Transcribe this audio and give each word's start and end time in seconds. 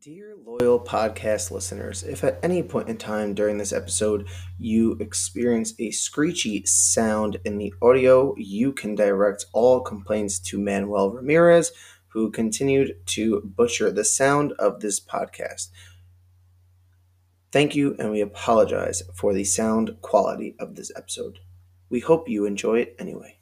Dear 0.00 0.36
loyal 0.46 0.78
podcast 0.78 1.50
listeners, 1.50 2.04
if 2.04 2.22
at 2.22 2.38
any 2.40 2.62
point 2.62 2.88
in 2.88 2.98
time 2.98 3.34
during 3.34 3.58
this 3.58 3.72
episode 3.72 4.28
you 4.56 4.92
experience 5.00 5.74
a 5.80 5.90
screechy 5.90 6.64
sound 6.66 7.38
in 7.44 7.58
the 7.58 7.74
audio, 7.82 8.32
you 8.36 8.72
can 8.72 8.94
direct 8.94 9.46
all 9.52 9.80
complaints 9.80 10.38
to 10.40 10.58
Manuel 10.58 11.10
Ramirez, 11.10 11.72
who 12.08 12.30
continued 12.30 12.94
to 13.06 13.40
butcher 13.40 13.90
the 13.90 14.04
sound 14.04 14.52
of 14.52 14.80
this 14.80 15.00
podcast. 15.00 15.70
Thank 17.50 17.74
you, 17.74 17.96
and 17.98 18.12
we 18.12 18.20
apologize 18.20 19.02
for 19.16 19.34
the 19.34 19.44
sound 19.44 19.96
quality 20.00 20.54
of 20.60 20.76
this 20.76 20.92
episode. 20.94 21.40
We 21.90 21.98
hope 21.98 22.28
you 22.28 22.44
enjoy 22.44 22.80
it 22.80 22.94
anyway. 23.00 23.37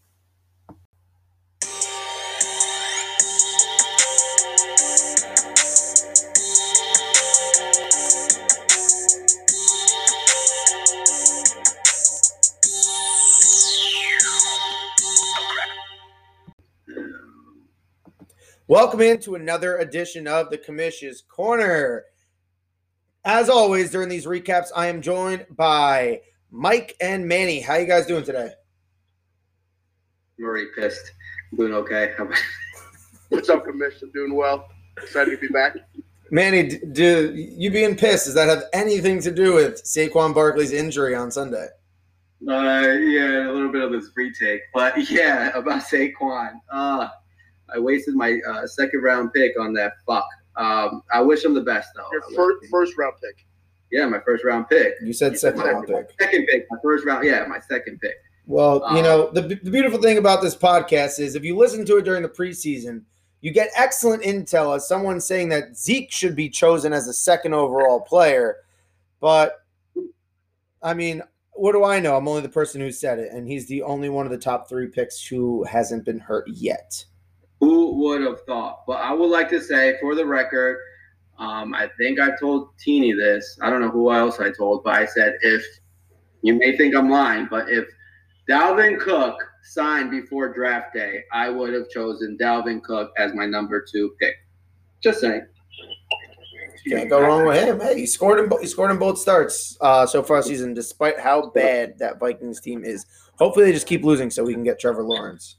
Welcome 18.76 19.00
into 19.00 19.36
another 19.36 19.78
edition 19.78 20.28
of 20.28 20.50
the 20.50 20.58
Commission's 20.58 21.22
Corner. 21.22 22.04
As 23.24 23.48
always, 23.48 23.90
during 23.90 24.10
these 24.10 24.26
recaps, 24.26 24.66
I 24.76 24.88
am 24.88 25.00
joined 25.00 25.46
by 25.48 26.20
Mike 26.50 26.94
and 27.00 27.26
Manny. 27.26 27.62
How 27.62 27.76
you 27.76 27.86
guys 27.86 28.04
doing 28.04 28.22
today? 28.22 28.50
I'm 30.38 30.44
already 30.44 30.66
pissed. 30.76 31.10
I'm 31.50 31.56
doing 31.56 31.72
okay. 31.72 32.12
What's 33.30 33.48
up, 33.48 33.64
Commissioner? 33.64 34.10
Doing 34.12 34.34
well. 34.34 34.68
Excited 35.02 35.30
to 35.30 35.38
be 35.38 35.48
back. 35.48 35.74
Manny, 36.30 36.68
do 36.68 37.32
you 37.34 37.70
being 37.70 37.96
pissed? 37.96 38.26
Does 38.26 38.34
that 38.34 38.50
have 38.50 38.64
anything 38.74 39.22
to 39.22 39.30
do 39.30 39.54
with 39.54 39.84
Saquon 39.84 40.34
Barkley's 40.34 40.72
injury 40.72 41.14
on 41.14 41.30
Sunday? 41.30 41.68
Uh, 42.46 42.52
yeah, 42.52 43.48
a 43.48 43.52
little 43.52 43.72
bit 43.72 43.80
of 43.80 43.90
this 43.90 44.10
retake, 44.14 44.60
but 44.74 45.10
yeah, 45.10 45.48
about 45.56 45.80
Saquon. 45.80 46.60
Uh, 46.70 47.08
I 47.74 47.78
wasted 47.78 48.14
my 48.14 48.38
uh, 48.48 48.66
second 48.66 49.02
round 49.02 49.32
pick 49.32 49.58
on 49.58 49.72
that 49.74 49.94
fuck. 50.06 50.26
Um, 50.56 51.02
I 51.12 51.20
wish 51.20 51.44
him 51.44 51.54
the 51.54 51.60
best 51.62 51.90
though. 51.96 52.08
Your 52.12 52.22
first 52.34 52.66
first 52.70 52.96
round 52.98 53.14
pick. 53.22 53.44
yeah, 53.90 54.06
my 54.06 54.20
first 54.20 54.44
round 54.44 54.68
pick. 54.68 54.94
You 55.02 55.12
said 55.12 55.38
second 55.38 55.60
round 55.60 55.86
pick. 55.86 56.10
Second 56.20 56.46
pick, 56.46 56.66
my 56.70 56.78
first 56.82 57.04
round. 57.04 57.24
Yeah, 57.26 57.44
my 57.46 57.60
second 57.60 58.00
pick. 58.00 58.14
Well, 58.46 58.76
you 58.92 58.98
Uh, 58.98 59.02
know, 59.02 59.30
the, 59.32 59.42
the 59.42 59.70
beautiful 59.70 60.00
thing 60.00 60.18
about 60.18 60.40
this 60.40 60.54
podcast 60.56 61.18
is 61.18 61.34
if 61.34 61.44
you 61.44 61.56
listen 61.56 61.84
to 61.86 61.96
it 61.98 62.04
during 62.04 62.22
the 62.22 62.28
preseason, 62.28 63.02
you 63.40 63.52
get 63.52 63.70
excellent 63.76 64.22
intel 64.22 64.74
as 64.76 64.86
someone 64.88 65.20
saying 65.20 65.48
that 65.50 65.76
Zeke 65.76 66.10
should 66.12 66.36
be 66.36 66.48
chosen 66.48 66.92
as 66.92 67.08
a 67.08 67.12
second 67.12 67.54
overall 67.54 68.00
player. 68.00 68.58
But 69.20 69.56
I 70.82 70.94
mean, 70.94 71.22
what 71.52 71.72
do 71.72 71.84
I 71.84 71.98
know? 72.00 72.16
I'm 72.16 72.28
only 72.28 72.42
the 72.42 72.48
person 72.48 72.80
who 72.80 72.92
said 72.92 73.18
it, 73.18 73.32
and 73.32 73.46
he's 73.48 73.66
the 73.66 73.82
only 73.82 74.08
one 74.08 74.26
of 74.26 74.32
the 74.32 74.38
top 74.38 74.68
three 74.68 74.86
picks 74.86 75.26
who 75.26 75.64
hasn't 75.64 76.04
been 76.04 76.18
hurt 76.20 76.46
yet. 76.48 77.04
Who 77.60 77.94
would 78.02 78.22
have 78.22 78.42
thought? 78.42 78.84
But 78.86 79.00
I 79.00 79.12
would 79.12 79.30
like 79.30 79.48
to 79.50 79.60
say, 79.60 79.96
for 80.00 80.14
the 80.14 80.26
record, 80.26 80.78
um, 81.38 81.74
I 81.74 81.88
think 81.98 82.20
I 82.20 82.36
told 82.38 82.76
Teeny 82.78 83.12
this. 83.12 83.58
I 83.62 83.70
don't 83.70 83.80
know 83.80 83.90
who 83.90 84.12
else 84.12 84.40
I 84.40 84.50
told, 84.50 84.84
but 84.84 84.94
I 84.94 85.06
said 85.06 85.34
if 85.40 85.64
you 86.42 86.54
may 86.54 86.76
think 86.76 86.94
I'm 86.94 87.10
lying, 87.10 87.48
but 87.50 87.68
if 87.68 87.86
Dalvin 88.48 89.00
Cook 89.00 89.36
signed 89.62 90.10
before 90.10 90.52
draft 90.52 90.94
day, 90.94 91.24
I 91.32 91.50
would 91.50 91.72
have 91.74 91.88
chosen 91.90 92.38
Dalvin 92.38 92.82
Cook 92.82 93.12
as 93.18 93.34
my 93.34 93.46
number 93.46 93.84
two 93.90 94.14
pick. 94.20 94.34
Just 95.02 95.20
saying. 95.20 95.46
Can't 96.88 97.10
go 97.10 97.20
wrong 97.20 97.46
with 97.46 97.64
him. 97.64 97.80
Hey, 97.80 97.98
he 97.98 98.06
scored 98.06 98.38
in 98.38 98.60
he 98.60 98.66
scored 98.68 98.92
in 98.92 98.98
both 98.98 99.18
starts 99.18 99.76
uh, 99.80 100.06
so 100.06 100.22
far 100.22 100.40
season, 100.42 100.72
despite 100.72 101.18
how 101.18 101.50
bad 101.50 101.98
that 101.98 102.20
Vikings 102.20 102.60
team 102.60 102.84
is. 102.84 103.06
Hopefully, 103.38 103.66
they 103.66 103.72
just 103.72 103.88
keep 103.88 104.04
losing 104.04 104.30
so 104.30 104.44
we 104.44 104.54
can 104.54 104.62
get 104.62 104.78
Trevor 104.78 105.02
Lawrence. 105.02 105.56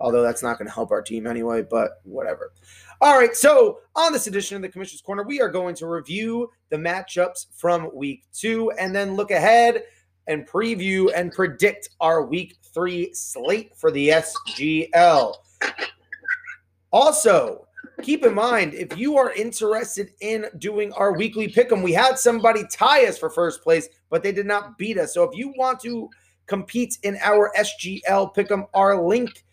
Although 0.00 0.22
that's 0.22 0.42
not 0.42 0.58
going 0.58 0.68
to 0.68 0.74
help 0.74 0.90
our 0.90 1.02
team 1.02 1.26
anyway, 1.26 1.62
but 1.62 2.00
whatever. 2.04 2.52
All 3.00 3.18
right, 3.18 3.34
so 3.34 3.80
on 3.94 4.12
this 4.12 4.26
edition 4.26 4.56
of 4.56 4.62
the 4.62 4.68
Commissioner's 4.68 5.02
Corner, 5.02 5.22
we 5.22 5.40
are 5.40 5.48
going 5.48 5.74
to 5.76 5.86
review 5.86 6.50
the 6.70 6.76
matchups 6.76 7.46
from 7.54 7.90
week 7.94 8.24
two 8.32 8.70
and 8.72 8.94
then 8.94 9.14
look 9.14 9.30
ahead 9.30 9.84
and 10.26 10.46
preview 10.46 11.10
and 11.14 11.32
predict 11.32 11.88
our 12.00 12.24
week 12.24 12.56
three 12.74 13.12
slate 13.14 13.72
for 13.76 13.90
the 13.90 14.08
SGL. 14.08 15.34
Also, 16.92 17.66
keep 18.02 18.24
in 18.24 18.34
mind 18.34 18.74
if 18.74 18.96
you 18.96 19.16
are 19.16 19.32
interested 19.32 20.10
in 20.20 20.46
doing 20.58 20.92
our 20.92 21.12
weekly 21.16 21.48
pick 21.48 21.72
'em, 21.72 21.82
we 21.82 21.92
had 21.92 22.18
somebody 22.18 22.64
tie 22.70 23.06
us 23.06 23.18
for 23.18 23.30
first 23.30 23.62
place, 23.62 23.88
but 24.10 24.22
they 24.22 24.32
did 24.32 24.46
not 24.46 24.78
beat 24.78 24.98
us. 24.98 25.14
So 25.14 25.24
if 25.24 25.36
you 25.36 25.52
want 25.56 25.80
to 25.80 26.08
compete 26.46 26.98
in 27.02 27.18
our 27.22 27.52
SGL 27.56 28.28
pick 28.28 28.50
'em, 28.50 28.66
our 28.74 29.00
link 29.00 29.44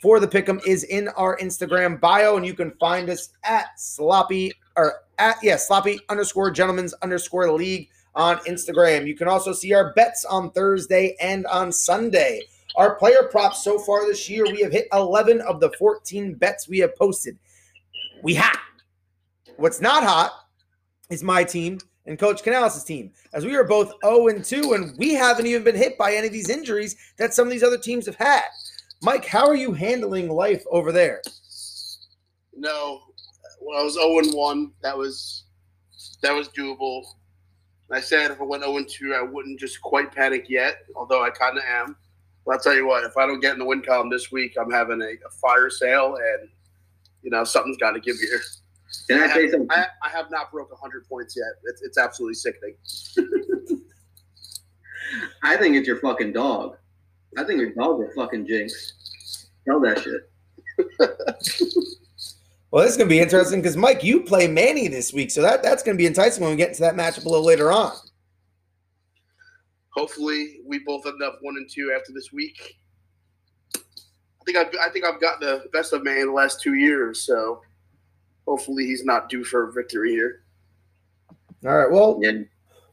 for 0.00 0.20
the 0.20 0.28
pick 0.28 0.48
'em 0.48 0.60
is 0.66 0.84
in 0.84 1.08
our 1.08 1.36
Instagram 1.38 2.00
bio, 2.00 2.36
and 2.36 2.46
you 2.46 2.54
can 2.54 2.72
find 2.72 3.10
us 3.10 3.30
at 3.44 3.68
sloppy 3.76 4.52
or 4.76 5.02
at 5.18 5.36
yeah 5.42 5.56
sloppy 5.56 5.98
underscore 6.08 6.50
gentlemen's 6.50 6.94
underscore 6.94 7.50
league 7.52 7.88
on 8.14 8.38
Instagram. 8.38 9.06
You 9.06 9.16
can 9.16 9.28
also 9.28 9.52
see 9.52 9.72
our 9.72 9.92
bets 9.94 10.24
on 10.24 10.50
Thursday 10.50 11.16
and 11.20 11.46
on 11.46 11.72
Sunday. 11.72 12.42
Our 12.76 12.94
player 12.94 13.28
props 13.30 13.64
so 13.64 13.78
far 13.78 14.06
this 14.06 14.28
year, 14.28 14.44
we 14.44 14.60
have 14.62 14.72
hit 14.72 14.88
11 14.92 15.40
of 15.40 15.60
the 15.60 15.70
14 15.78 16.34
bets 16.34 16.68
we 16.68 16.78
have 16.78 16.94
posted. 16.96 17.38
We 18.22 18.34
hot. 18.34 18.58
What's 19.56 19.80
not 19.80 20.04
hot 20.04 20.32
is 21.10 21.22
my 21.22 21.42
team 21.44 21.78
and 22.06 22.18
Coach 22.18 22.42
Canales' 22.42 22.84
team, 22.84 23.12
as 23.32 23.44
we 23.44 23.54
are 23.54 23.64
both 23.64 23.92
0 24.04 24.28
and 24.28 24.44
2, 24.44 24.72
and 24.72 24.96
we 24.96 25.14
haven't 25.14 25.46
even 25.46 25.62
been 25.62 25.76
hit 25.76 25.98
by 25.98 26.14
any 26.14 26.26
of 26.26 26.32
these 26.32 26.48
injuries 26.48 26.96
that 27.18 27.34
some 27.34 27.46
of 27.46 27.52
these 27.52 27.62
other 27.62 27.78
teams 27.78 28.06
have 28.06 28.16
had. 28.16 28.44
Mike, 29.02 29.24
how 29.24 29.46
are 29.46 29.56
you 29.56 29.72
handling 29.72 30.28
life 30.28 30.64
over 30.70 30.90
there? 30.90 31.22
No, 32.56 33.00
when 33.60 33.78
I 33.78 33.82
was 33.82 33.94
0 33.94 34.18
and 34.18 34.34
1, 34.34 34.72
that 34.82 34.96
was 34.96 35.44
that 36.22 36.34
was 36.34 36.48
doable. 36.48 37.04
I 37.90 38.00
said 38.00 38.30
if 38.30 38.40
I 38.40 38.44
went 38.44 38.64
0 38.64 38.76
and 38.76 38.88
2, 38.88 39.14
I 39.14 39.22
wouldn't 39.22 39.60
just 39.60 39.80
quite 39.80 40.14
panic 40.14 40.46
yet, 40.48 40.78
although 40.96 41.22
I 41.22 41.30
kind 41.30 41.56
of 41.56 41.64
am. 41.64 41.96
But 42.44 42.54
I'll 42.54 42.60
tell 42.60 42.74
you 42.74 42.86
what, 42.86 43.04
if 43.04 43.16
I 43.16 43.26
don't 43.26 43.40
get 43.40 43.52
in 43.52 43.58
the 43.58 43.64
win 43.64 43.82
column 43.82 44.10
this 44.10 44.32
week, 44.32 44.56
I'm 44.60 44.70
having 44.70 45.00
a, 45.00 45.12
a 45.26 45.30
fire 45.40 45.70
sale, 45.70 46.16
and 46.16 46.48
you 47.22 47.30
know 47.30 47.44
something's 47.44 47.76
got 47.76 47.92
to 47.92 48.00
give 48.00 48.16
here. 48.18 48.40
Can 49.08 49.20
I 49.20 49.24
I 49.24 49.28
say 49.28 49.42
have, 49.42 49.50
something? 49.52 49.70
I, 49.70 49.86
I 50.02 50.08
have 50.08 50.30
not 50.30 50.50
broke 50.50 50.70
100 50.72 51.08
points 51.08 51.36
yet. 51.36 51.52
It's, 51.64 51.82
it's 51.82 51.98
absolutely 51.98 52.34
sickening. 52.34 52.74
I 55.42 55.56
think 55.56 55.76
it's 55.76 55.86
your 55.86 56.00
fucking 56.00 56.32
dog. 56.32 56.76
I 57.36 57.44
think 57.44 57.60
your 57.60 57.70
dog's 57.70 58.10
a 58.10 58.14
fucking 58.14 58.46
jinx. 58.46 59.50
Tell 59.66 59.80
that 59.80 60.02
shit. 60.02 60.30
Well, 62.70 62.82
this 62.82 62.92
is 62.92 62.98
going 62.98 63.08
to 63.08 63.14
be 63.14 63.20
interesting 63.20 63.60
because, 63.62 63.78
Mike, 63.78 64.04
you 64.04 64.20
play 64.20 64.46
Manny 64.46 64.88
this 64.88 65.12
week, 65.14 65.30
so 65.30 65.40
that, 65.40 65.62
that's 65.62 65.82
going 65.82 65.96
to 65.96 65.98
be 65.98 66.06
enticing 66.06 66.42
when 66.42 66.50
we 66.50 66.56
get 66.56 66.68
into 66.68 66.82
that 66.82 66.96
matchup 66.96 67.24
a 67.24 67.28
little 67.28 67.44
later 67.44 67.72
on. 67.72 67.92
Hopefully, 69.90 70.60
we 70.66 70.78
both 70.80 71.06
end 71.06 71.22
up 71.22 71.38
one 71.40 71.56
and 71.56 71.68
two 71.68 71.94
after 71.98 72.12
this 72.12 72.30
week. 72.30 72.76
I 73.74 74.44
think 74.44 74.58
I've 74.58 74.74
I 74.80 74.90
think 74.90 75.04
I've 75.04 75.20
got 75.20 75.40
the 75.40 75.64
best 75.72 75.92
of 75.92 76.04
Manny 76.04 76.20
in 76.20 76.26
the 76.28 76.32
last 76.32 76.60
two 76.60 76.74
years, 76.74 77.22
so 77.22 77.62
hopefully 78.46 78.84
he's 78.84 79.04
not 79.04 79.28
due 79.28 79.44
for 79.44 79.68
a 79.68 79.72
victory 79.72 80.10
here. 80.10 80.44
All 81.66 81.76
right, 81.76 81.90
well, 81.90 82.18
Yeah. 82.22 82.42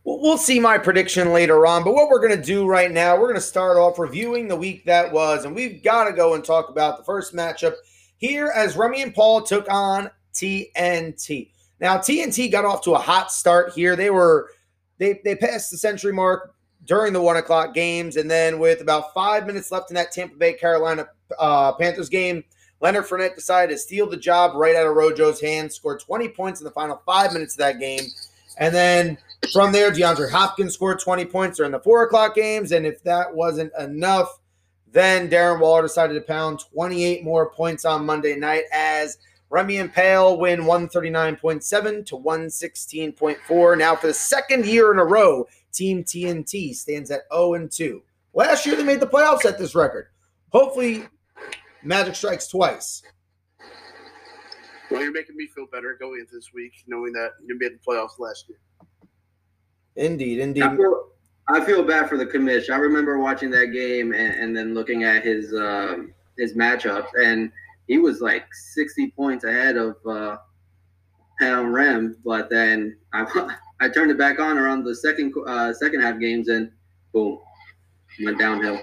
We'll 0.08 0.38
see 0.38 0.60
my 0.60 0.78
prediction 0.78 1.34
later 1.34 1.66
on, 1.66 1.84
but 1.84 1.96
what 1.96 2.10
we're 2.10 2.20
going 2.20 2.40
to 2.40 2.46
do 2.46 2.68
right 2.68 2.92
now, 2.92 3.16
we're 3.16 3.28
going 3.28 3.36
to 3.36 3.42
start 3.42 3.76
off 3.76 3.98
reviewing 3.98 4.48
the 4.48 4.56
week 4.56 4.86
that 4.86 5.12
was, 5.12 5.46
and 5.46 5.56
we've 5.56 5.82
got 5.82 6.04
to 6.04 6.14
go 6.14 6.36
and 6.36 6.46
talk 6.46 6.70
about 6.70 7.00
the 7.00 7.04
first 7.04 7.34
matchup 7.34 7.74
here 8.18 8.52
as 8.56 8.78
Remy 8.78 9.02
and 9.02 9.16
Paul 9.16 9.42
took 9.42 9.66
on 9.68 10.12
TNT. 10.32 11.50
Now, 11.80 11.98
TNT 11.98 12.52
got 12.52 12.66
off 12.66 12.84
to 12.84 12.94
a 12.94 13.00
hot 13.00 13.32
start 13.32 13.74
here. 13.74 13.96
They 13.96 14.12
were 14.12 14.52
they 15.00 15.22
they 15.24 15.36
passed 15.36 15.72
the 15.72 15.78
century 15.78 16.14
mark 16.14 16.54
during 16.86 17.12
the 17.12 17.22
one 17.22 17.38
o'clock 17.38 17.74
games, 17.74 18.16
and 18.16 18.30
then 18.30 18.60
with 18.60 18.82
about 18.82 19.12
five 19.12 19.48
minutes 19.48 19.72
left 19.72 19.90
in 19.90 19.96
that 19.96 20.12
Tampa 20.12 20.36
Bay 20.36 20.54
Carolina 20.54 21.08
uh, 21.40 21.74
Panthers 21.74 22.10
game, 22.10 22.44
Leonard 22.80 23.06
Fournette 23.06 23.34
decided 23.34 23.74
to 23.74 23.80
steal 23.80 24.08
the 24.08 24.18
job 24.18 24.56
right 24.56 24.76
out 24.76 24.86
of 24.86 24.96
Rojo's 24.96 25.42
hands, 25.42 25.74
scored 25.74 26.00
20 26.00 26.30
points 26.30 26.62
in 26.62 26.66
the 26.66 26.72
final 26.72 27.02
five 27.08 27.34
minutes 27.34 27.56
of 27.56 27.60
that 27.60 27.80
game. 27.80 28.04
And 28.58 28.74
then 28.74 29.18
from 29.52 29.72
there, 29.72 29.92
DeAndre 29.92 30.32
Hopkins 30.32 30.74
scored 30.74 31.00
20 31.00 31.26
points 31.26 31.58
during 31.58 31.72
the 31.72 31.80
four 31.80 32.04
o'clock 32.04 32.36
games. 32.36 32.72
And 32.72 32.86
if 32.86 33.04
that 33.04 33.34
wasn't 33.34 33.72
enough, 33.80 34.40
then 34.92 35.30
Darren 35.30 35.60
Waller 35.60 35.82
decided 35.82 36.14
to 36.14 36.22
pound 36.22 36.60
28 36.74 37.24
more 37.24 37.50
points 37.50 37.86
on 37.86 38.06
Monday 38.06 38.36
night 38.36 38.64
as 38.72 39.18
Remy 39.50 39.78
and 39.78 39.94
Pale 39.94 40.38
win 40.38 40.62
139.7 40.62 42.06
to 42.06 42.18
116.4. 42.18 43.78
Now, 43.78 43.96
for 43.96 44.08
the 44.08 44.14
second 44.14 44.66
year 44.66 44.92
in 44.92 45.00
a 45.00 45.06
row, 45.06 45.48
Team 45.72 46.04
TNT 46.04 46.74
stands 46.74 47.12
at 47.12 47.22
0 47.34 47.56
and 47.56 47.72
2. 47.72 48.02
Last 48.34 48.66
year, 48.66 48.76
they 48.76 48.84
made 48.84 49.00
the 49.00 49.08
playoffs 49.08 49.46
at 49.46 49.58
this 49.58 49.76
record. 49.76 50.08
Hopefully, 50.52 51.08
Magic 51.86 52.16
strikes 52.16 52.48
twice. 52.48 53.04
Well, 54.90 55.02
you're 55.02 55.12
making 55.12 55.36
me 55.36 55.48
feel 55.54 55.68
better 55.72 55.96
going 56.00 56.20
into 56.20 56.36
this 56.36 56.52
week, 56.54 56.74
knowing 56.88 57.14
that 57.14 57.32
you 57.46 57.58
made 57.60 57.74
the 57.74 57.80
playoffs 57.88 58.18
last 58.18 58.50
year. 58.50 58.58
Indeed, 59.96 60.40
indeed. 60.40 60.64
I 60.64 60.76
feel, 60.76 61.08
I 61.48 61.64
feel 61.64 61.84
bad 61.84 62.10
for 62.10 62.18
the 62.18 62.26
commish. 62.26 62.70
I 62.70 62.78
remember 62.78 63.20
watching 63.20 63.50
that 63.52 63.68
game 63.68 64.14
and, 64.14 64.34
and 64.36 64.58
then 64.58 64.74
looking 64.74 65.04
at 65.04 65.24
his 65.24 65.54
um, 65.54 66.14
his 66.38 66.54
matchups, 66.54 67.08
and 67.24 67.52
he 67.88 67.98
was 67.98 68.20
like 68.22 68.46
60 68.54 69.12
points 69.12 69.44
ahead 69.44 69.78
of 69.78 69.96
uh, 70.06 70.38
Pound 71.40 71.74
Rem. 71.74 72.18
But 72.26 72.50
then 72.50 72.98
I, 73.14 73.56
I 73.80 73.90
turned 73.90 74.12
it 74.12 74.18
back 74.18 74.40
on 74.40 74.58
around 74.58 74.84
the 74.84 74.96
second 74.96 75.34
uh, 75.48 75.74
second 75.74 76.02
half 76.02 76.20
games, 76.20 76.50
and 76.50 76.72
boom, 77.14 77.40
went 78.24 78.40
downhill. 78.40 78.82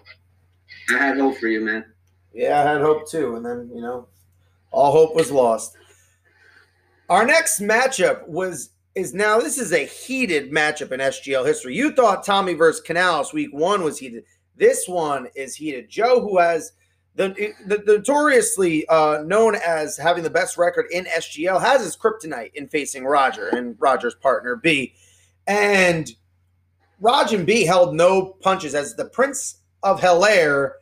I 0.94 0.98
had 0.98 1.18
hope 1.18 1.36
for 1.38 1.48
you, 1.48 1.60
man. 1.60 1.84
Yeah, 2.32 2.60
I 2.60 2.72
had 2.72 2.80
hope 2.80 3.08
too, 3.08 3.36
and 3.36 3.44
then 3.44 3.70
you 3.74 3.80
know, 3.80 4.06
all 4.70 4.92
hope 4.92 5.14
was 5.14 5.30
lost. 5.30 5.76
Our 7.08 7.26
next 7.26 7.60
matchup 7.60 8.26
was 8.26 8.70
is 8.94 9.14
now 9.14 9.38
this 9.38 9.58
is 9.58 9.72
a 9.72 9.86
heated 9.86 10.50
matchup 10.50 10.92
in 10.92 11.00
SGL 11.00 11.46
history. 11.46 11.74
You 11.74 11.92
thought 11.92 12.24
Tommy 12.24 12.54
versus 12.54 12.80
Canales 12.80 13.32
week 13.32 13.50
one 13.52 13.82
was 13.82 13.98
heated. 13.98 14.24
This 14.56 14.86
one 14.86 15.28
is 15.34 15.54
heated. 15.54 15.88
Joe, 15.88 16.20
who 16.20 16.38
has 16.38 16.72
the, 17.14 17.52
the 17.66 17.82
notoriously 17.86 18.86
uh, 18.88 19.22
known 19.24 19.54
as 19.54 19.96
having 19.96 20.22
the 20.22 20.30
best 20.30 20.56
record 20.56 20.86
in 20.90 21.04
SGL, 21.04 21.60
has 21.60 21.82
his 21.82 21.96
kryptonite 21.96 22.52
in 22.54 22.68
facing 22.68 23.04
Roger 23.04 23.48
and 23.48 23.76
Roger's 23.78 24.14
partner 24.14 24.56
B, 24.56 24.94
and 25.46 26.10
Roger 27.00 27.36
and 27.36 27.46
B 27.46 27.64
held 27.64 27.94
no 27.94 28.36
punches 28.40 28.74
as 28.74 28.94
the 28.94 29.06
Prince 29.06 29.58
of 29.82 30.00
Hilaire 30.00 30.76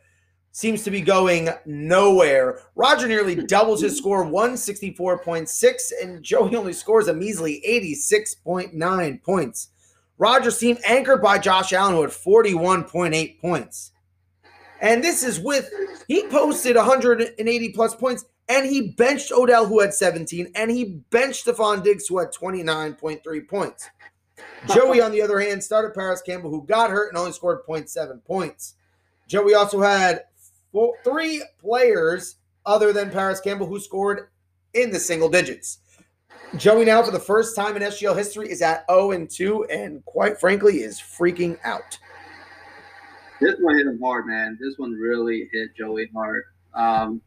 seems 0.51 0.83
to 0.83 0.91
be 0.91 1.01
going 1.01 1.49
nowhere. 1.65 2.59
Roger 2.75 3.07
nearly 3.07 3.35
doubles 3.47 3.81
his 3.81 3.97
score 3.97 4.25
164.6, 4.25 5.91
and 6.01 6.23
Joey 6.23 6.55
only 6.55 6.73
scores 6.73 7.07
a 7.07 7.13
measly 7.13 7.63
86.9 7.67 9.23
points. 9.23 9.69
Roger's 10.17 10.59
team 10.59 10.77
anchored 10.85 11.21
by 11.21 11.39
Josh 11.39 11.73
Allen, 11.73 11.95
who 11.95 12.01
had 12.01 12.11
41.8 12.11 13.39
points. 13.39 13.91
And 14.79 15.03
this 15.03 15.23
is 15.23 15.39
with, 15.39 15.69
he 16.07 16.27
posted 16.27 16.75
180 16.75 17.69
plus 17.69 17.95
points, 17.95 18.25
and 18.49 18.65
he 18.65 18.89
benched 18.89 19.31
Odell, 19.31 19.65
who 19.65 19.79
had 19.79 19.93
17, 19.93 20.51
and 20.55 20.69
he 20.69 21.01
benched 21.09 21.45
Stefon 21.45 21.83
Diggs, 21.83 22.07
who 22.07 22.19
had 22.19 22.31
29.3 22.33 23.47
points. 23.47 23.89
Joey, 24.73 25.01
on 25.01 25.11
the 25.11 25.21
other 25.21 25.39
hand, 25.39 25.63
started 25.63 25.93
Parris 25.93 26.21
Campbell, 26.21 26.49
who 26.49 26.65
got 26.65 26.89
hurt 26.89 27.09
and 27.09 27.17
only 27.17 27.31
scored 27.31 27.59
0.7 27.67 28.23
points. 28.23 28.75
Joey 29.27 29.53
also 29.53 29.81
had 29.81 30.25
four, 30.71 30.93
three 31.03 31.43
players 31.59 32.35
other 32.65 32.93
than 32.93 33.09
Parris 33.09 33.41
Campbell 33.41 33.67
who 33.67 33.79
scored 33.79 34.29
in 34.73 34.91
the 34.91 34.99
single 34.99 35.29
digits. 35.29 35.79
Joey 36.57 36.85
now, 36.85 37.01
for 37.01 37.11
the 37.11 37.19
first 37.19 37.55
time 37.55 37.77
in 37.77 37.81
SGL 37.81 38.17
history, 38.17 38.51
is 38.51 38.61
at 38.61 38.85
0 38.89 39.11
and 39.11 39.29
2, 39.29 39.65
and 39.65 40.03
quite 40.05 40.39
frankly, 40.39 40.81
is 40.81 40.99
freaking 40.99 41.57
out. 41.63 41.97
This 43.39 43.55
one 43.59 43.77
hit 43.77 43.87
him 43.87 43.99
hard, 44.01 44.27
man. 44.27 44.57
This 44.59 44.77
one 44.77 44.91
really 44.93 45.49
hit 45.53 45.75
Joey 45.75 46.09
hard. 46.13 46.43
Um, 46.73 47.21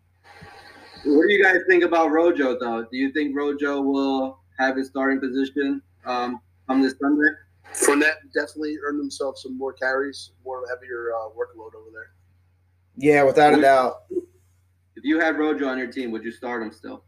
what 1.06 1.26
do 1.26 1.32
you 1.32 1.43
guys 1.43 1.56
think 1.69 1.85
about 1.85 2.11
Rojo, 2.11 2.58
though? 2.58 2.82
Do 2.82 2.96
you 2.96 3.12
think 3.12 3.35
Rojo 3.35 3.81
will 3.81 4.41
have 4.58 4.76
his 4.76 4.88
starting 4.88 5.20
position 5.20 5.82
um, 6.05 6.41
come 6.69 6.82
this 6.82 6.94
Sunday? 7.00 7.31
Fournette 7.73 8.20
definitely 8.32 8.76
earned 8.87 9.00
himself 9.00 9.38
some 9.38 9.58
more 9.58 9.73
carries, 9.73 10.32
more 10.44 10.62
heavier 10.69 11.12
uh, 11.14 11.29
workload 11.31 11.75
over 11.75 11.91
there. 11.93 12.12
Yeah, 12.96 13.23
without 13.25 13.58
a 13.58 13.61
doubt. 13.61 14.05
If 14.96 15.02
you 15.02 15.19
had 15.19 15.37
Rojo 15.37 15.67
on 15.67 15.79
your 15.79 15.91
team, 15.91 16.11
would 16.12 16.25
you 16.25 16.32
start 16.32 16.62
him 16.62 16.73
still? 16.73 17.05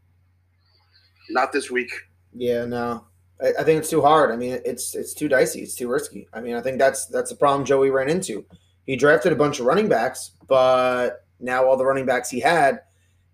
Not 1.29 1.51
this 1.51 1.71
week. 1.71 1.91
Yeah, 2.33 2.65
no. 2.65 3.05
I, 3.41 3.53
I 3.59 3.63
think 3.63 3.79
it's 3.79 3.89
too 3.89 4.01
hard. 4.01 4.31
I 4.31 4.35
mean, 4.35 4.59
it's 4.65 4.95
it's 4.95 5.13
too 5.13 5.27
dicey. 5.27 5.61
It's 5.61 5.75
too 5.75 5.87
risky. 5.87 6.27
I 6.33 6.41
mean, 6.41 6.55
I 6.55 6.61
think 6.61 6.77
that's 6.77 7.05
that's 7.07 7.29
the 7.29 7.35
problem 7.35 7.65
Joey 7.65 7.89
ran 7.89 8.09
into. 8.09 8.45
He 8.85 8.95
drafted 8.95 9.31
a 9.31 9.35
bunch 9.35 9.59
of 9.59 9.65
running 9.65 9.89
backs, 9.89 10.31
but 10.47 11.25
now 11.39 11.65
all 11.65 11.77
the 11.77 11.85
running 11.85 12.05
backs 12.05 12.29
he 12.29 12.39
had, 12.39 12.81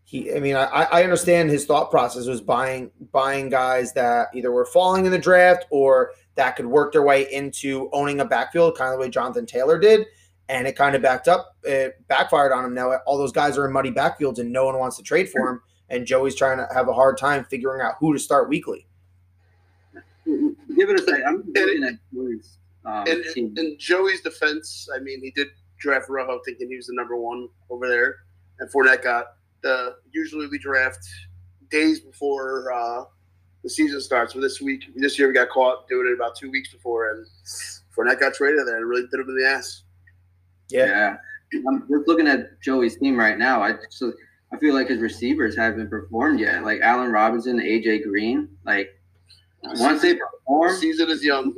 he. 0.04 0.34
I 0.34 0.40
mean, 0.40 0.56
I, 0.56 0.66
I 0.66 1.04
understand 1.04 1.50
his 1.50 1.66
thought 1.66 1.92
process 1.92 2.28
was 2.28 2.42
buying 2.42 2.92
buying 3.12 3.50
guys 3.50 3.94
that 3.94 4.28
either 4.34 4.52
were 4.52 4.66
falling 4.66 5.06
in 5.06 5.12
the 5.12 5.20
draft 5.20 5.66
or 5.70 6.12
that 6.36 6.56
could 6.56 6.66
work 6.66 6.92
their 6.92 7.04
way 7.04 7.32
into 7.32 7.90
owning 7.94 8.20
a 8.20 8.26
backfield, 8.26 8.78
kind 8.78 8.92
of 8.92 9.00
the 9.00 9.06
way 9.06 9.10
Jonathan 9.10 9.46
Taylor 9.46 9.80
did 9.80 10.06
and 10.54 10.68
it 10.68 10.76
kind 10.76 10.96
of 10.96 11.02
backed 11.02 11.28
up. 11.28 11.56
It 11.64 11.98
backfired 12.08 12.52
on 12.52 12.64
him. 12.64 12.76
Now 12.76 12.94
all 13.08 13.18
those 13.18 13.32
guys 13.32 13.58
are 13.58 13.66
in 13.66 13.74
muddy 13.74 13.92
backfields, 13.92 14.38
and 14.38 14.52
no 14.52 14.66
one 14.66 14.78
wants 14.78 14.98
to 14.98 15.04
trade 15.04 15.30
for 15.30 15.50
him. 15.50 15.62
And 15.90 16.06
Joey's 16.06 16.36
trying 16.36 16.60
to 16.60 16.68
have 16.74 16.88
a 16.88 16.94
hard 16.94 17.18
time 17.18 17.44
figuring 17.46 17.82
out 17.82 17.96
who 18.00 18.14
to 18.14 18.20
start 18.20 18.48
weekly. 18.50 18.86
Give 20.26 20.90
it 20.90 21.00
a 21.00 21.04
second. 21.04 21.24
I'm 21.28 21.44
looking 21.54 21.84
at 21.84 21.94
Joey's 22.14 22.58
um, 22.86 23.08
In, 23.08 23.34
team. 23.34 23.56
in 23.58 23.78
Joey's 23.80 24.22
defense, 24.22 24.88
I 24.96 25.00
mean, 25.00 25.22
he 25.22 25.32
did 25.32 25.48
draft 25.80 26.08
Rojo 26.08 26.40
thinking 26.46 26.70
he 26.70 26.78
was 26.78 26.88
the 26.88 26.94
number 26.94 27.16
one 27.18 27.50
over 27.70 27.90
there, 27.90 28.18
and 28.60 28.72
Fournette 28.72 29.04
got 29.04 29.36
the 29.62 29.96
usually 30.12 30.48
we 30.48 30.60
draft 30.60 31.06
days 31.72 32.00
before 32.00 32.72
uh, 32.72 33.04
the 33.64 33.70
season 33.70 34.00
starts. 34.02 34.34
But 34.34 34.42
this 34.42 34.62
week, 34.62 34.84
this 34.96 35.18
year, 35.18 35.28
we 35.28 35.34
got 35.34 35.50
caught 35.50 35.88
doing 35.88 36.08
it 36.08 36.14
about 36.14 36.36
two 36.36 36.52
weeks 36.52 36.72
before, 36.72 37.12
and 37.12 37.26
Fournette 37.96 38.20
got 38.20 38.36
traded 38.36 38.68
there 38.68 38.78
and 38.78 38.88
really 38.88 39.08
did 39.10 39.20
him 39.20 39.30
in 39.30 39.36
the 39.36 39.48
ass. 39.48 39.84
Yeah. 40.74 40.86
Yeah. 41.54 41.62
I'm 41.68 41.82
just 41.82 42.08
looking 42.08 42.28
at 42.28 42.60
Joey's 42.62 42.98
team 42.98 43.18
right 43.18 43.38
now. 43.38 43.62
I 43.62 43.74
just 43.74 44.04
I 44.52 44.58
feel 44.58 44.74
like 44.74 44.88
his 44.88 45.00
receivers 45.00 45.56
haven't 45.56 45.90
performed 45.90 46.40
yet. 46.40 46.64
Like 46.64 46.82
Allen 46.82 47.12
Robinson, 47.12 47.60
AJ 47.60 48.04
Green. 48.04 48.50
Like 48.66 48.90
once 49.64 50.02
they 50.02 50.16
perform, 50.16 50.76
Season 50.76 51.10
is 51.10 51.24
young. 51.24 51.54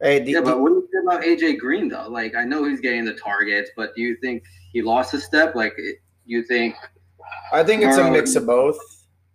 Hey, 0.00 0.20
the, 0.20 0.32
yeah. 0.32 0.40
But 0.40 0.60
what 0.60 0.70
do 0.70 0.74
you 0.74 0.88
think 0.90 1.04
about 1.04 1.22
AJ 1.22 1.58
Green 1.58 1.88
though? 1.88 2.08
Like 2.08 2.34
I 2.34 2.44
know 2.44 2.64
he's 2.64 2.80
getting 2.80 3.04
the 3.04 3.14
targets, 3.14 3.70
but 3.76 3.94
do 3.94 4.02
you 4.02 4.16
think 4.16 4.42
he 4.72 4.82
lost 4.82 5.14
a 5.14 5.20
step? 5.20 5.54
Like 5.54 5.74
you 6.26 6.42
think? 6.44 6.76
I 7.52 7.62
think 7.62 7.82
it's 7.82 7.96
a 7.96 8.10
mix 8.10 8.34
of 8.36 8.46
both. 8.46 8.78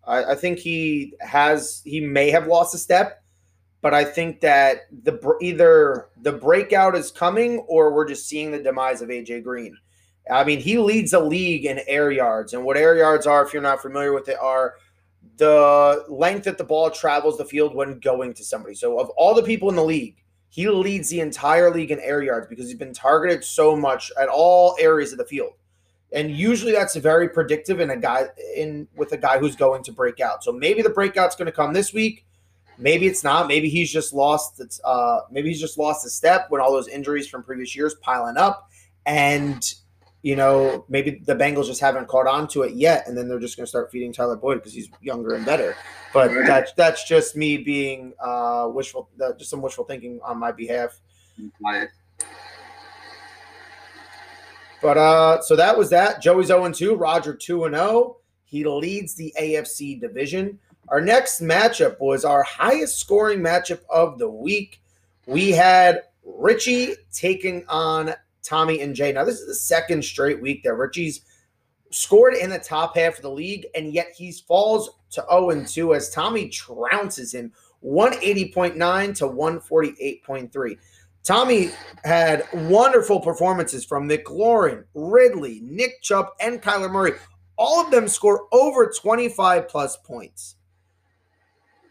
I, 0.06 0.32
I 0.32 0.36
think 0.36 0.60
he 0.60 1.14
has 1.22 1.82
he 1.86 2.02
may 2.02 2.30
have 2.32 2.48
lost 2.48 2.76
a 2.76 2.78
step, 2.78 3.19
but 3.82 3.94
I 3.94 4.04
think 4.04 4.42
that 4.42 4.88
the 4.92 5.20
either 5.42 6.08
the 6.22 6.34
breakout 6.34 6.96
is 6.96 7.12
coming 7.12 7.60
or 7.60 7.94
we're 7.94 8.08
just 8.08 8.28
seeing 8.28 8.52
the 8.52 8.60
demise 8.60 9.02
of 9.02 9.10
AJ 9.10 9.44
Green. 9.44 9.78
I 10.30 10.44
mean, 10.44 10.60
he 10.60 10.78
leads 10.78 11.12
the 11.12 11.20
league 11.20 11.66
in 11.66 11.80
air 11.88 12.12
yards, 12.12 12.54
and 12.54 12.64
what 12.64 12.78
air 12.78 12.96
yards 12.96 13.26
are, 13.26 13.44
if 13.46 13.54
you're 13.54 13.62
not 13.62 13.82
familiar 13.82 14.14
with 14.14 14.30
it, 14.30 14.38
are 14.40 14.76
the 15.38 16.06
length 16.08 16.44
that 16.44 16.58
the 16.58 16.64
ball 16.64 16.92
travels 16.92 17.38
the 17.38 17.46
field 17.46 17.74
when 17.74 18.00
going 18.00 18.34
to 18.36 18.44
somebody. 18.44 18.76
So, 18.76 19.00
of 19.00 19.10
all 19.12 19.34
the 19.34 19.44
people 19.44 19.70
in 19.70 19.76
the 19.76 19.84
league, 19.84 20.24
he 20.50 20.68
leads 20.68 21.10
the 21.10 21.22
entire 21.22 21.72
league 21.72 21.92
in 21.92 22.00
air 22.00 22.22
yards 22.22 22.48
because 22.48 22.68
he's 22.68 22.78
been 22.78 22.94
targeted 22.94 23.44
so 23.44 23.76
much 23.76 24.12
at 24.20 24.30
all 24.30 24.76
areas 24.80 25.12
of 25.12 25.18
the 25.18 25.26
field. 25.26 25.54
And 26.12 26.32
usually 26.32 26.72
that's 26.72 26.96
very 26.96 27.30
predictive 27.30 27.80
in 27.80 27.92
a 27.92 27.98
guy 27.98 28.26
in 28.56 28.88
with 28.96 29.12
a 29.12 29.18
guy 29.18 29.38
who's 29.38 29.56
going 29.56 29.84
to 29.84 29.92
break 29.92 30.20
out. 30.20 30.44
So 30.44 30.52
maybe 30.52 30.82
the 30.82 30.90
breakout's 30.90 31.36
going 31.36 31.46
to 31.46 31.52
come 31.52 31.74
this 31.74 31.94
week. 31.94 32.26
Maybe 32.80 33.08
it's 33.08 33.24
not. 33.24 33.48
Maybe 33.48 33.68
he's 33.70 33.92
just 33.92 34.14
lost. 34.14 34.62
Uh, 34.84 35.20
maybe 35.30 35.50
he's 35.50 35.60
just 35.60 35.78
lost 35.78 36.06
a 36.06 36.10
step 36.10 36.46
when 36.50 36.62
all 36.62 36.72
those 36.72 36.88
injuries 36.88 37.28
from 37.28 37.44
previous 37.44 37.76
years 37.76 37.96
piling 37.96 38.38
up, 38.38 38.70
and 39.06 39.74
you 40.22 40.36
know 40.38 40.86
maybe 40.90 41.22
the 41.26 41.36
Bengals 41.36 41.66
just 41.68 41.82
haven't 41.82 42.08
caught 42.08 42.26
on 42.28 42.48
to 42.50 42.64
it 42.64 42.74
yet, 42.76 43.06
and 43.08 43.18
then 43.18 43.28
they're 43.28 43.40
just 43.40 43.58
going 43.58 43.66
to 43.66 43.70
start 43.70 43.92
feeding 43.92 44.14
Tyler 44.14 44.38
Boyd 44.38 44.56
because 44.60 44.74
he's 44.74 44.90
younger 45.02 45.36
and 45.36 45.46
better. 45.46 45.76
But 46.14 46.32
Right. 46.34 46.48
that's 46.48 46.72
that's 46.74 47.08
just 47.08 47.36
me 47.36 47.58
being 47.58 48.14
uh, 48.20 48.70
wishful, 48.74 49.10
uh, 49.22 49.34
just 49.34 49.50
some 49.50 49.62
wishful 49.62 49.84
thinking 49.84 50.20
on 50.24 50.40
my 50.40 50.52
behalf. 50.54 51.00
But 54.82 54.98
uh, 54.98 55.42
so 55.42 55.56
that 55.58 55.78
was 55.78 55.90
that. 55.90 56.22
Joey's 56.22 56.48
0 56.48 56.72
2, 56.72 56.96
Roger 56.96 57.34
2 57.34 57.70
0. 57.70 58.18
He 58.46 58.64
leads 58.64 59.14
the 59.16 59.34
AFC 59.40 60.00
division. 60.00 60.58
Our 60.90 61.02
next 61.02 61.42
matchup 61.42 62.00
was 62.00 62.26
our 62.26 62.42
highest 62.42 63.00
scoring 63.00 63.40
matchup 63.40 63.82
of 63.90 64.18
the 64.18 64.30
week. 64.30 64.82
We 65.28 65.52
had 65.52 66.04
Richie 66.24 66.96
taking 67.14 67.64
on 67.68 68.16
Tommy 68.44 68.82
and 68.82 68.96
Jay. 68.96 69.12
Now, 69.12 69.24
this 69.24 69.40
is 69.40 69.48
the 69.48 69.56
second 69.56 70.04
straight 70.04 70.42
week 70.42 70.64
that 70.64 70.74
Richie's 70.74 71.22
scored 71.92 72.34
in 72.34 72.50
the 72.50 72.58
top 72.58 72.96
half 72.96 73.18
of 73.18 73.22
the 73.22 73.30
league, 73.30 73.68
and 73.76 73.94
yet 73.94 74.08
he 74.16 74.32
falls 74.32 74.90
to 75.12 75.24
0 75.30 75.64
2 75.64 75.94
as 75.94 76.10
Tommy 76.10 76.50
trounces 76.50 77.34
him 77.34 77.52
180.9 77.84 79.16
to 79.18 79.26
148.3. 79.26 80.78
Tommy 81.24 81.70
had 82.04 82.48
wonderful 82.54 83.20
performances 83.20 83.86
from 83.86 84.10
McLaurin, 84.10 84.86
Ridley, 84.96 85.60
Nick 85.64 86.02
Chubb, 86.02 86.28
and 86.40 86.62
Kyler 86.62 86.92
Murray. 86.92 87.12
All 87.58 87.84
of 87.84 87.92
them 87.92 88.08
score 88.08 88.48
over 88.52 88.90
25 88.90 89.68
plus 89.68 89.98
points. 89.98 90.56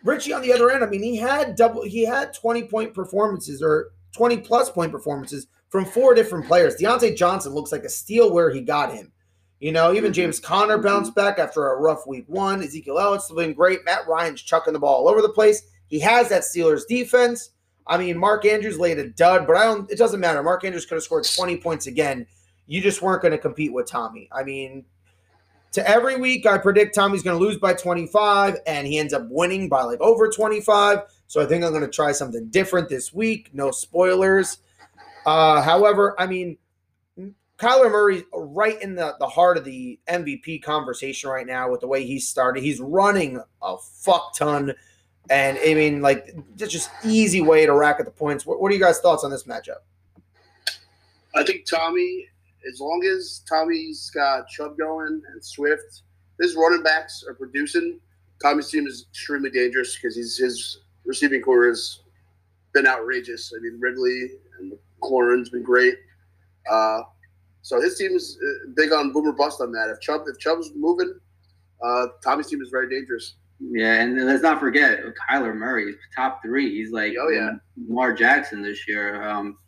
Richie 0.05 0.33
on 0.33 0.43
the 0.43 0.53
other 0.53 0.71
end, 0.71 0.85
I 0.85 0.87
mean, 0.87 1.03
he 1.03 1.17
had 1.17 1.57
double 1.57 1.83
he 1.83 2.05
had 2.05 2.33
20 2.35 2.65
point 2.65 2.95
performances 2.95 3.63
or 3.63 3.91
20 4.17 4.39
plus 4.39 4.71
point 4.71 4.93
performances 4.93 5.47
from 5.69 5.85
four 5.85 6.15
different 6.15 6.47
players. 6.47 6.77
Diontae 6.77 7.17
Johnson 7.17 7.53
looks 7.53 7.73
like 7.73 7.85
a 7.85 7.89
steal 7.89 8.33
where 8.33 8.51
he 8.51 8.61
got 8.61 8.95
him. 8.95 9.13
You 9.61 9.73
know, 9.73 9.93
even 9.93 10.05
mm-hmm. 10.05 10.13
James 10.13 10.41
Conner 10.41 10.79
bounced 10.79 11.15
back 11.15 11.39
after 11.39 11.69
a 11.69 11.81
rough 11.81 12.07
week 12.07 12.25
one. 12.29 12.63
Ezekiel 12.63 12.99
Elliott's 12.99 13.33
been 13.33 13.55
great. 13.55 13.85
Matt 13.85 14.07
Ryan's 14.07 14.43
chucking 14.43 14.73
the 14.73 14.79
ball 14.79 15.03
all 15.03 15.09
over 15.09 15.21
the 15.21 15.29
place. 15.29 15.63
He 15.89 15.99
has 16.01 16.29
that 16.29 16.43
Steelers 16.43 16.87
defense. 16.89 17.51
I 17.87 17.97
mean, 17.97 18.19
Mark 18.19 18.45
Andrews 18.45 18.79
laid 18.79 18.99
a 18.99 19.09
dud, 19.09 19.47
but 19.47 19.57
I 19.57 19.65
don't. 19.65 19.91
It 19.91 19.99
doesn't 19.99 20.21
matter. 20.21 20.43
Mark 20.43 20.65
Andrews 20.65 20.87
could 20.87 20.97
have 20.97 21.03
scored 21.03 21.25
20 21.25 21.57
points 21.57 21.87
again. 21.87 22.27
You 22.67 22.83
just 22.83 23.03
weren't 23.03 23.23
going 23.23 23.33
to 23.33 23.39
compete 23.39 23.73
with 23.73 23.87
Tommy. 23.87 24.29
I 24.31 24.45
mean, 24.45 24.85
to 25.73 25.89
every 25.89 26.17
week, 26.17 26.47
I 26.47 26.59
predict 26.59 26.95
Tommy's 26.95 27.23
going 27.23 27.39
to 27.39 27.45
lose 27.45 27.59
by 27.59 27.75
25, 27.75 28.57
and 28.67 28.87
he 28.87 28.99
ends 28.99 29.13
up 29.13 29.27
winning 29.29 29.69
by 29.69 29.83
like 29.83 30.01
over 30.01 30.29
25. 30.29 31.01
So 31.27 31.43
I 31.43 31.47
think 31.47 31.63
I'm 31.65 31.71
going 31.71 31.83
to 31.83 31.89
try 31.89 32.13
something 32.13 32.49
different 32.49 32.89
this 32.89 33.13
week. 33.13 33.51
No 33.53 33.71
spoilers. 33.71 34.59
Uh, 35.27 35.61
however, 35.61 36.15
I 36.19 36.27
mean, 36.27 36.57
Kyler 37.59 37.91
Murray 37.91 38.25
right 38.33 38.81
in 38.81 38.95
the, 38.95 39.17
the 39.19 39.27
heart 39.27 39.59
of 39.59 39.65
the 39.65 39.99
MVP 40.09 40.63
conversation 40.63 41.29
right 41.29 41.47
now 41.47 41.71
with 41.71 41.81
the 41.81 41.89
way 41.89 42.07
he 42.07 42.19
started. 42.21 42.63
He's 42.63 42.81
running 42.81 43.43
a 43.61 43.77
fuck 43.79 44.35
ton. 44.35 44.73
And 45.29 45.59
I 45.59 45.75
mean, 45.75 46.01
like, 46.01 46.35
just 46.57 46.91
easy 47.05 47.43
way 47.43 47.67
to 47.67 47.75
rack 47.75 47.99
up 47.99 48.07
the 48.07 48.13
points. 48.13 48.47
What, 48.47 48.61
what 48.61 48.71
are 48.71 48.75
you 48.75 48.81
guys' 48.81 49.01
thoughts 49.01 49.25
on 49.25 49.31
this 49.31 49.45
matchup? 49.45 49.83
I 51.35 51.43
think 51.43 51.67
Tommy, 51.67 52.29
as 52.73 52.81
long 52.81 53.05
as 53.05 53.43
Tommy's 53.49 54.11
got 54.15 54.49
Chubb 54.49 54.77
going 54.79 55.23
and 55.33 55.45
Swift, 55.45 56.03
his 56.41 56.55
running 56.55 56.83
backs 56.83 57.25
are 57.29 57.35
producing. 57.35 58.01
Tommy's 58.43 58.71
team 58.71 58.87
is 58.87 59.07
extremely 59.11 59.51
dangerous 59.51 59.97
because 59.97 60.17
he's 60.17 60.37
his 60.37 60.81
receiving 61.05 61.41
corps 61.41 61.67
has 61.67 62.01
been 62.73 62.87
outrageous. 62.87 63.53
I 63.57 63.61
mean, 63.61 63.79
Ridley 63.81 64.31
and 64.59 64.73
McLaurin's 65.03 65.49
been 65.51 65.63
great. 65.63 65.97
Uh, 66.71 67.01
so 67.63 67.81
his 67.81 67.97
team 67.97 68.13
is 68.13 68.39
uh, 68.43 68.71
big 68.77 68.93
on 68.93 69.13
boomer 69.13 69.33
bust 69.33 69.61
on 69.61 69.73
that. 69.73 69.91
If 69.91 70.01
Chubb 70.01 70.23
if 70.27 70.39
Chubb's 70.39 70.71
moving, 70.77 71.19
uh, 71.83 72.07
Tommy's 72.23 72.49
team 72.49 72.63
is 72.63 72.71
very 72.71 72.89
dangerous. 72.89 73.35
Yeah, 73.61 73.95
and 73.95 74.25
let's 74.25 74.43
not 74.43 74.61
forget 74.61 75.01
Kyler 75.29 75.55
Murray, 75.57 75.97
top 76.15 76.43
three. 76.43 76.73
He's 76.77 76.93
like 76.93 77.15
oh 77.21 77.29
yeah, 77.29 77.53
Lamar 77.89 78.15
Jackson 78.15 78.63
this 78.63 78.87
year. 78.87 79.29
Um, 79.29 79.59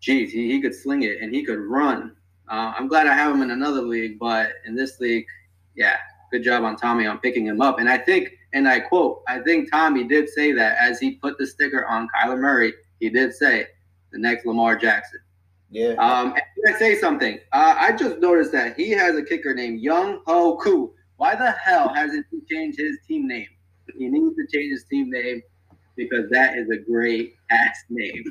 geez, 0.00 0.32
he, 0.32 0.50
he 0.50 0.60
could 0.60 0.74
sling 0.74 1.02
it 1.02 1.20
and 1.20 1.34
he 1.34 1.44
could 1.44 1.60
run. 1.60 2.16
Uh, 2.48 2.74
I'm 2.76 2.88
glad 2.88 3.06
I 3.06 3.14
have 3.14 3.34
him 3.34 3.42
in 3.42 3.50
another 3.50 3.82
league, 3.82 4.18
but 4.18 4.52
in 4.66 4.74
this 4.74 4.98
league, 4.98 5.26
yeah, 5.76 5.96
good 6.32 6.42
job 6.42 6.64
on 6.64 6.76
Tommy 6.76 7.06
on 7.06 7.18
picking 7.18 7.46
him 7.46 7.60
up. 7.60 7.78
And 7.78 7.88
I 7.88 7.98
think, 7.98 8.30
and 8.52 8.68
I 8.68 8.80
quote, 8.80 9.22
I 9.28 9.38
think 9.40 9.70
Tommy 9.70 10.04
did 10.04 10.28
say 10.28 10.52
that 10.52 10.78
as 10.80 10.98
he 10.98 11.12
put 11.12 11.38
the 11.38 11.46
sticker 11.46 11.86
on 11.86 12.08
Kyler 12.08 12.40
Murray, 12.40 12.72
he 12.98 13.08
did 13.08 13.34
say 13.34 13.66
the 14.10 14.18
next 14.18 14.44
Lamar 14.46 14.76
Jackson. 14.76 15.20
Yeah. 15.70 15.92
Um, 15.92 16.34
and 16.34 16.74
I 16.74 16.78
say 16.78 16.98
something? 16.98 17.38
Uh, 17.52 17.76
I 17.78 17.92
just 17.92 18.18
noticed 18.18 18.50
that 18.52 18.76
he 18.76 18.90
has 18.90 19.14
a 19.14 19.22
kicker 19.22 19.54
named 19.54 19.84
Younghoe 19.84 20.60
Koo. 20.60 20.92
Why 21.16 21.36
the 21.36 21.52
hell 21.52 21.92
hasn't 21.94 22.26
he 22.30 22.40
changed 22.50 22.78
his 22.78 22.98
team 23.06 23.28
name? 23.28 23.46
He 23.96 24.08
needs 24.08 24.34
to 24.34 24.46
change 24.52 24.72
his 24.72 24.84
team 24.84 25.10
name 25.10 25.42
because 25.96 26.28
that 26.30 26.56
is 26.56 26.68
a 26.70 26.78
great 26.78 27.34
ass 27.50 27.84
name. 27.88 28.24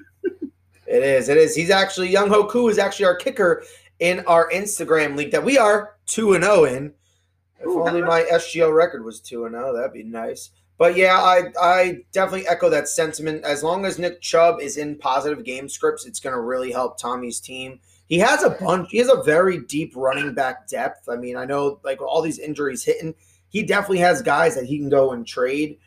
It 0.90 1.04
is. 1.04 1.30
It 1.30 1.38
is. 1.38 1.56
He's 1.56 1.70
actually 1.70 2.12
Younghoe 2.12 2.50
Koo 2.50 2.68
is 2.68 2.80
actually 2.80 3.06
our 3.06 3.16
kicker 3.16 3.64
in 4.00 4.22
our 4.22 4.50
Instagram 4.50 5.16
league 5.16 5.32
that 5.32 5.46
we 5.46 5.58
are 5.58 5.96
two 6.08 6.34
and 6.34 6.44
zero 6.44 6.66
in. 6.66 6.94
If 7.60 7.68
Ooh, 7.68 7.88
only 7.88 8.02
my 8.02 8.24
SGL 8.24 8.74
record 8.74 9.06
was 9.06 9.20
two 9.20 9.46
and 9.46 9.54
zero, 9.54 9.76
that'd 9.76 9.94
be 9.94 10.04
nice. 10.04 10.50
But 10.80 10.98
yeah, 10.98 11.18
I 11.18 11.44
I 11.62 11.98
definitely 12.12 12.48
echo 12.48 12.70
that 12.72 12.88
sentiment. 12.88 13.44
As 13.44 13.64
long 13.64 13.86
as 13.86 14.00
Nick 14.00 14.20
Chubb 14.22 14.62
is 14.62 14.78
in 14.78 14.98
positive 14.98 15.44
game 15.44 15.70
scripts, 15.70 16.08
it's 16.08 16.20
going 16.20 16.34
to 16.34 16.42
really 16.42 16.72
help 16.72 16.98
Tommy's 16.98 17.40
team. 17.40 17.80
He 18.08 18.18
has 18.18 18.42
a 18.42 18.50
bunch. 18.50 18.90
He 18.90 18.98
has 18.98 19.10
a 19.10 19.22
very 19.22 19.60
deep 19.60 19.94
running 19.96 20.34
back 20.34 20.68
depth. 20.68 21.08
I 21.08 21.18
mean, 21.18 21.38
I 21.38 21.46
know 21.46 21.80
like 21.84 22.02
all 22.02 22.24
these 22.24 22.40
injuries 22.40 22.84
hitting, 22.84 23.14
he 23.50 23.62
definitely 23.62 24.00
has 24.00 24.24
guys 24.24 24.56
that 24.56 24.66
he 24.66 24.80
can 24.80 24.90
go 24.90 25.12
and 25.12 25.28
trade. 25.28 25.78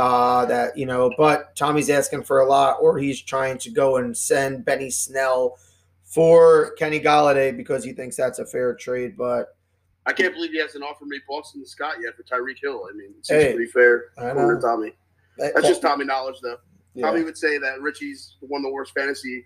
Uh, 0.00 0.46
that 0.46 0.74
you 0.78 0.86
know, 0.86 1.12
but 1.18 1.54
Tommy's 1.56 1.90
asking 1.90 2.22
for 2.22 2.40
a 2.40 2.46
lot, 2.46 2.78
or 2.80 2.98
he's 2.98 3.20
trying 3.20 3.58
to 3.58 3.70
go 3.70 3.98
and 3.98 4.16
send 4.16 4.64
Benny 4.64 4.88
Snell 4.88 5.58
for 6.04 6.70
Kenny 6.78 6.98
Golladay 6.98 7.54
because 7.54 7.84
he 7.84 7.92
thinks 7.92 8.16
that's 8.16 8.38
a 8.38 8.46
fair 8.46 8.74
trade. 8.74 9.14
But 9.14 9.58
I 10.06 10.14
can't 10.14 10.32
believe 10.32 10.52
he 10.52 10.58
hasn't 10.58 10.82
offered 10.82 11.08
me 11.08 11.20
Boston 11.28 11.66
Scott 11.66 11.96
yet 12.02 12.14
for 12.16 12.22
Tyreek 12.22 12.56
Hill. 12.62 12.88
I 12.90 12.96
mean, 12.96 13.10
it 13.18 13.26
seems 13.26 13.42
Hey, 13.42 13.52
pretty 13.52 13.70
fair 13.70 14.04
I 14.16 14.30
for 14.30 14.54
know. 14.54 14.58
Tommy. 14.58 14.94
That's 15.36 15.68
just 15.68 15.82
Tommy 15.82 16.06
knowledge, 16.06 16.36
though. 16.42 16.56
Tommy 16.98 17.22
would 17.22 17.36
say 17.36 17.58
that 17.58 17.82
Richie's 17.82 18.36
one 18.40 18.60
of 18.60 18.62
the 18.62 18.72
worst 18.72 18.94
fantasy 18.96 19.44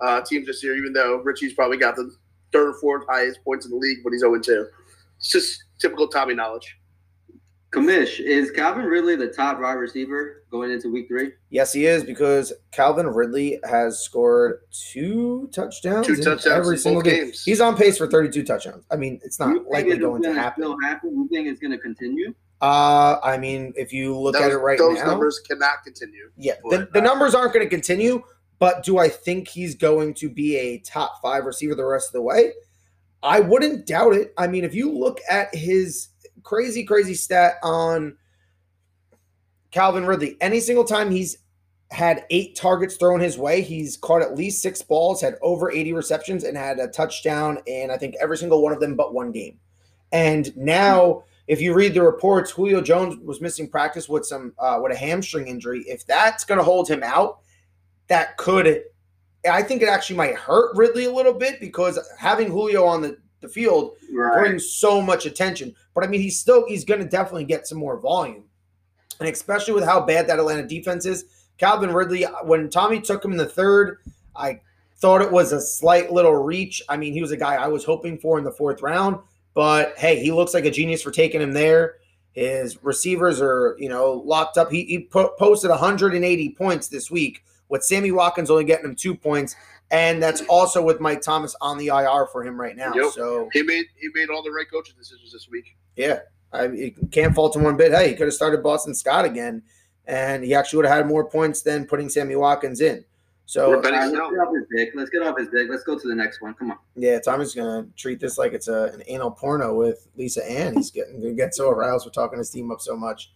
uh, 0.00 0.20
teams 0.20 0.48
this 0.48 0.64
year, 0.64 0.76
even 0.76 0.94
though 0.94 1.18
Richie's 1.18 1.52
probably 1.52 1.76
got 1.76 1.94
the 1.94 2.12
third 2.50 2.70
or 2.70 2.74
fourth 2.80 3.04
highest 3.08 3.38
points 3.44 3.66
in 3.66 3.70
the 3.70 3.78
league, 3.78 3.98
but 4.02 4.10
he's 4.12 4.22
0 4.22 4.36
2. 4.40 4.66
It's 5.18 5.30
just 5.30 5.62
typical 5.78 6.08
Tommy 6.08 6.34
knowledge. 6.34 6.76
Kamish, 7.76 8.20
is 8.20 8.50
Calvin 8.50 8.84
Ridley 8.86 9.16
the 9.16 9.28
top 9.28 9.60
wide 9.60 9.74
receiver 9.74 10.44
going 10.50 10.70
into 10.70 10.90
week 10.90 11.08
three? 11.08 11.32
Yes, 11.50 11.72
he 11.72 11.86
is 11.86 12.04
because 12.04 12.52
Calvin 12.72 13.06
Ridley 13.06 13.60
has 13.68 13.98
scored 14.00 14.60
two 14.72 15.48
touchdowns, 15.52 16.06
Two 16.06 16.14
in 16.14 16.22
touchdowns 16.22 16.46
every 16.46 16.76
in 16.76 16.80
single 16.80 17.02
both 17.02 17.12
game. 17.12 17.24
games. 17.26 17.44
He's 17.44 17.60
on 17.60 17.76
pace 17.76 17.98
for 17.98 18.06
32 18.06 18.44
touchdowns. 18.44 18.84
I 18.90 18.96
mean, 18.96 19.20
it's 19.22 19.38
not 19.38 19.52
think 19.52 19.66
likely 19.68 19.92
it's 19.92 20.00
going 20.00 20.22
to 20.22 20.32
happen. 20.32 20.62
Still 20.62 20.80
happen? 20.80 21.10
You 21.10 21.28
think 21.28 21.48
it's 21.48 21.60
going 21.60 21.72
to 21.72 21.78
continue? 21.78 22.34
Uh, 22.62 23.18
I 23.22 23.36
mean, 23.36 23.74
if 23.76 23.92
you 23.92 24.16
look 24.16 24.32
those 24.32 24.42
at 24.42 24.50
it 24.52 24.56
right 24.56 24.78
those 24.78 24.94
now, 24.94 25.00
those 25.00 25.10
numbers 25.10 25.40
cannot 25.40 25.84
continue. 25.84 26.30
yeah, 26.38 26.54
the, 26.70 26.88
the 26.94 27.00
numbers 27.02 27.34
aren't 27.34 27.52
going 27.52 27.66
to 27.66 27.70
continue. 27.70 28.22
But 28.58 28.82
do 28.84 28.96
I 28.96 29.10
think 29.10 29.48
he's 29.48 29.74
going 29.74 30.14
to 30.14 30.30
be 30.30 30.56
a 30.56 30.78
top 30.78 31.20
five 31.20 31.44
receiver 31.44 31.74
the 31.74 31.84
rest 31.84 32.08
of 32.08 32.12
the 32.14 32.22
way? 32.22 32.52
I 33.22 33.40
wouldn't 33.40 33.86
doubt 33.86 34.14
it. 34.14 34.32
I 34.38 34.46
mean, 34.46 34.64
if 34.64 34.74
you 34.74 34.90
look 34.90 35.18
at 35.28 35.54
his 35.54 36.08
crazy, 36.46 36.84
crazy 36.84 37.14
stat 37.14 37.54
on 37.64 38.16
Calvin 39.72 40.06
Ridley, 40.06 40.36
any 40.40 40.60
single 40.60 40.84
time 40.84 41.10
he's 41.10 41.38
had 41.90 42.24
eight 42.30 42.54
targets 42.54 42.96
thrown 42.96 43.20
his 43.20 43.36
way, 43.36 43.60
he's 43.62 43.96
caught 43.96 44.22
at 44.22 44.36
least 44.36 44.62
six 44.62 44.80
balls, 44.80 45.20
had 45.20 45.36
over 45.42 45.70
80 45.70 45.92
receptions, 45.92 46.44
and 46.44 46.56
had 46.56 46.78
a 46.78 46.86
touchdown 46.86 47.58
in 47.66 47.90
I 47.90 47.96
think 47.96 48.14
every 48.20 48.38
single 48.38 48.62
one 48.62 48.72
of 48.72 48.80
them 48.80 48.94
but 48.94 49.12
one 49.12 49.32
game. 49.32 49.58
And 50.12 50.56
now, 50.56 51.24
if 51.48 51.60
you 51.60 51.74
read 51.74 51.94
the 51.94 52.02
reports, 52.02 52.52
Julio 52.52 52.80
Jones 52.80 53.16
was 53.24 53.40
missing 53.40 53.68
practice 53.68 54.08
with 54.08 54.24
some 54.24 54.54
uh, 54.58 54.78
with 54.80 54.92
a 54.92 54.96
hamstring 54.96 55.48
injury. 55.48 55.80
If 55.86 56.06
that's 56.06 56.44
going 56.44 56.58
to 56.58 56.64
hold 56.64 56.88
him 56.88 57.02
out, 57.02 57.40
that 58.06 58.36
could. 58.36 58.84
I 59.50 59.62
think 59.62 59.82
it 59.82 59.88
actually 59.88 60.16
might 60.16 60.36
hurt 60.36 60.76
Ridley 60.76 61.04
a 61.06 61.12
little 61.12 61.34
bit 61.34 61.60
because 61.60 61.98
having 62.18 62.48
Julio 62.48 62.84
on 62.84 63.02
the, 63.02 63.18
the 63.40 63.48
field 63.48 63.92
Right. 64.12 64.38
brings 64.40 64.68
so 64.70 65.00
much 65.02 65.26
attention. 65.26 65.74
But 65.94 66.04
I 66.04 66.06
mean, 66.08 66.20
he's 66.20 66.38
still 66.38 66.64
he's 66.66 66.84
going 66.84 67.00
to 67.00 67.08
definitely 67.08 67.44
get 67.44 67.66
some 67.66 67.78
more 67.78 67.98
volume, 67.98 68.44
and 69.20 69.28
especially 69.28 69.74
with 69.74 69.84
how 69.84 70.00
bad 70.00 70.26
that 70.28 70.38
Atlanta 70.38 70.66
defense 70.66 71.06
is. 71.06 71.24
Calvin 71.58 71.92
Ridley, 71.92 72.24
when 72.44 72.68
Tommy 72.68 73.00
took 73.00 73.24
him 73.24 73.32
in 73.32 73.38
the 73.38 73.46
third, 73.46 73.98
I 74.34 74.60
thought 74.98 75.22
it 75.22 75.32
was 75.32 75.52
a 75.52 75.60
slight 75.60 76.12
little 76.12 76.34
reach. 76.34 76.82
I 76.88 76.96
mean, 76.98 77.12
he 77.14 77.22
was 77.22 77.30
a 77.30 77.36
guy 77.36 77.54
I 77.54 77.68
was 77.68 77.84
hoping 77.84 78.18
for 78.18 78.36
in 78.38 78.44
the 78.44 78.50
fourth 78.52 78.82
round, 78.82 79.18
but 79.54 79.96
hey, 79.96 80.20
he 80.22 80.32
looks 80.32 80.52
like 80.52 80.66
a 80.66 80.70
genius 80.70 81.02
for 81.02 81.10
taking 81.10 81.40
him 81.40 81.52
there. 81.52 81.94
His 82.32 82.82
receivers 82.84 83.40
are, 83.40 83.74
you 83.78 83.88
know, 83.88 84.12
locked 84.26 84.58
up. 84.58 84.70
He, 84.70 84.84
he 84.84 85.04
po- 85.06 85.32
posted 85.38 85.70
180 85.70 86.50
points 86.50 86.88
this 86.88 87.10
week 87.10 87.42
with 87.70 87.82
Sammy 87.82 88.12
Watkins 88.12 88.50
only 88.50 88.64
getting 88.64 88.84
him 88.84 88.94
two 88.94 89.14
points, 89.14 89.56
and 89.90 90.22
that's 90.22 90.42
also 90.42 90.82
with 90.82 91.00
Mike 91.00 91.22
Thomas 91.22 91.54
on 91.60 91.78
the 91.78 91.88
IR 91.88 92.26
for 92.32 92.44
him 92.44 92.60
right 92.60 92.76
now. 92.76 92.92
Yep. 92.94 93.12
So 93.12 93.48
He 93.52 93.62
made 93.62 93.86
he 93.96 94.08
made 94.14 94.30
all 94.30 94.42
the 94.42 94.50
right 94.50 94.66
coaching 94.70 94.94
decisions 94.98 95.32
this 95.32 95.48
week. 95.50 95.76
yeah, 95.96 96.20
I 96.52 96.66
you 96.66 96.94
can't 97.10 97.34
fault 97.34 97.54
him 97.56 97.62
one 97.62 97.76
bit. 97.76 97.92
Hey, 97.92 98.08
he 98.10 98.14
could 98.14 98.26
have 98.26 98.34
started 98.34 98.62
Boston 98.62 98.94
Scott 98.94 99.24
again, 99.24 99.62
and 100.06 100.44
he 100.44 100.54
actually 100.54 100.78
would 100.78 100.86
have 100.86 100.96
had 100.96 101.06
more 101.06 101.28
points 101.28 101.62
than 101.62 101.86
putting 101.86 102.08
Sammy 102.08 102.36
Watkins 102.36 102.80
in. 102.80 103.04
So 103.48 103.74
Or 103.74 103.80
Benny 103.80 103.96
All 103.96 104.02
right, 104.02 104.10
Snell. 104.10 104.24
let's 104.24 104.34
get 104.34 104.40
off 104.40 104.54
his 104.54 104.64
dick. 104.76 104.88
Let's 104.96 105.10
get 105.10 105.22
off 105.22 105.38
his 105.38 105.48
dick. 105.48 105.68
Let's 105.70 105.84
go 105.84 105.96
to 105.96 106.08
the 106.08 106.16
next 106.16 106.40
one. 106.42 106.54
Come 106.54 106.72
on. 106.72 106.78
yeah, 106.96 107.20
Tommy's 107.20 107.54
gonna 107.54 107.86
treat 107.96 108.18
this 108.18 108.38
like 108.38 108.52
it's 108.52 108.66
a, 108.66 108.90
an 108.92 109.04
anal 109.06 109.30
porno 109.30 109.72
with 109.72 110.08
Lisa 110.16 110.44
Ann. 110.50 110.74
He's 110.74 110.90
getting 110.90 111.20
gonna 111.20 111.32
get 111.34 111.54
so 111.54 111.70
aroused 111.70 112.04
for 112.06 112.10
talking 112.10 112.38
his 112.38 112.50
team 112.50 112.72
up 112.72 112.80
so 112.80 112.96
much. 112.96 113.32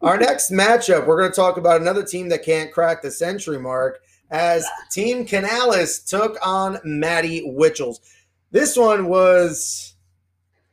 Our 0.00 0.16
next 0.16 0.52
matchup, 0.52 1.06
we're 1.08 1.18
going 1.18 1.28
to 1.30 1.34
talk 1.34 1.56
about 1.56 1.80
another 1.80 2.04
team 2.04 2.28
that 2.28 2.44
can't 2.44 2.70
crack 2.72 3.02
the 3.02 3.10
century 3.10 3.58
mark 3.58 4.00
as 4.30 4.66
Team 4.90 5.24
Canales 5.24 6.00
took 6.00 6.36
on 6.44 6.78
Maddie 6.84 7.42
Witchels. 7.44 8.00
This 8.50 8.76
one 8.76 9.08
was 9.08 9.94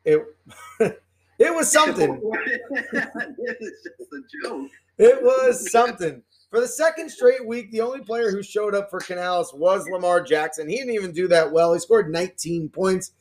it. 0.04 0.22
it 0.80 1.54
was 1.54 1.72
something. 1.72 2.22
is 2.94 3.74
just 3.84 4.14
a 4.14 4.22
joke. 4.44 4.70
It 4.98 5.22
was 5.22 5.72
something. 5.72 6.22
For 6.50 6.62
the 6.62 6.68
second 6.68 7.10
straight 7.10 7.46
week, 7.46 7.72
the 7.72 7.82
only 7.82 8.00
player 8.00 8.32
who 8.32 8.42
showed 8.42 8.76
up 8.76 8.90
for 8.90 9.00
Canales 9.00 9.54
was 9.54 9.90
Lamar 9.90 10.22
Jackson. 10.22 10.70
He 10.70 10.78
didn't 10.78 10.94
even 10.94 11.12
do 11.12 11.28
that 11.28 11.52
well. 11.52 11.74
He 11.74 11.80
scored 11.80 12.10
19 12.10 12.70
points. 12.70 13.12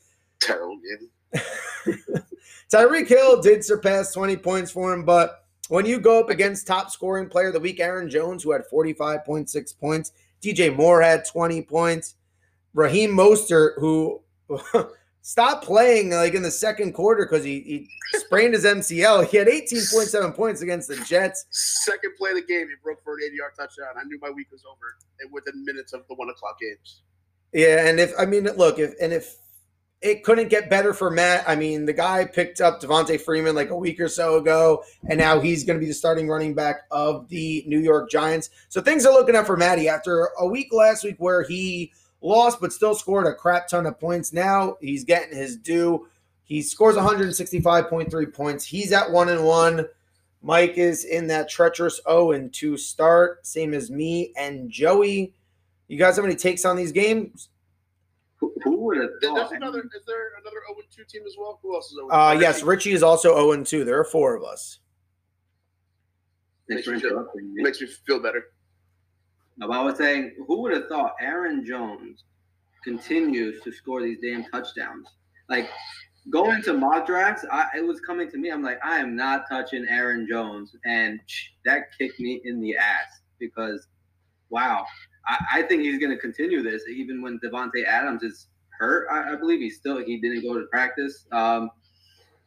Terrible 0.40 0.78
game. 0.78 1.40
Tyreek 2.72 3.08
Hill 3.08 3.40
did 3.40 3.64
surpass 3.64 4.12
20 4.12 4.36
points 4.36 4.70
for 4.70 4.92
him, 4.92 5.04
but 5.04 5.44
when 5.68 5.86
you 5.86 5.98
go 5.98 6.20
up 6.20 6.30
against 6.30 6.66
top 6.66 6.90
scoring 6.90 7.28
player 7.28 7.48
of 7.48 7.54
the 7.54 7.60
week, 7.60 7.80
Aaron 7.80 8.08
Jones, 8.08 8.42
who 8.42 8.52
had 8.52 8.62
45.6 8.72 9.78
points, 9.78 10.12
DJ 10.44 10.74
Moore 10.74 11.00
had 11.02 11.24
20 11.24 11.62
points, 11.62 12.14
Raheem 12.74 13.10
Mostert, 13.10 13.74
who 13.78 14.20
stopped 15.22 15.64
playing 15.64 16.10
like 16.10 16.34
in 16.34 16.42
the 16.42 16.50
second 16.50 16.92
quarter 16.92 17.24
because 17.24 17.44
he, 17.44 17.60
he 17.60 17.88
sprained 18.18 18.52
his 18.52 18.64
MCL. 18.64 19.26
He 19.28 19.36
had 19.36 19.48
18.7 19.48 20.34
points 20.36 20.60
against 20.60 20.88
the 20.88 20.96
Jets. 20.96 21.46
Second 21.50 22.12
play 22.18 22.30
of 22.30 22.36
the 22.36 22.42
game, 22.42 22.68
he 22.68 22.74
broke 22.82 23.02
for 23.02 23.14
an 23.14 23.20
80 23.26 23.36
yard 23.36 23.52
touchdown. 23.58 23.94
I 23.98 24.04
knew 24.04 24.18
my 24.20 24.30
week 24.30 24.50
was 24.52 24.64
over 24.64 24.96
within 25.32 25.64
minutes 25.64 25.92
of 25.92 26.02
the 26.08 26.14
one 26.14 26.28
o'clock 26.28 26.58
games. 26.60 27.02
Yeah, 27.52 27.86
and 27.86 28.00
if 28.00 28.12
I 28.18 28.26
mean, 28.26 28.44
look, 28.44 28.78
if 28.78 28.94
and 29.00 29.12
if 29.12 29.36
it 30.04 30.22
couldn't 30.22 30.50
get 30.50 30.68
better 30.68 30.92
for 30.92 31.10
Matt. 31.10 31.48
I 31.48 31.56
mean, 31.56 31.86
the 31.86 31.92
guy 31.94 32.26
picked 32.26 32.60
up 32.60 32.78
Devonta 32.78 33.18
Freeman 33.18 33.54
like 33.54 33.70
a 33.70 33.76
week 33.76 33.98
or 33.98 34.08
so 34.08 34.36
ago, 34.36 34.84
and 35.08 35.18
now 35.18 35.40
he's 35.40 35.64
going 35.64 35.78
to 35.78 35.80
be 35.80 35.88
the 35.88 35.94
starting 35.94 36.28
running 36.28 36.54
back 36.54 36.82
of 36.90 37.26
the 37.30 37.64
New 37.66 37.80
York 37.80 38.10
Giants. 38.10 38.50
So 38.68 38.82
things 38.82 39.06
are 39.06 39.14
looking 39.14 39.34
up 39.34 39.46
for 39.46 39.56
Matty 39.56 39.88
after 39.88 40.28
a 40.38 40.46
week 40.46 40.74
last 40.74 41.04
week 41.04 41.16
where 41.16 41.42
he 41.42 41.90
lost 42.20 42.60
but 42.60 42.70
still 42.70 42.94
scored 42.94 43.26
a 43.26 43.34
crap 43.34 43.66
ton 43.66 43.86
of 43.86 43.98
points. 43.98 44.30
Now 44.30 44.76
he's 44.82 45.04
getting 45.04 45.34
his 45.34 45.56
due. 45.56 46.06
He 46.42 46.60
scores 46.60 46.96
165.3 46.96 48.34
points. 48.34 48.66
He's 48.66 48.92
at 48.92 49.10
one 49.10 49.30
and 49.30 49.42
one. 49.42 49.86
Mike 50.42 50.76
is 50.76 51.06
in 51.06 51.28
that 51.28 51.48
treacherous 51.48 52.02
0 52.06 52.32
and 52.32 52.52
2 52.52 52.76
start, 52.76 53.46
same 53.46 53.72
as 53.72 53.90
me 53.90 54.34
and 54.36 54.70
Joey. 54.70 55.32
You 55.88 55.98
guys 55.98 56.16
have 56.16 56.26
any 56.26 56.36
takes 56.36 56.66
on 56.66 56.76
these 56.76 56.92
games? 56.92 57.48
Who 58.62 58.76
would 58.84 58.98
have 58.98 59.10
thought? 59.22 59.52
Another, 59.52 59.80
is 59.80 60.04
there 60.06 60.32
another 60.40 60.58
0 60.68 60.80
2 60.94 61.04
team 61.04 61.22
as 61.26 61.34
well? 61.38 61.58
Who 61.62 61.74
else 61.74 61.86
is 61.86 61.94
0 61.94 62.10
uh, 62.10 62.36
Yes, 62.38 62.62
Richie 62.62 62.92
is 62.92 63.02
also 63.02 63.34
0 63.34 63.64
2. 63.64 63.84
There 63.84 63.98
are 63.98 64.04
four 64.04 64.34
of 64.34 64.42
us. 64.42 64.80
Makes 66.68 66.86
me, 66.86 66.98
feel, 66.98 67.26
makes 67.54 67.80
me 67.80 67.86
feel 68.06 68.20
better. 68.20 68.46
No, 69.58 69.70
I 69.70 69.82
was 69.82 69.98
saying, 69.98 70.34
who 70.46 70.62
would 70.62 70.72
have 70.72 70.88
thought 70.88 71.14
Aaron 71.20 71.64
Jones 71.64 72.24
continues 72.82 73.62
to 73.62 73.72
score 73.72 74.02
these 74.02 74.18
damn 74.22 74.44
touchdowns? 74.44 75.06
Like 75.48 75.68
going 76.30 76.62
to 76.62 76.72
mock 76.72 77.06
drafts, 77.06 77.44
I, 77.50 77.66
it 77.76 77.84
was 77.86 78.00
coming 78.00 78.30
to 78.30 78.38
me. 78.38 78.50
I'm 78.50 78.62
like, 78.62 78.78
I 78.84 78.98
am 78.98 79.14
not 79.14 79.44
touching 79.48 79.86
Aaron 79.88 80.26
Jones, 80.28 80.74
and 80.84 81.20
that 81.64 81.96
kicked 81.98 82.18
me 82.18 82.40
in 82.44 82.60
the 82.60 82.76
ass 82.76 83.20
because, 83.38 83.86
wow, 84.48 84.86
I, 85.26 85.36
I 85.54 85.62
think 85.62 85.82
he's 85.82 85.98
going 85.98 86.12
to 86.12 86.18
continue 86.18 86.62
this 86.62 86.82
even 86.88 87.22
when 87.22 87.38
Davante 87.40 87.84
Adams 87.86 88.22
is 88.22 88.48
hurt. 88.78 89.06
I, 89.10 89.32
I, 89.32 89.36
believe 89.36 89.60
he 89.60 89.70
still 89.70 90.04
he 90.04 90.20
didn't 90.20 90.42
go 90.42 90.54
to 90.54 90.66
practice. 90.66 91.26
Um, 91.32 91.70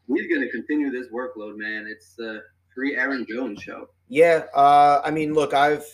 he's 0.08 0.28
going 0.28 0.42
to 0.42 0.50
continue 0.52 0.92
this 0.92 1.08
workload, 1.08 1.58
man. 1.58 1.88
It's 1.90 2.18
a 2.20 2.42
free 2.74 2.96
Aaron 2.96 3.26
Jones 3.30 3.62
show. 3.62 3.90
Yeah, 4.10 4.46
uh, 4.54 5.02
I 5.04 5.12
mean, 5.12 5.34
look, 5.34 5.54
I've 5.54 5.86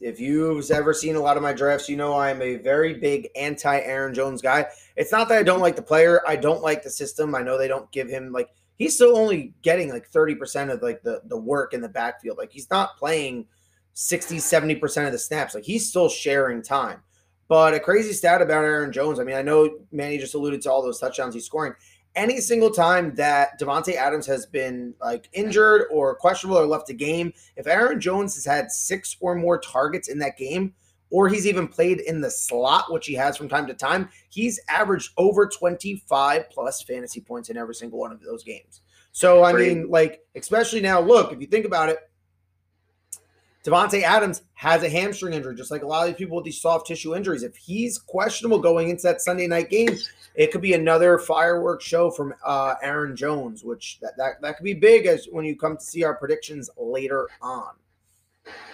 if 0.00 0.18
you've 0.18 0.70
ever 0.70 0.94
seen 0.94 1.16
a 1.16 1.20
lot 1.20 1.36
of 1.36 1.42
my 1.42 1.52
drafts, 1.52 1.88
you 1.88 1.96
know 1.96 2.16
I'm 2.16 2.40
a 2.40 2.56
very 2.56 2.94
big 2.94 3.28
anti 3.36 3.78
Aaron 3.80 4.14
Jones 4.14 4.40
guy. 4.40 4.66
It's 4.96 5.12
not 5.12 5.28
that 5.28 5.38
I 5.38 5.42
don't 5.42 5.60
like 5.60 5.76
the 5.76 5.82
player, 5.82 6.20
I 6.26 6.36
don't 6.36 6.62
like 6.62 6.82
the 6.82 6.90
system. 6.90 7.34
I 7.34 7.42
know 7.42 7.58
they 7.58 7.68
don't 7.68 7.90
give 7.92 8.08
him 8.08 8.32
like 8.32 8.48
he's 8.76 8.94
still 8.94 9.16
only 9.16 9.52
getting 9.62 9.90
like 9.90 10.10
30% 10.10 10.72
of 10.72 10.82
like 10.82 11.02
the 11.02 11.20
the 11.26 11.36
work 11.36 11.74
in 11.74 11.80
the 11.80 11.88
backfield. 11.88 12.38
Like 12.38 12.50
he's 12.50 12.70
not 12.70 12.96
playing 12.96 13.46
60, 13.94 14.36
70% 14.36 15.06
of 15.06 15.12
the 15.12 15.18
snaps. 15.18 15.54
Like 15.54 15.64
he's 15.64 15.88
still 15.88 16.08
sharing 16.08 16.62
time. 16.62 17.02
But 17.48 17.74
a 17.74 17.80
crazy 17.80 18.12
stat 18.12 18.42
about 18.42 18.64
Aaron 18.64 18.92
Jones. 18.92 19.18
I 19.18 19.24
mean, 19.24 19.34
I 19.34 19.42
know 19.42 19.78
Manny 19.90 20.18
just 20.18 20.34
alluded 20.34 20.62
to 20.62 20.70
all 20.70 20.82
those 20.82 21.00
touchdowns 21.00 21.34
he's 21.34 21.46
scoring. 21.46 21.74
Any 22.14 22.40
single 22.40 22.70
time 22.70 23.14
that 23.16 23.58
Davante 23.60 23.94
Adams 23.94 24.26
has 24.26 24.46
been 24.46 24.94
like 25.00 25.28
injured 25.32 25.86
or 25.90 26.14
questionable 26.14 26.58
or 26.58 26.66
left 26.66 26.90
a 26.90 26.94
game, 26.94 27.32
if 27.56 27.66
Aaron 27.66 28.00
Jones 28.00 28.34
has 28.36 28.44
had 28.44 28.70
six 28.70 29.16
or 29.20 29.34
more 29.34 29.58
targets 29.58 30.08
in 30.08 30.18
that 30.20 30.36
game, 30.36 30.74
or 31.10 31.28
he's 31.28 31.46
even 31.46 31.66
played 31.66 32.00
in 32.00 32.20
the 32.20 32.30
slot, 32.30 32.92
which 32.92 33.06
he 33.06 33.14
has 33.14 33.36
from 33.36 33.48
time 33.48 33.66
to 33.66 33.74
time, 33.74 34.08
he's 34.28 34.60
averaged 34.68 35.12
over 35.18 35.46
25 35.46 36.50
plus 36.50 36.82
fantasy 36.82 37.20
points 37.20 37.50
in 37.50 37.56
every 37.56 37.74
single 37.74 37.98
one 37.98 38.12
of 38.12 38.22
those 38.22 38.44
games. 38.44 38.80
So, 39.12 39.42
I 39.42 39.52
mean, 39.52 39.88
like, 39.90 40.20
especially 40.36 40.80
now, 40.80 41.00
look, 41.00 41.32
if 41.32 41.40
you 41.40 41.48
think 41.48 41.66
about 41.66 41.88
it, 41.88 41.98
Davante 43.64 44.02
Adams 44.02 44.42
has 44.54 44.82
a 44.82 44.88
hamstring 44.88 45.34
injury, 45.34 45.54
just 45.54 45.70
like 45.70 45.82
a 45.82 45.86
lot 45.86 46.02
of 46.02 46.08
these 46.08 46.18
people 46.18 46.36
with 46.36 46.46
these 46.46 46.60
soft 46.60 46.86
tissue 46.86 47.14
injuries. 47.14 47.42
If 47.42 47.56
he's 47.56 47.98
questionable 47.98 48.58
going 48.58 48.88
into 48.88 49.02
that 49.02 49.20
Sunday 49.20 49.46
night 49.46 49.68
game, 49.68 49.96
it 50.34 50.50
could 50.50 50.62
be 50.62 50.72
another 50.72 51.18
fireworks 51.18 51.84
show 51.84 52.10
from 52.10 52.32
uh, 52.44 52.74
Aaron 52.82 53.14
Jones, 53.14 53.62
which 53.62 53.98
that, 54.00 54.16
that 54.16 54.40
that 54.40 54.56
could 54.56 54.64
be 54.64 54.74
big 54.74 55.06
as 55.06 55.26
when 55.30 55.44
you 55.44 55.56
come 55.56 55.76
to 55.76 55.84
see 55.84 56.04
our 56.04 56.14
predictions 56.14 56.70
later 56.78 57.28
on. 57.42 57.74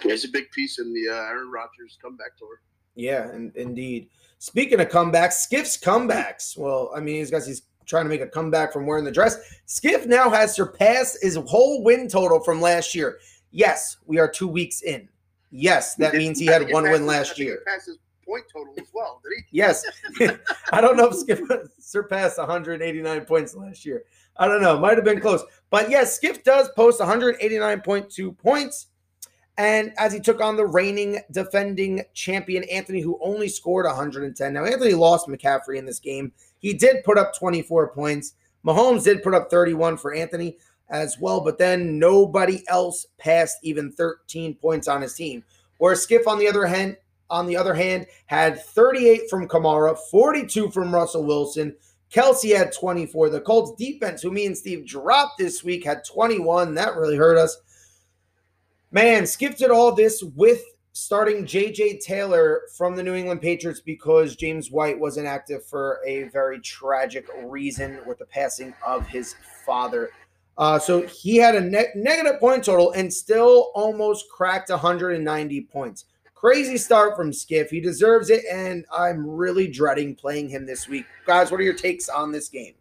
Yeah, 0.05 0.13
it's 0.13 0.23
a 0.23 0.29
big 0.29 0.49
piece 0.51 0.79
in 0.79 0.93
the 0.93 1.09
uh, 1.13 1.29
Aaron 1.29 1.51
Rodgers 1.51 1.97
comeback 2.01 2.37
tour. 2.37 2.61
Yeah, 2.95 3.29
and, 3.29 3.55
indeed. 3.55 4.09
Speaking 4.39 4.79
of 4.79 4.87
comebacks, 4.89 5.33
Skiff's 5.33 5.77
comebacks. 5.77 6.57
Well, 6.57 6.91
I 6.95 6.99
mean, 6.99 7.15
he's 7.15 7.31
got 7.31 7.43
he's 7.43 7.63
trying 7.85 8.05
to 8.05 8.09
make 8.09 8.21
a 8.21 8.27
comeback 8.27 8.71
from 8.71 8.85
wearing 8.85 9.05
the 9.05 9.11
dress. 9.11 9.37
Skiff 9.65 10.05
now 10.05 10.29
has 10.29 10.55
surpassed 10.55 11.17
his 11.21 11.35
whole 11.35 11.83
win 11.83 12.07
total 12.07 12.39
from 12.39 12.61
last 12.61 12.93
year. 12.93 13.19
Yes, 13.51 13.97
we 14.05 14.19
are 14.19 14.29
two 14.29 14.47
weeks 14.47 14.81
in. 14.81 15.09
Yes, 15.51 15.95
that 15.95 16.13
means 16.13 16.39
he 16.39 16.45
had 16.45 16.71
one 16.71 16.83
win 16.83 17.05
last 17.05 17.39
year. 17.39 17.63
Point 18.25 18.43
total 18.51 18.73
as 18.77 18.87
well, 18.93 19.21
did 19.23 19.31
he? 19.37 19.57
Yes. 19.57 19.85
I 20.73 20.81
don't 20.81 20.97
know 20.97 21.07
if 21.07 21.15
Skip 21.15 21.39
surpassed 21.79 22.37
189 22.37 23.21
points 23.21 23.55
last 23.55 23.85
year. 23.85 24.03
I 24.35 24.47
don't 24.47 24.61
know. 24.61 24.77
Might 24.77 24.97
have 24.97 25.05
been 25.05 25.21
close. 25.21 25.43
But 25.69 25.89
yes, 25.89 26.17
Skip 26.17 26.43
does 26.43 26.69
post 26.75 26.99
189.2 26.99 28.37
points. 28.37 28.87
And 29.57 29.93
as 29.97 30.13
he 30.13 30.19
took 30.19 30.41
on 30.41 30.55
the 30.55 30.65
reigning 30.65 31.19
defending 31.31 32.03
champion, 32.13 32.63
Anthony, 32.65 33.01
who 33.01 33.17
only 33.23 33.47
scored 33.47 33.85
110. 33.85 34.53
Now, 34.53 34.65
Anthony 34.65 34.93
lost 34.93 35.27
McCaffrey 35.27 35.77
in 35.77 35.85
this 35.85 35.99
game. 35.99 36.31
He 36.59 36.73
did 36.73 37.03
put 37.03 37.17
up 37.17 37.33
24 37.35 37.93
points. 37.93 38.33
Mahomes 38.65 39.03
did 39.05 39.23
put 39.23 39.33
up 39.33 39.49
31 39.49 39.97
for 39.97 40.13
Anthony 40.13 40.57
as 40.89 41.17
well, 41.19 41.41
but 41.41 41.57
then 41.57 41.99
nobody 41.99 42.63
else 42.67 43.05
passed 43.17 43.57
even 43.63 43.91
13 43.91 44.55
points 44.55 44.87
on 44.87 45.01
his 45.01 45.13
team. 45.13 45.43
Where 45.77 45.95
Skiff, 45.95 46.27
on 46.27 46.39
the 46.39 46.47
other 46.47 46.65
hand, 46.65 46.97
on 47.29 47.45
the 47.45 47.57
other 47.57 47.73
hand, 47.73 48.07
had 48.25 48.63
38 48.63 49.29
from 49.29 49.47
Kamara, 49.47 49.97
42 50.09 50.71
from 50.71 50.93
Russell 50.93 51.25
Wilson. 51.25 51.75
Kelce 52.11 52.55
had 52.55 52.71
24. 52.71 53.29
The 53.29 53.41
Colts 53.41 53.73
defense, 53.77 54.21
who 54.21 54.31
me 54.31 54.45
and 54.45 54.57
Steve 54.57 54.85
dropped 54.85 55.37
this 55.37 55.63
week, 55.63 55.85
had 55.85 56.05
21. 56.05 56.73
That 56.75 56.95
really 56.95 57.17
hurt 57.17 57.37
us. 57.37 57.57
Man, 58.91 59.27
Skip 59.27 59.57
did 59.57 59.69
all 59.69 59.93
this 59.93 60.23
with 60.23 60.63
starting 60.93 61.45
JJ 61.45 61.99
Taylor 61.99 62.61
from 62.75 62.95
the 62.95 63.03
New 63.03 63.13
England 63.13 63.41
Patriots 63.41 63.81
because 63.81 64.35
James 64.35 64.71
White 64.71 64.97
was 64.97 65.17
inactive 65.17 65.63
for 65.65 65.99
a 66.07 66.23
very 66.29 66.59
tragic 66.61 67.27
reason 67.43 67.99
with 68.07 68.17
the 68.17 68.25
passing 68.25 68.73
of 68.85 69.05
his 69.05 69.35
father. 69.65 70.09
Uh, 70.57 70.79
so 70.79 71.01
he 71.03 71.37
had 71.37 71.55
a 71.55 71.61
ne- 71.61 71.91
negative 71.95 72.39
point 72.39 72.63
total 72.63 72.91
and 72.93 73.13
still 73.13 73.71
almost 73.75 74.25
cracked 74.29 74.69
190 74.69 75.61
points. 75.61 76.05
Crazy 76.33 76.77
start 76.77 77.15
from 77.15 77.31
Skiff. 77.31 77.69
He 77.69 77.79
deserves 77.79 78.29
it, 78.29 78.43
and 78.51 78.85
I'm 78.95 79.27
really 79.27 79.67
dreading 79.67 80.15
playing 80.15 80.49
him 80.49 80.65
this 80.65 80.87
week. 80.87 81.05
Guys, 81.25 81.51
what 81.51 81.59
are 81.59 81.63
your 81.63 81.73
takes 81.73 82.09
on 82.09 82.31
this 82.31 82.49
game? 82.49 82.73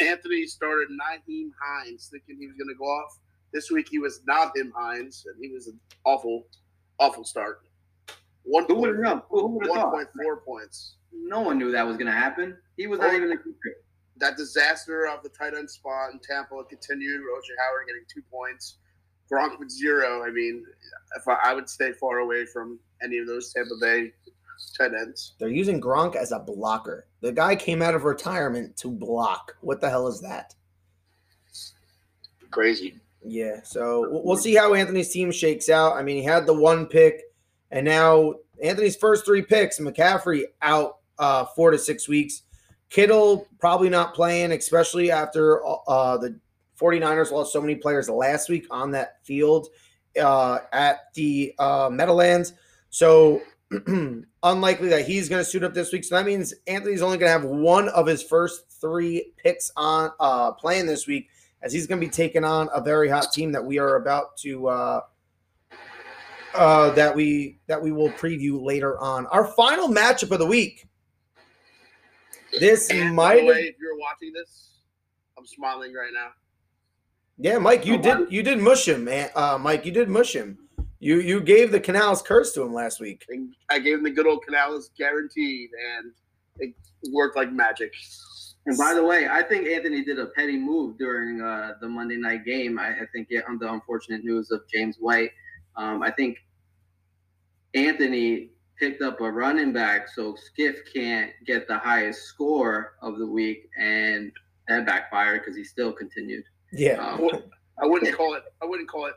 Anthony 0.00 0.46
started 0.46 0.88
Nyheim 0.88 1.50
Hines 1.60 2.08
thinking 2.10 2.36
he 2.38 2.46
was 2.46 2.56
going 2.56 2.68
to 2.68 2.78
go 2.78 2.84
off. 2.84 3.18
This 3.52 3.70
week 3.70 3.88
he 3.90 3.98
was 3.98 4.20
not 4.26 4.56
him 4.56 4.72
Hines, 4.74 5.26
and 5.26 5.36
he 5.44 5.52
was 5.52 5.66
an 5.66 5.78
awful, 6.04 6.46
awful 6.98 7.24
start. 7.24 7.62
One 8.44 8.64
Who 8.66 8.76
would 8.76 8.90
have 8.90 8.98
known? 8.98 9.22
Who 9.28 9.46
would 9.48 9.66
have 9.66 9.76
thought? 9.76 9.94
1.4 9.94 10.44
points. 10.44 10.94
No 11.12 11.40
one 11.40 11.58
knew 11.58 11.70
that 11.72 11.86
was 11.86 11.96
going 11.96 12.06
to 12.06 12.12
happen. 12.12 12.56
He 12.76 12.86
was 12.86 13.00
not 13.00 13.14
even 13.14 13.32
a 13.32 13.36
keeper 13.36 13.76
that 14.20 14.36
disaster 14.36 15.06
of 15.06 15.22
the 15.22 15.28
tight 15.30 15.54
end 15.54 15.70
spot 15.70 16.12
in 16.12 16.20
Tampa 16.20 16.62
continued. 16.68 17.20
OJ 17.20 17.56
Howard 17.58 17.86
getting 17.86 18.04
two 18.12 18.22
points, 18.30 18.76
Gronk 19.30 19.58
with 19.58 19.70
zero. 19.70 20.22
I 20.24 20.30
mean, 20.30 20.64
if 21.16 21.26
I, 21.26 21.38
I, 21.44 21.54
would 21.54 21.68
stay 21.68 21.92
far 21.92 22.18
away 22.18 22.46
from 22.46 22.78
any 23.02 23.18
of 23.18 23.26
those 23.26 23.52
Tampa 23.52 23.74
Bay 23.80 24.12
tight 24.76 24.92
ends. 24.94 25.32
They're 25.38 25.48
using 25.48 25.80
Gronk 25.80 26.16
as 26.16 26.32
a 26.32 26.38
blocker. 26.38 27.06
The 27.20 27.32
guy 27.32 27.56
came 27.56 27.82
out 27.82 27.94
of 27.94 28.04
retirement 28.04 28.76
to 28.78 28.90
block. 28.90 29.56
What 29.60 29.80
the 29.80 29.90
hell 29.90 30.06
is 30.06 30.20
that? 30.20 30.54
Crazy. 32.50 32.98
Yeah. 33.24 33.62
So 33.62 34.08
we'll 34.10 34.36
see 34.36 34.54
how 34.54 34.74
Anthony's 34.74 35.10
team 35.10 35.30
shakes 35.30 35.68
out. 35.68 35.96
I 35.96 36.02
mean, 36.02 36.16
he 36.16 36.24
had 36.24 36.46
the 36.46 36.54
one 36.54 36.86
pick, 36.86 37.22
and 37.70 37.84
now 37.84 38.34
Anthony's 38.62 38.96
first 38.96 39.24
three 39.24 39.42
picks, 39.42 39.78
McCaffrey 39.78 40.44
out 40.62 40.98
uh, 41.18 41.44
four 41.56 41.70
to 41.70 41.78
six 41.78 42.08
weeks. 42.08 42.42
Kittle 42.90 43.46
probably 43.60 43.88
not 43.88 44.14
playing, 44.14 44.52
especially 44.52 45.10
after 45.10 45.64
uh, 45.64 46.18
the 46.18 46.38
49ers 46.78 47.30
lost 47.30 47.52
so 47.52 47.60
many 47.60 47.76
players 47.76 48.08
last 48.08 48.48
week 48.48 48.66
on 48.70 48.90
that 48.90 49.24
field 49.24 49.68
uh, 50.20 50.58
at 50.72 51.12
the 51.14 51.54
uh, 51.58 51.88
Meadowlands. 51.90 52.52
So 52.90 53.42
unlikely 54.42 54.88
that 54.88 55.06
he's 55.06 55.28
going 55.28 55.42
to 55.42 55.48
suit 55.48 55.62
up 55.62 55.72
this 55.72 55.92
week. 55.92 56.04
So 56.04 56.16
that 56.16 56.26
means 56.26 56.52
Anthony's 56.66 57.02
only 57.02 57.18
going 57.18 57.28
to 57.28 57.32
have 57.32 57.44
one 57.44 57.88
of 57.90 58.06
his 58.06 58.22
first 58.22 58.70
three 58.80 59.32
picks 59.36 59.70
on 59.76 60.10
uh, 60.18 60.52
playing 60.52 60.86
this 60.86 61.06
week, 61.06 61.28
as 61.62 61.72
he's 61.72 61.86
going 61.86 62.00
to 62.00 62.06
be 62.06 62.10
taking 62.10 62.44
on 62.44 62.68
a 62.74 62.80
very 62.80 63.08
hot 63.08 63.32
team 63.32 63.52
that 63.52 63.64
we 63.64 63.78
are 63.78 63.96
about 63.96 64.36
to 64.38 64.66
uh, 64.66 65.00
uh, 66.54 66.90
that 66.90 67.14
we 67.14 67.58
that 67.68 67.80
we 67.80 67.92
will 67.92 68.10
preview 68.10 68.60
later 68.60 68.98
on. 68.98 69.26
Our 69.26 69.46
final 69.54 69.88
matchup 69.88 70.32
of 70.32 70.40
the 70.40 70.46
week 70.46 70.88
This 72.58 72.90
And 72.90 73.14
might 73.14 73.44
way, 73.44 73.62
if 73.68 73.76
you're 73.80 73.96
watching 73.98 74.32
this, 74.32 74.70
I'm 75.38 75.46
smiling 75.46 75.94
right 75.94 76.12
now. 76.12 76.28
Yeah, 77.38 77.58
Mike, 77.58 77.86
you 77.86 77.94
Oh, 77.94 78.02
did 78.02 78.18
wow. 78.18 78.26
you 78.28 78.42
did 78.42 78.58
mush 78.58 78.86
him, 78.88 79.04
man. 79.04 79.30
Uh, 79.34 79.56
Mike, 79.58 79.86
you 79.86 79.92
did 79.92 80.08
mush 80.08 80.34
him. 80.34 80.58
You 80.98 81.20
you 81.20 81.40
gave 81.40 81.70
the 81.72 81.80
Canals 81.80 82.20
curse 82.22 82.52
to 82.54 82.62
him 82.62 82.74
last 82.74 83.00
week. 83.00 83.24
And 83.30 83.54
I 83.70 83.78
gave 83.78 83.98
him 83.98 84.04
the 84.04 84.10
good 84.10 84.26
old 84.26 84.44
Canales 84.44 84.90
guaranteed, 84.98 85.70
and 85.96 86.12
it 86.58 86.74
worked 87.12 87.36
like 87.36 87.50
magic. 87.52 87.94
And 88.66 88.76
by 88.76 88.92
the 88.92 89.02
way, 89.02 89.26
I 89.26 89.42
think 89.42 89.66
Anthony 89.66 90.04
did 90.04 90.18
a 90.18 90.26
petty 90.26 90.58
move 90.58 90.98
during 90.98 91.40
uh, 91.40 91.74
the 91.80 91.88
Monday 91.88 92.16
night 92.18 92.44
game. 92.44 92.78
I, 92.78 92.88
I 92.90 93.06
think 93.12 93.28
yeah, 93.30 93.40
on 93.48 93.58
the 93.58 93.72
unfortunate 93.72 94.22
news 94.22 94.50
of 94.50 94.60
James 94.68 94.96
White, 95.00 95.30
um, 95.76 96.02
I 96.02 96.10
think 96.10 96.36
Anthony 97.74 98.50
picked 98.80 99.02
up 99.02 99.20
a 99.20 99.30
running 99.30 99.72
back 99.72 100.08
so 100.08 100.34
Skiff 100.34 100.76
can't 100.92 101.30
get 101.46 101.68
the 101.68 101.78
highest 101.78 102.22
score 102.22 102.94
of 103.02 103.18
the 103.18 103.26
week, 103.26 103.68
and 103.78 104.32
that 104.66 104.86
backfired 104.86 105.42
because 105.42 105.54
he 105.56 105.62
still 105.62 105.92
continued. 105.92 106.44
Yeah. 106.72 106.94
Um, 106.94 107.28
I 107.80 107.86
wouldn't 107.86 108.16
call 108.16 108.34
it. 108.34 108.42
I 108.62 108.64
wouldn't 108.64 108.88
call 108.88 109.06
it 109.06 109.14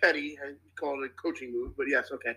petty. 0.00 0.38
I 0.42 0.52
call 0.78 1.02
it 1.02 1.10
a 1.10 1.20
coaching 1.20 1.52
move. 1.52 1.76
But 1.76 1.88
yes, 1.88 2.10
okay. 2.12 2.36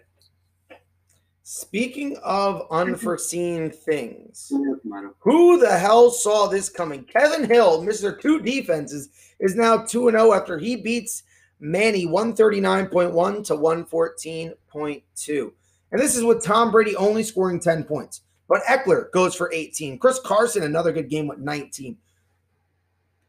Speaking 1.43 2.17
of 2.23 2.65
unforeseen 2.71 3.69
things, 3.69 4.51
who 5.19 5.59
the 5.59 5.77
hell 5.77 6.09
saw 6.09 6.47
this 6.47 6.69
coming? 6.69 7.03
Kevin 7.03 7.43
Hill, 7.43 7.83
Mr. 7.83 8.19
Two 8.19 8.39
Defenses, 8.39 9.09
is 9.39 9.55
now 9.55 9.77
2 9.77 10.09
0 10.09 10.33
after 10.33 10.57
he 10.57 10.77
beats 10.77 11.23
Manny 11.59 12.07
139.1 12.07 13.45
to 13.45 13.55
114.2. 13.55 15.51
And 15.93 16.01
this 16.01 16.17
is 16.17 16.23
with 16.23 16.43
Tom 16.43 16.71
Brady 16.71 16.95
only 16.95 17.21
scoring 17.21 17.59
10 17.59 17.83
points. 17.83 18.21
But 18.49 18.63
Ekeler 18.63 19.11
goes 19.11 19.35
for 19.35 19.53
18. 19.53 19.99
Chris 19.99 20.19
Carson, 20.19 20.63
another 20.63 20.91
good 20.91 21.07
game 21.07 21.27
with 21.27 21.37
19. 21.37 21.95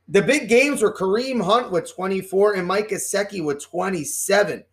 The 0.08 0.22
big 0.22 0.48
games 0.48 0.82
were 0.82 0.92
Kareem 0.92 1.42
Hunt 1.44 1.70
with 1.70 1.94
24 1.94 2.54
and 2.54 2.66
Mike 2.66 2.88
Gesicki 2.88 3.44
with 3.44 3.62
27. 3.62 4.64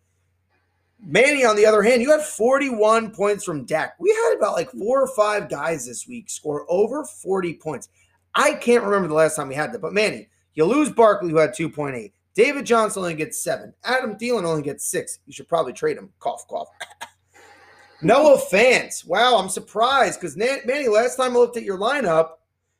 Manny, 1.04 1.44
on 1.44 1.54
the 1.54 1.66
other 1.66 1.82
hand, 1.82 2.00
you 2.00 2.10
had 2.10 2.22
41 2.22 3.10
points 3.10 3.44
from 3.44 3.66
Dak. 3.66 3.94
We 4.00 4.10
had 4.10 4.36
about 4.38 4.54
like 4.54 4.70
four 4.70 5.02
or 5.02 5.08
five 5.08 5.50
guys 5.50 5.86
this 5.86 6.08
week 6.08 6.30
score 6.30 6.64
over 6.70 7.04
40 7.04 7.54
points. 7.54 7.90
I 8.34 8.54
can't 8.54 8.84
remember 8.84 9.08
the 9.08 9.14
last 9.14 9.36
time 9.36 9.48
we 9.48 9.54
had 9.54 9.72
that, 9.72 9.82
but 9.82 9.92
Manny, 9.92 10.28
you 10.54 10.64
lose 10.64 10.90
Barkley, 10.90 11.30
who 11.30 11.36
had 11.36 11.50
2.8. 11.50 12.10
David 12.34 12.64
Johnson 12.64 13.02
only 13.02 13.14
gets 13.14 13.42
seven. 13.42 13.74
Adam 13.84 14.14
Thielen 14.14 14.44
only 14.44 14.62
gets 14.62 14.86
six. 14.86 15.18
You 15.26 15.34
should 15.34 15.48
probably 15.48 15.74
trade 15.74 15.98
him. 15.98 16.10
Cough, 16.20 16.46
cough. 16.48 16.68
Noah 18.02 18.38
Fant. 18.38 19.06
Wow, 19.06 19.38
I'm 19.38 19.48
surprised 19.48 20.20
because 20.20 20.36
Manny, 20.36 20.88
last 20.88 21.16
time 21.16 21.32
I 21.36 21.38
looked 21.38 21.56
at 21.56 21.62
your 21.62 21.78
lineup, 21.78 22.30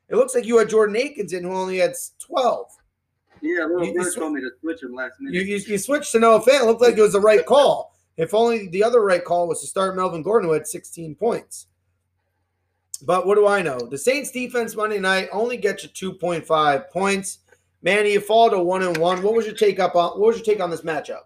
it 0.08 0.16
looks 0.16 0.34
like 0.34 0.44
you 0.44 0.58
had 0.58 0.68
Jordan 0.68 0.96
Akins 0.96 1.32
in 1.32 1.44
who 1.44 1.52
only 1.52 1.78
had 1.78 1.94
12. 2.18 2.66
Yeah, 3.40 3.64
little 3.64 3.84
You- 3.86 3.94
bird 3.94 4.14
told 4.14 4.32
me 4.34 4.40
to 4.40 4.50
switch 4.60 4.82
him 4.82 4.94
last 4.94 5.20
minute. 5.20 5.34
You, 5.34 5.42
you, 5.42 5.56
you 5.66 5.78
switched 5.78 6.12
to 6.12 6.20
Noah 6.20 6.40
Fant. 6.40 6.62
It 6.62 6.66
looked 6.66 6.80
like 6.80 6.96
it 6.96 7.02
was 7.02 7.12
the 7.12 7.20
right 7.20 7.44
call. 7.44 7.96
If 8.16 8.34
only 8.34 8.68
the 8.68 8.84
other 8.84 9.00
right 9.00 9.24
call 9.24 9.48
was 9.48 9.60
to 9.62 9.66
start 9.66 9.96
Melvin 9.96 10.22
Gordon, 10.22 10.48
who 10.48 10.54
had 10.54 10.66
16 10.66 11.14
points. 11.14 11.66
But 13.04 13.26
what 13.26 13.34
do 13.34 13.46
I 13.46 13.62
know? 13.62 13.78
The 13.78 13.98
Saints 13.98 14.30
defense 14.30 14.76
Monday 14.76 15.00
night 15.00 15.28
only 15.32 15.56
gets 15.56 15.82
you 15.82 16.12
2.5 16.12 16.90
points. 16.90 17.38
Manny, 17.82 18.12
you 18.12 18.20
fall 18.20 18.48
to 18.50 18.58
one 18.60 18.82
and 18.82 18.96
one. 18.96 19.22
What 19.22 19.34
was 19.34 19.44
your 19.46 19.56
take 19.56 19.80
up 19.80 19.96
on 19.96 20.20
what 20.20 20.28
was 20.28 20.36
your 20.36 20.44
take 20.44 20.60
on 20.60 20.70
this 20.70 20.82
matchup? 20.82 21.22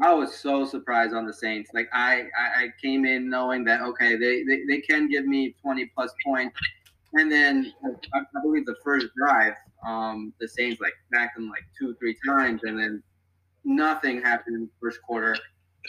I 0.00 0.12
was 0.12 0.34
so 0.34 0.64
surprised 0.64 1.14
on 1.14 1.26
the 1.26 1.32
Saints. 1.32 1.70
Like 1.74 1.88
I, 1.92 2.24
I, 2.56 2.68
came 2.80 3.04
in 3.04 3.28
knowing 3.28 3.64
that 3.64 3.82
okay, 3.82 4.16
they, 4.16 4.42
they, 4.42 4.62
they 4.68 4.80
can 4.80 5.08
give 5.08 5.26
me 5.26 5.54
twenty 5.60 5.86
plus 5.94 6.12
points, 6.24 6.58
and 7.14 7.30
then 7.30 7.72
I, 8.14 8.22
believe 8.42 8.66
the 8.66 8.76
first 8.82 9.08
drive, 9.16 9.54
um, 9.86 10.32
the 10.40 10.48
Saints 10.48 10.80
like 10.80 10.94
backed 11.10 11.36
them 11.36 11.48
like 11.48 11.64
two 11.78 11.94
three 11.96 12.16
times, 12.26 12.62
and 12.64 12.78
then 12.78 13.02
nothing 13.64 14.22
happened 14.22 14.56
in 14.56 14.62
the 14.62 14.70
first 14.80 15.00
quarter, 15.02 15.36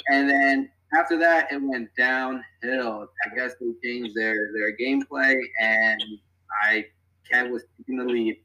and 0.10 0.30
then 0.30 0.70
after 0.94 1.18
that 1.20 1.52
it 1.52 1.62
went 1.62 1.90
downhill. 1.98 3.08
I 3.26 3.36
guess 3.36 3.54
they 3.60 3.72
changed 3.84 4.16
their 4.16 4.52
their 4.54 4.76
gameplay, 4.78 5.36
and 5.62 6.04
I 6.62 6.86
Kev 7.32 7.50
was 7.50 7.64
taking 7.78 7.98
the 7.98 8.06
lead. 8.06 8.36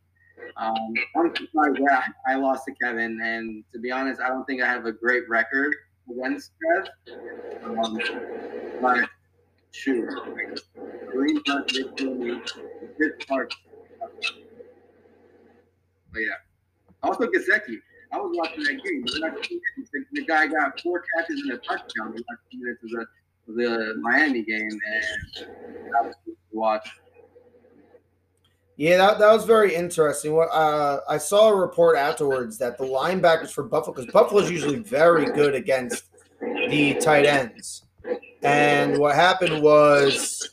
Um, 0.56 0.94
I'm 1.16 1.34
surprised 1.36 1.76
that 1.76 2.12
I 2.26 2.34
lost 2.36 2.64
to 2.66 2.74
Kevin, 2.82 3.20
and 3.22 3.64
to 3.72 3.78
be 3.78 3.90
honest, 3.90 4.20
I 4.20 4.28
don't 4.28 4.44
think 4.44 4.62
I 4.62 4.66
have 4.66 4.86
a 4.86 4.92
great 4.92 5.28
record 5.28 5.74
against 6.10 6.52
Kev. 6.62 6.88
Um, 7.64 7.98
but 8.80 9.08
shoot, 9.72 10.08
Green 11.10 11.42
part. 13.26 13.54
But 16.12 16.20
yeah, 16.20 16.28
also 17.02 17.26
Gesicki. 17.26 17.78
I 18.10 18.16
was 18.16 18.34
watching 18.34 18.64
that 18.64 18.82
game. 18.82 19.04
The, 20.12 20.24
guy 20.24 20.46
got 20.46 20.80
four 20.80 21.04
catches 21.14 21.42
and 21.42 21.52
a 21.52 21.58
touchdown. 21.58 22.14
The 22.14 22.24
last 22.28 22.40
minutes 22.54 22.82
of 22.84 22.90
the, 22.90 23.06
the 23.54 23.94
Miami 24.00 24.42
game, 24.42 24.70
and 24.70 25.46
that 25.92 26.04
was 26.04 26.14
watch. 26.50 26.88
Yeah, 28.78 28.96
that, 28.98 29.18
that 29.18 29.32
was 29.32 29.44
very 29.44 29.74
interesting. 29.74 30.34
What 30.34 30.50
uh, 30.52 31.00
I 31.08 31.18
saw 31.18 31.48
a 31.48 31.54
report 31.54 31.96
afterwards 31.96 32.58
that 32.58 32.78
the 32.78 32.84
linebackers 32.84 33.50
for 33.50 33.64
Buffalo, 33.64 33.92
because 33.92 34.12
Buffalo 34.12 34.40
is 34.40 34.48
usually 34.48 34.78
very 34.78 35.26
good 35.32 35.56
against 35.56 36.04
the 36.40 36.94
tight 36.94 37.26
ends, 37.26 37.86
and 38.44 38.96
what 38.96 39.16
happened 39.16 39.60
was 39.64 40.48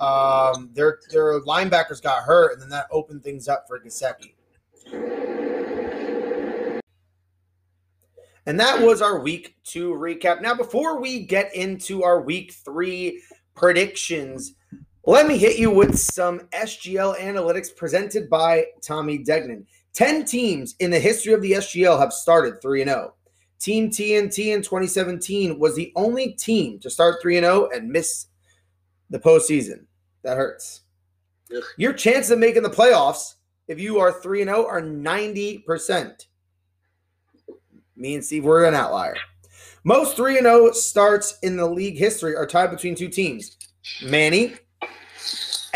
um, 0.00 0.70
their 0.74 0.98
their 1.12 1.40
linebackers 1.42 2.02
got 2.02 2.24
hurt, 2.24 2.54
and 2.54 2.62
then 2.62 2.68
that 2.70 2.88
opened 2.90 3.22
things 3.22 3.46
up 3.46 3.68
for 3.68 3.78
Gesicki. 3.78 4.32
And 8.46 8.58
that 8.58 8.80
was 8.80 9.00
our 9.00 9.20
week 9.20 9.54
two 9.62 9.92
recap. 9.92 10.42
Now, 10.42 10.54
before 10.54 11.00
we 11.00 11.20
get 11.20 11.54
into 11.54 12.02
our 12.02 12.20
week 12.20 12.54
three 12.64 13.22
predictions, 13.54 14.54
let 15.12 15.28
me 15.28 15.38
hit 15.38 15.58
you 15.58 15.70
with 15.70 15.96
some 15.96 16.40
SGL 16.52 17.18
analytics 17.18 17.74
presented 17.74 18.28
by 18.28 18.66
Tommy 18.82 19.18
Degnan. 19.18 19.64
10 19.94 20.24
teams 20.24 20.74
in 20.80 20.90
the 20.90 20.98
history 20.98 21.32
of 21.32 21.40
the 21.40 21.52
SGL 21.52 21.98
have 21.98 22.12
started 22.12 22.60
3 22.60 22.84
0. 22.84 23.14
Team 23.58 23.88
TNT 23.88 24.52
in 24.52 24.62
2017 24.62 25.58
was 25.58 25.74
the 25.76 25.92
only 25.96 26.32
team 26.32 26.78
to 26.80 26.90
start 26.90 27.22
3 27.22 27.38
0 27.38 27.68
and 27.72 27.88
miss 27.88 28.26
the 29.08 29.18
postseason. 29.18 29.86
That 30.22 30.36
hurts. 30.36 30.82
Ugh. 31.56 31.62
Your 31.78 31.92
chances 31.92 32.32
of 32.32 32.40
making 32.40 32.64
the 32.64 32.68
playoffs, 32.68 33.34
if 33.68 33.80
you 33.80 34.00
are 34.00 34.12
3 34.12 34.44
0, 34.44 34.66
are 34.66 34.82
90%. 34.82 36.26
Me 37.94 38.14
and 38.14 38.24
Steve, 38.24 38.44
we're 38.44 38.64
an 38.64 38.74
outlier. 38.74 39.16
Most 39.84 40.16
3 40.16 40.40
0 40.40 40.72
starts 40.72 41.38
in 41.44 41.56
the 41.56 41.66
league 41.66 41.96
history 41.96 42.34
are 42.34 42.46
tied 42.46 42.72
between 42.72 42.96
two 42.96 43.08
teams 43.08 43.56
Manny 44.02 44.54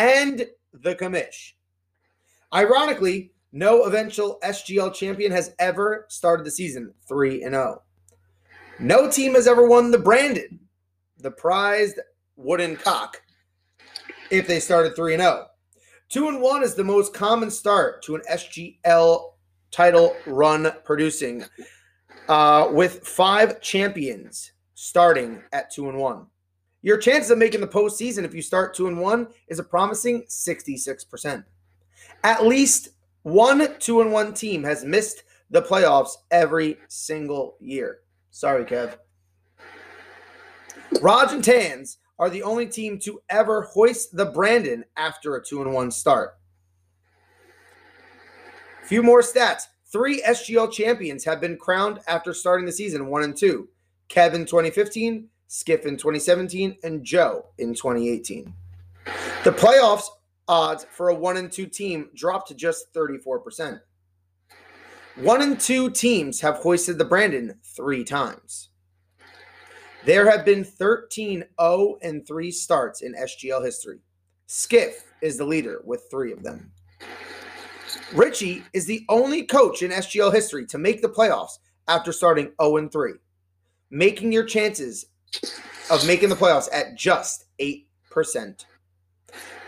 and 0.00 0.46
the 0.72 0.94
Commish. 0.94 1.52
Ironically, 2.54 3.32
no 3.52 3.82
eventual 3.82 4.38
SGL 4.42 4.94
champion 4.94 5.30
has 5.30 5.54
ever 5.58 6.06
started 6.08 6.46
the 6.46 6.50
season 6.50 6.94
3 7.06 7.42
and 7.42 7.54
0. 7.54 7.82
No 8.78 9.10
team 9.10 9.34
has 9.34 9.46
ever 9.46 9.66
won 9.66 9.90
the 9.90 9.98
Brandon, 9.98 10.58
the 11.18 11.30
prized 11.30 12.00
wooden 12.36 12.76
cock, 12.76 13.20
if 14.30 14.46
they 14.46 14.58
started 14.58 14.96
3 14.96 15.14
and 15.14 15.22
0. 15.22 15.46
2 16.08 16.28
and 16.28 16.40
1 16.40 16.62
is 16.62 16.74
the 16.74 16.84
most 16.84 17.12
common 17.12 17.50
start 17.50 18.02
to 18.04 18.14
an 18.14 18.22
SGL 18.30 19.32
title 19.70 20.16
run 20.26 20.72
producing 20.84 21.44
uh, 22.28 22.68
with 22.72 23.06
five 23.06 23.60
champions 23.60 24.52
starting 24.74 25.42
at 25.52 25.70
2 25.70 25.90
and 25.90 25.98
1. 25.98 26.26
Your 26.82 26.96
chances 26.96 27.30
of 27.30 27.38
making 27.38 27.60
the 27.60 27.66
postseason 27.66 28.24
if 28.24 28.34
you 28.34 28.42
start 28.42 28.74
two 28.74 28.86
and 28.86 28.98
one 28.98 29.28
is 29.48 29.58
a 29.58 29.64
promising 29.64 30.22
66%. 30.28 31.44
At 32.24 32.46
least 32.46 32.90
one 33.22 33.78
two 33.78 34.00
and 34.00 34.12
one 34.12 34.32
team 34.32 34.64
has 34.64 34.84
missed 34.84 35.24
the 35.50 35.62
playoffs 35.62 36.12
every 36.30 36.78
single 36.88 37.56
year. 37.60 37.98
Sorry, 38.30 38.64
Kev. 38.64 38.96
Raj 41.02 41.32
and 41.32 41.44
Tans 41.44 41.98
are 42.18 42.30
the 42.30 42.42
only 42.42 42.66
team 42.66 42.98
to 43.00 43.20
ever 43.28 43.62
hoist 43.62 44.16
the 44.16 44.26
Brandon 44.26 44.84
after 44.96 45.36
a 45.36 45.44
two 45.44 45.62
and 45.62 45.72
one 45.72 45.90
start. 45.90 46.36
A 48.82 48.86
Few 48.86 49.02
more 49.02 49.22
stats. 49.22 49.62
Three 49.92 50.22
SGL 50.22 50.72
champions 50.72 51.24
have 51.24 51.40
been 51.40 51.56
crowned 51.56 51.98
after 52.06 52.32
starting 52.32 52.66
the 52.66 52.72
season 52.72 53.06
one 53.06 53.22
and 53.22 53.36
two. 53.36 53.68
Kevin 54.08 54.44
2015, 54.44 55.28
Skip 55.52 55.84
in 55.84 55.96
2017, 55.96 56.76
and 56.84 57.04
Joe 57.04 57.46
in 57.58 57.74
2018. 57.74 58.54
The 59.42 59.50
playoffs 59.50 60.04
odds 60.46 60.86
for 60.92 61.08
a 61.08 61.14
one 61.14 61.38
and 61.38 61.50
two 61.50 61.66
team 61.66 62.08
dropped 62.14 62.46
to 62.48 62.54
just 62.54 62.94
34%. 62.94 63.80
One 65.16 65.42
and 65.42 65.58
two 65.58 65.90
teams 65.90 66.40
have 66.40 66.58
hoisted 66.58 66.98
the 66.98 67.04
Brandon 67.04 67.58
three 67.64 68.04
times. 68.04 68.68
There 70.06 70.30
have 70.30 70.44
been 70.44 70.62
13 70.62 71.42
0 71.60 71.98
and 72.00 72.24
3 72.24 72.50
starts 72.52 73.02
in 73.02 73.16
SGL 73.16 73.64
history. 73.64 73.98
Skiff 74.46 75.04
is 75.20 75.36
the 75.36 75.44
leader 75.44 75.82
with 75.84 76.04
three 76.12 76.30
of 76.30 76.44
them. 76.44 76.70
Richie 78.14 78.62
is 78.72 78.86
the 78.86 79.04
only 79.08 79.42
coach 79.42 79.82
in 79.82 79.90
SGL 79.90 80.32
history 80.32 80.64
to 80.66 80.78
make 80.78 81.02
the 81.02 81.08
playoffs 81.08 81.58
after 81.88 82.12
starting 82.12 82.52
0 82.62 82.88
3, 82.88 83.14
making 83.90 84.30
your 84.30 84.44
chances 84.44 85.06
of 85.90 86.06
making 86.06 86.28
the 86.28 86.36
playoffs 86.36 86.68
at 86.72 86.96
just 86.96 87.46
8%. 87.60 87.84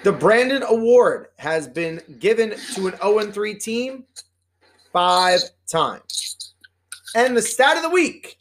The 0.05 0.13
Brandon 0.13 0.63
Award 0.65 1.29
has 1.39 1.69
been 1.69 2.01
given 2.19 2.55
to 2.75 2.89
an 2.89 2.97
0 2.97 3.31
3 3.31 3.55
team 3.55 4.05
five 4.93 5.41
times. 5.71 6.55
And 7.15 7.37
the 7.37 7.43
stat 7.43 7.77
of 7.77 7.83
the 7.83 7.91
week 7.91 8.37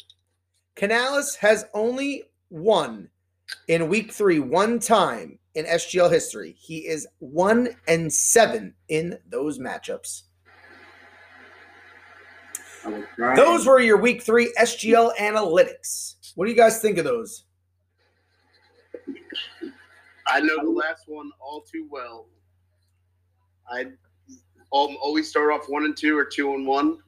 Canales 0.75 1.35
has 1.35 1.65
only 1.75 2.23
won 2.49 3.09
in 3.67 3.87
week 3.87 4.11
three 4.11 4.39
one 4.39 4.79
time 4.79 5.37
in 5.53 5.65
SGL 5.65 6.11
history. 6.11 6.55
He 6.57 6.87
is 6.87 7.07
one 7.19 7.69
and 7.87 8.11
seven 8.11 8.73
in 8.87 9.19
those 9.29 9.59
matchups. 9.59 10.23
Those 13.35 13.67
were 13.67 13.79
your 13.79 13.97
week 13.97 14.23
three 14.23 14.51
SGL 14.59 15.15
analytics. 15.17 16.15
What 16.35 16.45
do 16.45 16.51
you 16.51 16.57
guys 16.57 16.79
think 16.79 16.97
of 16.97 17.05
those? 17.05 17.45
I 20.27 20.39
know 20.39 20.63
the 20.63 20.69
last 20.69 21.03
one 21.07 21.31
all 21.39 21.61
too 21.61 21.87
well. 21.89 22.27
I 23.69 23.87
always 24.71 25.29
start 25.29 25.51
off 25.51 25.67
one 25.67 25.83
and 25.83 25.95
two 25.95 26.17
or 26.17 26.25
two 26.25 26.53
and 26.53 26.65
one. 26.65 26.99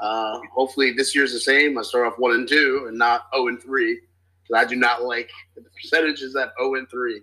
Uh, 0.00 0.40
hopefully 0.52 0.92
this 0.92 1.14
year's 1.14 1.32
the 1.32 1.40
same. 1.40 1.78
I 1.78 1.82
start 1.82 2.06
off 2.06 2.18
one 2.18 2.32
and 2.32 2.48
two 2.48 2.86
and 2.88 2.98
not 2.98 3.26
zero 3.32 3.44
oh 3.44 3.48
and 3.48 3.62
three 3.62 4.00
because 4.42 4.64
I 4.64 4.68
do 4.68 4.76
not 4.76 5.02
like 5.02 5.30
the 5.54 5.62
percentages 5.62 6.34
at 6.36 6.52
zero 6.58 6.70
oh 6.70 6.74
and 6.74 6.88
three. 6.90 7.22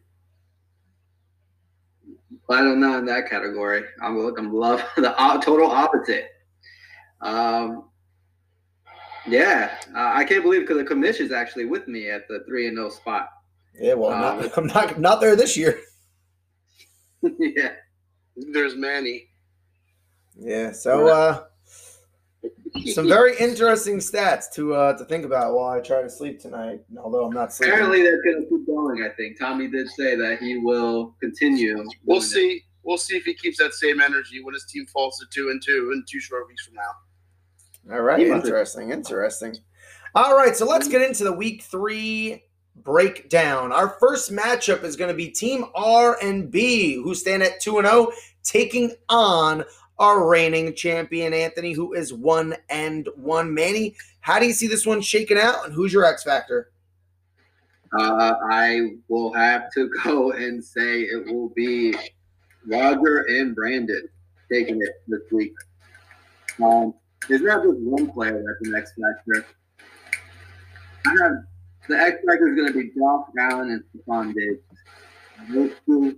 I 2.49 2.61
don't 2.61 2.79
know 2.79 2.97
in 2.99 3.05
that 3.05 3.29
category. 3.29 3.83
I'm 4.01 4.19
looking 4.19 4.51
love 4.51 4.83
the 4.95 5.13
total 5.43 5.71
opposite. 5.71 6.29
Um, 7.21 7.85
yeah, 9.27 9.77
uh, 9.95 10.11
I 10.13 10.23
can't 10.23 10.43
believe 10.43 10.61
because 10.61 10.77
the 10.77 10.83
commission's 10.83 11.31
actually 11.31 11.65
with 11.65 11.87
me 11.87 12.09
at 12.09 12.27
the 12.27 12.43
three 12.47 12.67
and 12.67 12.75
no 12.75 12.89
spot. 12.89 13.29
Yeah, 13.79 13.93
well, 13.93 14.11
um, 14.11 14.39
not, 14.39 14.57
I'm 14.57 14.67
not 14.67 14.99
not 14.99 15.21
there 15.21 15.35
this 15.35 15.57
year. 15.57 15.79
yeah, 17.39 17.73
there's 18.35 18.75
Manny. 18.75 19.29
Yeah, 20.37 20.71
so 20.71 21.07
uh, 21.07 21.43
some 22.93 23.07
very 23.07 23.37
interesting 23.37 23.97
stats 23.97 24.51
to 24.53 24.73
uh, 24.73 24.97
to 24.97 25.05
think 25.05 25.25
about 25.25 25.53
while 25.53 25.69
I 25.69 25.79
try 25.79 26.01
to 26.01 26.09
sleep 26.09 26.39
tonight. 26.41 26.81
Although 27.01 27.25
I'm 27.25 27.33
not 27.33 27.53
sleeping. 27.53 27.73
Apparently, 27.73 28.03
that's 28.03 28.21
going 28.23 28.41
to 28.41 28.49
keep 28.49 28.67
going. 28.67 29.03
I 29.03 29.09
think 29.15 29.39
Tommy 29.39 29.67
did 29.67 29.89
say 29.89 30.15
that 30.15 30.39
he 30.39 30.57
will 30.57 31.15
continue. 31.19 31.83
We'll 32.03 32.21
see. 32.21 32.47
It. 32.47 32.61
We'll 32.83 32.97
see 32.99 33.17
if 33.17 33.23
he 33.23 33.33
keeps 33.33 33.57
that 33.57 33.73
same 33.73 33.99
energy 33.99 34.43
when 34.43 34.53
his 34.53 34.65
team 34.65 34.85
falls 34.85 35.17
to 35.17 35.25
two 35.33 35.49
and 35.49 35.59
two 35.59 35.91
in 35.93 36.03
two 36.07 36.19
short 36.19 36.47
weeks 36.47 36.65
from 36.65 36.75
now. 36.75 36.91
All 37.91 38.01
right, 38.01 38.19
interesting, 38.19 38.91
interesting. 38.91 39.55
All 40.15 40.35
right, 40.35 40.55
so 40.55 40.65
let's 40.65 40.87
get 40.87 41.01
into 41.01 41.23
the 41.23 41.33
week 41.33 41.61
three 41.63 42.43
breakdown. 42.77 43.71
Our 43.71 43.89
first 43.99 44.31
matchup 44.31 44.83
is 44.83 44.95
going 44.95 45.09
to 45.09 45.15
be 45.15 45.29
Team 45.29 45.65
R 45.75 46.17
and 46.21 46.49
B, 46.49 46.95
who 46.95 47.13
stand 47.13 47.43
at 47.43 47.59
two 47.59 47.77
and 47.77 47.87
zero, 47.87 48.07
oh, 48.07 48.13
taking 48.43 48.93
on 49.09 49.63
our 49.99 50.27
reigning 50.27 50.73
champion, 50.73 51.33
Anthony, 51.33 51.73
who 51.73 51.93
is 51.93 52.13
one 52.13 52.55
and 52.69 53.07
one. 53.15 53.53
Manny, 53.53 53.95
how 54.21 54.39
do 54.39 54.45
you 54.45 54.53
see 54.53 54.67
this 54.67 54.85
one 54.85 55.01
shaking 55.01 55.37
out, 55.37 55.65
and 55.65 55.73
who's 55.73 55.93
your 55.93 56.05
X 56.05 56.23
factor? 56.23 56.71
Uh, 57.97 58.33
I 58.49 58.95
will 59.07 59.31
have 59.33 59.71
to 59.73 59.89
go 60.03 60.31
and 60.31 60.63
say 60.63 61.01
it 61.01 61.25
will 61.31 61.49
be 61.49 61.95
Roger 62.65 63.25
and 63.29 63.55
Brandon 63.55 64.07
taking 64.51 64.81
it 64.81 65.03
this 65.07 65.21
week. 65.31 65.53
Um, 66.63 66.93
there's 67.27 67.41
not 67.41 67.63
just 67.63 67.79
one 67.79 68.11
player 68.11 68.43
that's 68.45 68.67
an 68.67 68.75
X 68.75 68.91
factor. 68.91 69.45
I 71.07 71.23
have 71.23 71.33
the 71.87 71.97
X 71.97 72.17
factor 72.27 72.49
is 72.49 72.55
going 72.55 72.67
to 72.67 72.73
be 72.73 72.91
Josh 72.97 73.27
Allen 73.39 73.71
and 73.71 73.83
Stefon 73.93 74.33
Diggs. 74.33 74.61
Those 75.53 75.71
two 75.85 76.17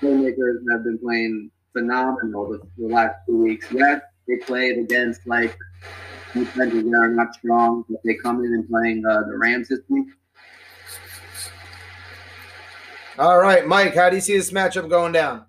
playmakers 0.00 0.58
have 0.70 0.84
been 0.84 0.98
playing 0.98 1.50
phenomenal 1.72 2.50
the, 2.50 2.60
the 2.78 2.88
last 2.92 3.16
two 3.26 3.42
weeks. 3.42 3.66
Yes, 3.72 4.02
they 4.28 4.36
played 4.36 4.78
against 4.78 5.26
like 5.26 5.56
defenses 6.34 6.84
that 6.84 6.94
are 6.94 7.08
not 7.08 7.34
strong, 7.34 7.84
but 7.88 8.00
they 8.04 8.14
come 8.14 8.44
in 8.44 8.52
and 8.52 8.68
playing 8.68 9.04
uh, 9.06 9.22
the 9.22 9.36
Rams 9.36 9.68
this 9.68 9.80
week. 9.88 10.08
All 13.18 13.38
right, 13.38 13.66
Mike, 13.66 13.94
how 13.94 14.08
do 14.08 14.16
you 14.16 14.22
see 14.22 14.36
this 14.36 14.50
matchup 14.50 14.88
going 14.88 15.12
down? 15.12 15.44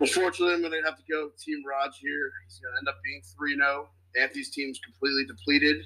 Unfortunately, 0.00 0.54
I'm 0.54 0.60
going 0.60 0.72
to 0.72 0.82
have 0.84 0.96
to 0.96 1.04
go 1.10 1.30
Team 1.38 1.62
Raj 1.66 1.98
here. 1.98 2.30
He's 2.44 2.58
going 2.58 2.74
to 2.74 2.78
end 2.78 2.88
up 2.88 2.96
being 3.02 3.22
3 3.36 3.56
0. 3.56 3.88
Anthony's 4.20 4.50
team's 4.50 4.78
completely 4.78 5.24
depleted. 5.26 5.84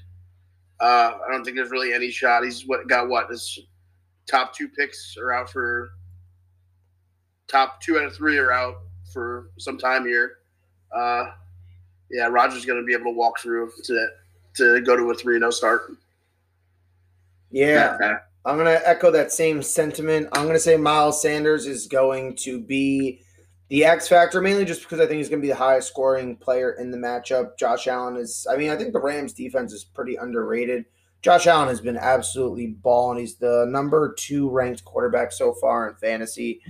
Uh, 0.81 1.19
I 1.27 1.31
don't 1.31 1.45
think 1.45 1.57
there's 1.57 1.71
really 1.71 1.93
any 1.93 2.11
shot. 2.11 2.45
He's 2.45 2.67
what 2.67 2.89
got 2.89 3.09
what 3.09 3.29
his 3.29 3.59
top 4.27 4.55
two 4.55 4.69
picks 4.69 5.17
are 5.19 5.33
out 5.33 5.51
for 5.51 5.91
top 7.49 7.81
two 7.81 7.99
out 7.99 8.05
of 8.05 8.15
three 8.15 8.39
are 8.39 8.53
out 8.53 8.77
for 9.13 9.51
some 9.59 9.77
time 9.77 10.07
here. 10.07 10.39
Uh, 10.95 11.33
yeah, 12.11 12.27
Roger's 12.27 12.65
going 12.65 12.81
to 12.81 12.87
be 12.87 12.95
able 12.95 13.13
to 13.13 13.17
walk 13.17 13.41
through 13.41 13.71
to 13.85 14.09
to 14.55 14.81
go 14.81 14.97
to 14.97 15.11
a 15.11 15.15
three 15.15 15.39
zero 15.39 15.51
start. 15.51 15.93
Yeah, 17.51 18.19
I'm 18.45 18.57
going 18.57 18.67
to 18.67 18.89
echo 18.89 19.11
that 19.11 19.33
same 19.33 19.63
sentiment. 19.63 20.29
I'm 20.33 20.45
going 20.45 20.55
to 20.55 20.61
say 20.61 20.77
Miles 20.77 21.21
Sanders 21.21 21.67
is 21.67 21.87
going 21.87 22.37
to 22.37 22.61
be 22.61 23.21
the 23.71 23.85
X 23.85 24.09
factor, 24.09 24.41
mainly 24.43 24.65
just 24.65 24.83
because 24.83 24.99
I 24.99 25.07
think 25.07 25.19
he's 25.19 25.29
going 25.29 25.41
to 25.41 25.47
be 25.47 25.53
the 25.53 25.57
highest 25.57 25.89
scoring 25.89 26.37
player 26.37 26.73
in 26.73 26.91
the 26.91 26.99
matchup. 26.99 27.57
Josh 27.57 27.87
Allen 27.87 28.17
is, 28.17 28.47
I 28.51 28.57
mean, 28.57 28.69
I 28.69 28.77
think 28.77 28.93
the 28.93 29.01
Rams 29.01 29.33
defense 29.33 29.73
is 29.73 29.85
pretty 29.85 30.17
underrated. 30.17 30.85
Josh 31.23 31.47
Allen 31.47 31.69
has 31.69 31.81
been 31.81 31.97
absolutely 31.97 32.67
balling. 32.67 33.21
He's 33.21 33.37
the 33.37 33.67
number 33.69 34.13
two 34.19 34.51
ranked 34.51 34.85
quarterback 34.85 35.31
so 35.31 35.55
far 35.55 35.89
in 35.89 35.95
fantasy. 35.95 36.61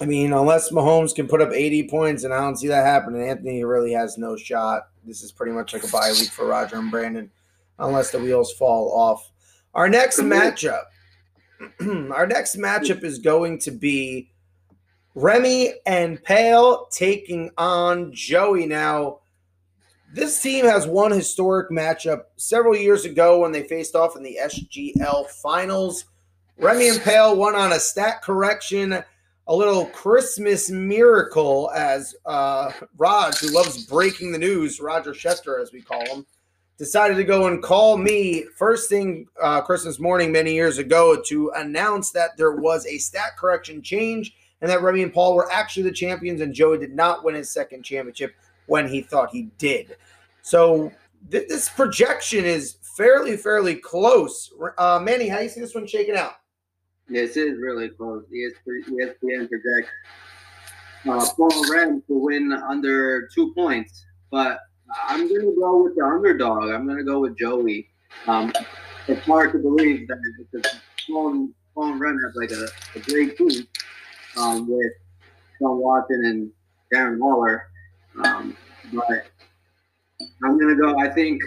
I 0.00 0.06
mean, 0.06 0.32
unless 0.32 0.72
Mahomes 0.72 1.14
can 1.14 1.28
put 1.28 1.42
up 1.42 1.52
80 1.52 1.88
points, 1.88 2.24
and 2.24 2.32
I 2.32 2.40
don't 2.40 2.56
see 2.56 2.68
that 2.68 2.86
happening, 2.86 3.28
Anthony 3.28 3.64
really 3.64 3.92
has 3.92 4.16
no 4.16 4.36
shot. 4.36 4.88
This 5.04 5.22
is 5.22 5.30
pretty 5.30 5.52
much 5.52 5.74
like 5.74 5.84
a 5.84 5.88
bye 5.88 6.10
week 6.12 6.30
for 6.30 6.46
Roger 6.46 6.76
and 6.76 6.90
Brandon, 6.90 7.30
unless 7.78 8.10
the 8.10 8.18
wheels 8.18 8.52
fall 8.54 8.90
off. 8.98 9.30
Our 9.74 9.90
next 9.90 10.20
matchup, 10.20 10.84
our 11.80 12.26
next 12.26 12.56
matchup 12.56 13.04
is 13.04 13.18
going 13.18 13.58
to 13.60 13.70
be 13.70 14.30
Remy 15.14 15.74
and 15.86 16.22
Pale 16.22 16.86
taking 16.90 17.50
on 17.56 18.12
Joey. 18.12 18.66
Now, 18.66 19.20
this 20.12 20.40
team 20.40 20.64
has 20.64 20.86
one 20.86 21.12
historic 21.12 21.70
matchup 21.70 22.24
several 22.36 22.76
years 22.76 23.04
ago 23.04 23.40
when 23.40 23.52
they 23.52 23.62
faced 23.62 23.94
off 23.94 24.16
in 24.16 24.22
the 24.22 24.38
SGL 24.42 25.28
finals. 25.28 26.06
Remy 26.58 26.88
and 26.88 27.00
Pale 27.00 27.36
won 27.36 27.54
on 27.54 27.72
a 27.72 27.80
stat 27.80 28.22
correction 28.22 29.02
a 29.46 29.54
little 29.54 29.86
Christmas 29.86 30.70
miracle 30.70 31.70
as 31.74 32.14
uh, 32.24 32.70
who 32.70 33.48
loves 33.50 33.84
breaking 33.86 34.32
the 34.32 34.38
news, 34.38 34.80
Roger 34.80 35.12
Chester, 35.12 35.60
as 35.60 35.72
we 35.72 35.82
call 35.82 36.04
him, 36.06 36.24
decided 36.78 37.16
to 37.16 37.24
go 37.24 37.46
and 37.46 37.62
call 37.62 37.98
me 37.98 38.44
first 38.56 38.88
thing 38.88 39.26
uh, 39.40 39.60
Christmas 39.60 40.00
morning 40.00 40.32
many 40.32 40.54
years 40.54 40.78
ago 40.78 41.20
to 41.26 41.50
announce 41.56 42.10
that 42.12 42.36
there 42.36 42.52
was 42.52 42.86
a 42.86 42.98
stat 42.98 43.36
correction 43.38 43.82
change 43.82 44.34
and 44.64 44.70
that 44.70 44.80
Remy 44.80 45.02
and 45.02 45.12
Paul 45.12 45.34
were 45.34 45.52
actually 45.52 45.82
the 45.82 45.92
champions 45.92 46.40
and 46.40 46.54
Joey 46.54 46.78
did 46.78 46.94
not 46.94 47.22
win 47.22 47.34
his 47.34 47.50
second 47.50 47.82
championship 47.82 48.34
when 48.64 48.88
he 48.88 49.02
thought 49.02 49.28
he 49.28 49.50
did. 49.58 49.98
So 50.40 50.90
th- 51.30 51.48
this 51.48 51.68
projection 51.68 52.46
is 52.46 52.78
fairly, 52.96 53.36
fairly 53.36 53.74
close. 53.74 54.50
Uh, 54.78 54.98
Manny, 55.02 55.28
how 55.28 55.36
do 55.36 55.42
you 55.42 55.50
see 55.50 55.60
this 55.60 55.74
one 55.74 55.86
shaking 55.86 56.16
out? 56.16 56.36
This 57.10 57.36
is 57.36 57.58
really 57.60 57.90
close. 57.90 58.24
ESPN 58.34 59.50
projects 59.50 59.90
uh, 61.10 61.28
Paul 61.36 61.70
Ren 61.70 62.02
to 62.06 62.18
win 62.18 62.50
under 62.54 63.28
two 63.34 63.52
points, 63.52 64.06
but 64.30 64.60
I'm 65.06 65.28
going 65.28 65.42
to 65.42 65.54
go 65.60 65.84
with 65.84 65.94
the 65.94 66.06
underdog. 66.06 66.70
I'm 66.70 66.86
going 66.86 66.96
to 66.96 67.04
go 67.04 67.20
with 67.20 67.36
Joey. 67.36 67.90
Um, 68.26 68.50
it's 69.08 69.26
hard 69.26 69.52
to 69.52 69.58
believe 69.58 70.08
that 70.08 70.18
because 70.38 70.80
Paul, 71.06 71.50
Paul 71.74 71.96
Ren 71.96 72.18
has 72.24 72.34
like 72.34 72.50
a, 72.50 72.98
a 72.98 73.02
great 73.02 73.36
team 73.36 73.68
um, 74.36 74.68
with 74.68 74.92
Sean 75.58 75.78
Watson 75.78 76.22
and 76.24 76.50
Darren 76.92 77.18
Waller, 77.18 77.68
um, 78.24 78.56
but 78.92 79.26
I'm 80.42 80.58
going 80.58 80.76
to 80.76 80.80
go. 80.80 80.98
I 80.98 81.08
think, 81.08 81.42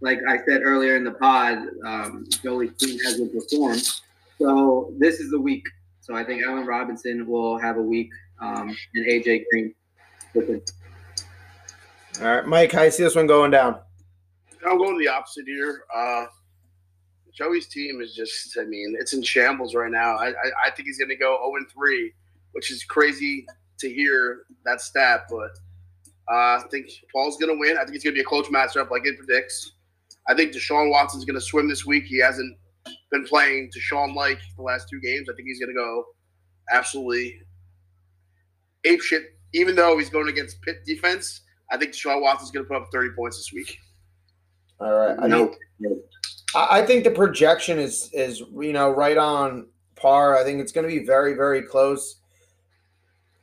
like 0.00 0.18
I 0.28 0.38
said 0.44 0.62
earlier 0.62 0.96
in 0.96 1.04
the 1.04 1.12
pod, 1.12 1.58
um, 1.86 2.26
Joey's 2.42 2.76
team 2.76 2.98
hasn't 3.00 3.32
performed. 3.32 3.88
So 4.38 4.92
this 4.98 5.20
is 5.20 5.30
the 5.30 5.40
week. 5.40 5.64
So 6.00 6.14
I 6.14 6.24
think 6.24 6.44
Allen 6.44 6.66
Robinson 6.66 7.26
will 7.26 7.58
have 7.58 7.76
a 7.76 7.82
week, 7.82 8.10
um, 8.40 8.76
and 8.94 9.06
AJ 9.06 9.44
Green 9.50 9.74
with 10.34 10.48
him. 10.48 10.62
All 12.20 12.26
right, 12.26 12.46
Mike, 12.46 12.72
how 12.72 12.82
you 12.82 12.90
see 12.90 13.04
this 13.04 13.14
one 13.14 13.26
going 13.26 13.50
down? 13.50 13.78
I'm 14.66 14.78
going 14.78 14.98
the 14.98 15.08
opposite 15.08 15.46
here. 15.46 15.84
Uh, 15.94 16.26
Joey's 17.32 17.66
team 17.66 18.00
is 18.00 18.14
just, 18.14 18.58
I 18.60 18.64
mean, 18.64 18.94
it's 18.98 19.14
in 19.14 19.22
shambles 19.22 19.74
right 19.74 19.90
now. 19.90 20.16
I, 20.16 20.28
I, 20.28 20.50
I 20.66 20.70
think 20.70 20.88
he's 20.88 20.98
going 20.98 21.08
to 21.08 21.16
go 21.16 21.38
0 21.58 21.64
3, 21.72 22.12
which 22.52 22.70
is 22.70 22.84
crazy 22.84 23.46
to 23.78 23.92
hear 23.92 24.42
that 24.64 24.80
stat, 24.80 25.22
but 25.30 25.50
uh, 26.30 26.58
I 26.58 26.64
think 26.70 26.86
Paul's 27.12 27.36
going 27.36 27.52
to 27.54 27.58
win. 27.58 27.76
I 27.76 27.84
think 27.84 27.96
it's 27.96 28.04
going 28.04 28.14
to 28.14 28.18
be 28.18 28.22
a 28.22 28.24
close 28.24 28.46
matchup 28.48 28.90
like 28.90 29.04
it 29.06 29.18
predicts. 29.18 29.72
I 30.28 30.34
think 30.34 30.52
Deshaun 30.52 30.90
Watson's 30.90 31.24
going 31.24 31.34
to 31.38 31.40
swim 31.44 31.68
this 31.68 31.84
week. 31.84 32.04
He 32.04 32.18
hasn't 32.20 32.56
been 33.10 33.24
playing 33.24 33.70
Deshaun 33.76 34.14
like 34.14 34.38
the 34.56 34.62
last 34.62 34.88
two 34.88 35.00
games. 35.00 35.28
I 35.28 35.34
think 35.34 35.48
he's 35.48 35.58
going 35.58 35.74
to 35.74 35.74
go 35.74 36.04
absolutely 36.72 37.40
ape 38.84 39.00
shit. 39.02 39.22
Even 39.54 39.74
though 39.74 39.98
he's 39.98 40.08
going 40.10 40.28
against 40.28 40.62
Pitt 40.62 40.84
defense, 40.86 41.42
I 41.70 41.76
think 41.76 41.92
Deshaun 41.92 42.22
Watson's 42.22 42.50
going 42.50 42.64
to 42.64 42.68
put 42.68 42.80
up 42.80 42.88
30 42.92 43.10
points 43.16 43.36
this 43.36 43.52
week. 43.52 43.76
All 44.80 44.92
right. 44.92 45.16
I 45.20 45.26
No. 45.26 45.48
think, 45.80 45.98
I 46.54 46.80
I 46.80 46.86
think 46.86 47.04
the 47.04 47.10
projection 47.10 47.78
is 47.78 48.10
is 48.12 48.40
you 48.40 48.72
know 48.72 48.90
right 48.90 49.16
on 49.16 49.68
par. 49.96 50.36
I 50.36 50.44
think 50.44 50.60
it's 50.60 50.72
going 50.72 50.88
to 50.88 50.94
be 50.94 51.04
very 51.04 51.34
very 51.34 51.62
close. 51.62 52.16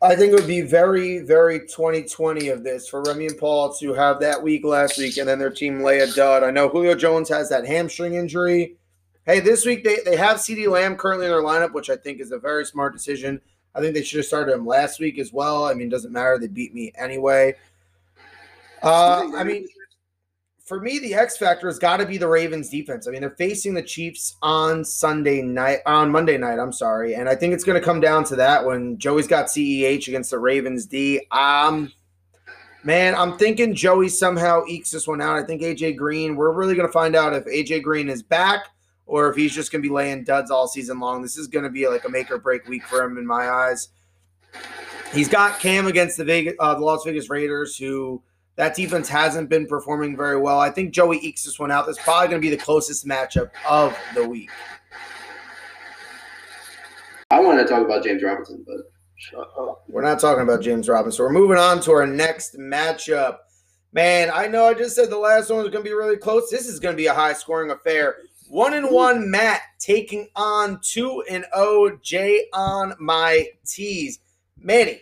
I 0.01 0.15
think 0.15 0.31
it 0.31 0.35
would 0.35 0.47
be 0.47 0.61
very 0.61 1.19
very 1.19 1.59
2020 1.59 2.49
of 2.49 2.63
this 2.63 2.87
for 2.87 3.01
Remy 3.03 3.27
and 3.27 3.37
Paul 3.37 3.73
to 3.75 3.93
have 3.93 4.19
that 4.21 4.41
week 4.41 4.63
last 4.63 4.97
week 4.97 5.17
and 5.17 5.27
then 5.27 5.39
their 5.39 5.49
team 5.49 5.81
lay 5.81 5.99
a 5.99 6.07
dud. 6.07 6.43
I 6.43 6.51
know 6.51 6.69
Julio 6.69 6.95
Jones 6.95 7.27
has 7.29 7.49
that 7.49 7.67
hamstring 7.67 8.13
injury. 8.13 8.77
Hey, 9.25 9.41
this 9.41 9.65
week 9.65 9.83
they, 9.83 9.97
they 10.05 10.15
have 10.15 10.37
CeeDee 10.37 10.69
Lamb 10.69 10.95
currently 10.95 11.25
in 11.25 11.31
their 11.31 11.43
lineup, 11.43 11.73
which 11.73 11.89
I 11.89 11.97
think 11.97 12.21
is 12.21 12.31
a 12.31 12.39
very 12.39 12.65
smart 12.65 12.93
decision. 12.93 13.41
I 13.75 13.81
think 13.81 13.93
they 13.93 14.01
should 14.01 14.17
have 14.17 14.25
started 14.25 14.53
him 14.53 14.65
last 14.65 14.99
week 14.99 15.19
as 15.19 15.31
well. 15.31 15.65
I 15.65 15.73
mean, 15.73 15.89
doesn't 15.89 16.11
matter. 16.11 16.37
They 16.39 16.47
beat 16.47 16.73
me 16.73 16.91
anyway. 16.95 17.55
Uh, 18.81 19.29
I 19.35 19.43
mean, 19.43 19.67
for 20.69 20.79
me, 20.79 20.99
the 20.99 21.15
X 21.15 21.35
factor 21.35 21.65
has 21.65 21.79
got 21.79 21.97
to 21.97 22.05
be 22.05 22.19
the 22.19 22.27
Ravens 22.27 22.69
defense. 22.69 23.07
I 23.07 23.11
mean, 23.11 23.21
they're 23.21 23.31
facing 23.31 23.73
the 23.73 23.81
Chiefs 23.81 24.37
on 24.43 24.85
Sunday 24.85 25.41
night, 25.41 25.79
on 25.87 26.11
Monday 26.11 26.37
night. 26.37 26.59
I'm 26.59 26.71
sorry, 26.71 27.15
and 27.15 27.27
I 27.27 27.33
think 27.33 27.55
it's 27.55 27.63
going 27.63 27.79
to 27.79 27.83
come 27.83 27.99
down 27.99 28.23
to 28.25 28.35
that 28.35 28.63
when 28.63 28.99
Joey's 28.99 29.27
got 29.27 29.47
CEH 29.47 30.07
against 30.07 30.29
the 30.29 30.37
Ravens 30.37 30.85
D. 30.85 31.25
Um, 31.31 31.91
man, 32.83 33.15
I'm 33.15 33.35
thinking 33.39 33.73
Joey 33.73 34.09
somehow 34.09 34.63
ekes 34.67 34.91
this 34.91 35.07
one 35.07 35.21
out. 35.21 35.37
I 35.37 35.43
think 35.43 35.63
AJ 35.63 35.97
Green. 35.97 36.35
We're 36.35 36.51
really 36.51 36.75
going 36.75 36.87
to 36.87 36.93
find 36.93 37.15
out 37.15 37.33
if 37.33 37.45
AJ 37.45 37.81
Green 37.81 38.07
is 38.07 38.21
back 38.21 38.67
or 39.07 39.27
if 39.27 39.35
he's 39.35 39.55
just 39.55 39.71
going 39.71 39.81
to 39.81 39.89
be 39.89 39.93
laying 39.93 40.23
duds 40.23 40.51
all 40.51 40.67
season 40.67 40.99
long. 40.99 41.23
This 41.23 41.35
is 41.35 41.47
going 41.47 41.63
to 41.63 41.71
be 41.71 41.87
like 41.87 42.05
a 42.05 42.09
make 42.09 42.29
or 42.29 42.37
break 42.37 42.67
week 42.67 42.85
for 42.85 43.03
him 43.03 43.17
in 43.17 43.25
my 43.25 43.49
eyes. 43.49 43.89
He's 45.13 45.27
got 45.27 45.59
Cam 45.59 45.87
against 45.87 46.17
the 46.17 46.25
Vegas, 46.25 46.53
uh, 46.59 46.75
the 46.75 46.85
Las 46.85 47.03
Vegas 47.05 47.27
Raiders, 47.27 47.75
who 47.75 48.21
that 48.59 48.75
defense 48.75 49.07
hasn't 49.07 49.47
been 49.47 49.65
performing 49.65 50.17
very 50.17 50.37
well. 50.37 50.59
I 50.59 50.69
think 50.69 50.93
Joey 50.93 51.17
ekes 51.25 51.45
this 51.45 51.57
one 51.57 51.71
out. 51.71 51.85
That's 51.85 51.97
probably 52.03 52.27
going 52.27 52.41
to 52.41 52.45
be 52.45 52.53
the 52.53 52.61
closest 52.61 53.07
matchup 53.07 53.51
of 53.65 53.97
the 54.13 54.27
week. 54.27 54.49
I 57.31 57.39
want 57.39 57.59
to 57.59 57.65
talk 57.65 57.85
about 57.85 58.03
James 58.03 58.21
Robinson, 58.21 58.65
but 58.67 58.91
Shut 59.15 59.49
up. 59.57 59.83
We're 59.87 60.01
not 60.01 60.19
talking 60.19 60.43
about 60.43 60.61
James 60.61 60.89
Robinson. 60.89 61.23
We're 61.23 61.31
moving 61.31 61.57
on 61.57 61.81
to 61.83 61.91
our 61.91 62.05
next 62.05 62.57
matchup. 62.57 63.37
Man, 63.91 64.29
I 64.33 64.47
know 64.47 64.65
I 64.65 64.73
just 64.73 64.93
said 64.95 65.09
the 65.09 65.17
last 65.17 65.49
one 65.49 65.59
was 65.59 65.69
going 65.71 65.83
to 65.83 65.89
be 65.89 65.95
really 65.95 66.17
close. 66.17 66.49
This 66.49 66.67
is 66.67 66.79
going 66.79 66.93
to 66.93 66.97
be 66.97 67.07
a 67.07 67.13
high 67.13 67.33
scoring 67.33 67.71
affair. 67.71 68.17
One 68.49 68.73
and 68.73 68.89
one 68.89 69.29
Matt 69.29 69.61
taking 69.77 70.27
on 70.35 70.79
two 70.81 71.23
and 71.29 71.45
O 71.53 71.97
Jay 72.01 72.45
on 72.53 72.93
my 72.99 73.47
tees. 73.65 74.19
Manny, 74.57 75.01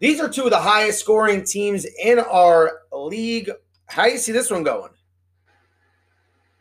these 0.00 0.20
are 0.20 0.28
two 0.28 0.44
of 0.44 0.50
the 0.50 0.58
highest 0.58 1.00
scoring 1.00 1.44
teams 1.44 1.86
in 2.02 2.18
our 2.18 2.80
league. 2.92 3.50
How 3.86 4.04
do 4.04 4.10
you 4.10 4.18
see 4.18 4.32
this 4.32 4.50
one 4.50 4.62
going? 4.62 4.90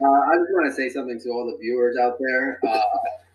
uh, 0.01 0.07
I 0.07 0.35
just 0.37 0.51
want 0.51 0.69
to 0.69 0.73
say 0.73 0.89
something 0.89 1.19
to 1.19 1.29
all 1.29 1.45
the 1.45 1.57
viewers 1.57 1.97
out 1.97 2.17
there. 2.19 2.59
Uh, 2.67 2.81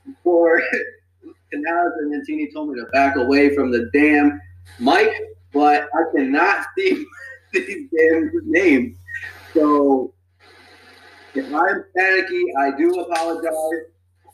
before 0.06 0.62
Canales 1.52 1.92
and 1.98 2.12
Mantini 2.12 2.52
told 2.52 2.70
me 2.70 2.80
to 2.80 2.86
back 2.86 3.16
away 3.16 3.54
from 3.54 3.70
the 3.70 3.90
damn 3.92 4.40
mic, 4.78 5.12
but 5.52 5.88
I 5.94 6.16
cannot 6.16 6.66
see 6.78 7.04
these 7.52 7.88
damn 7.96 8.30
names. 8.44 8.96
So 9.52 10.12
if 11.34 11.52
I'm 11.52 11.84
panicky, 11.96 12.44
I 12.58 12.76
do 12.76 13.00
apologize. 13.00 13.52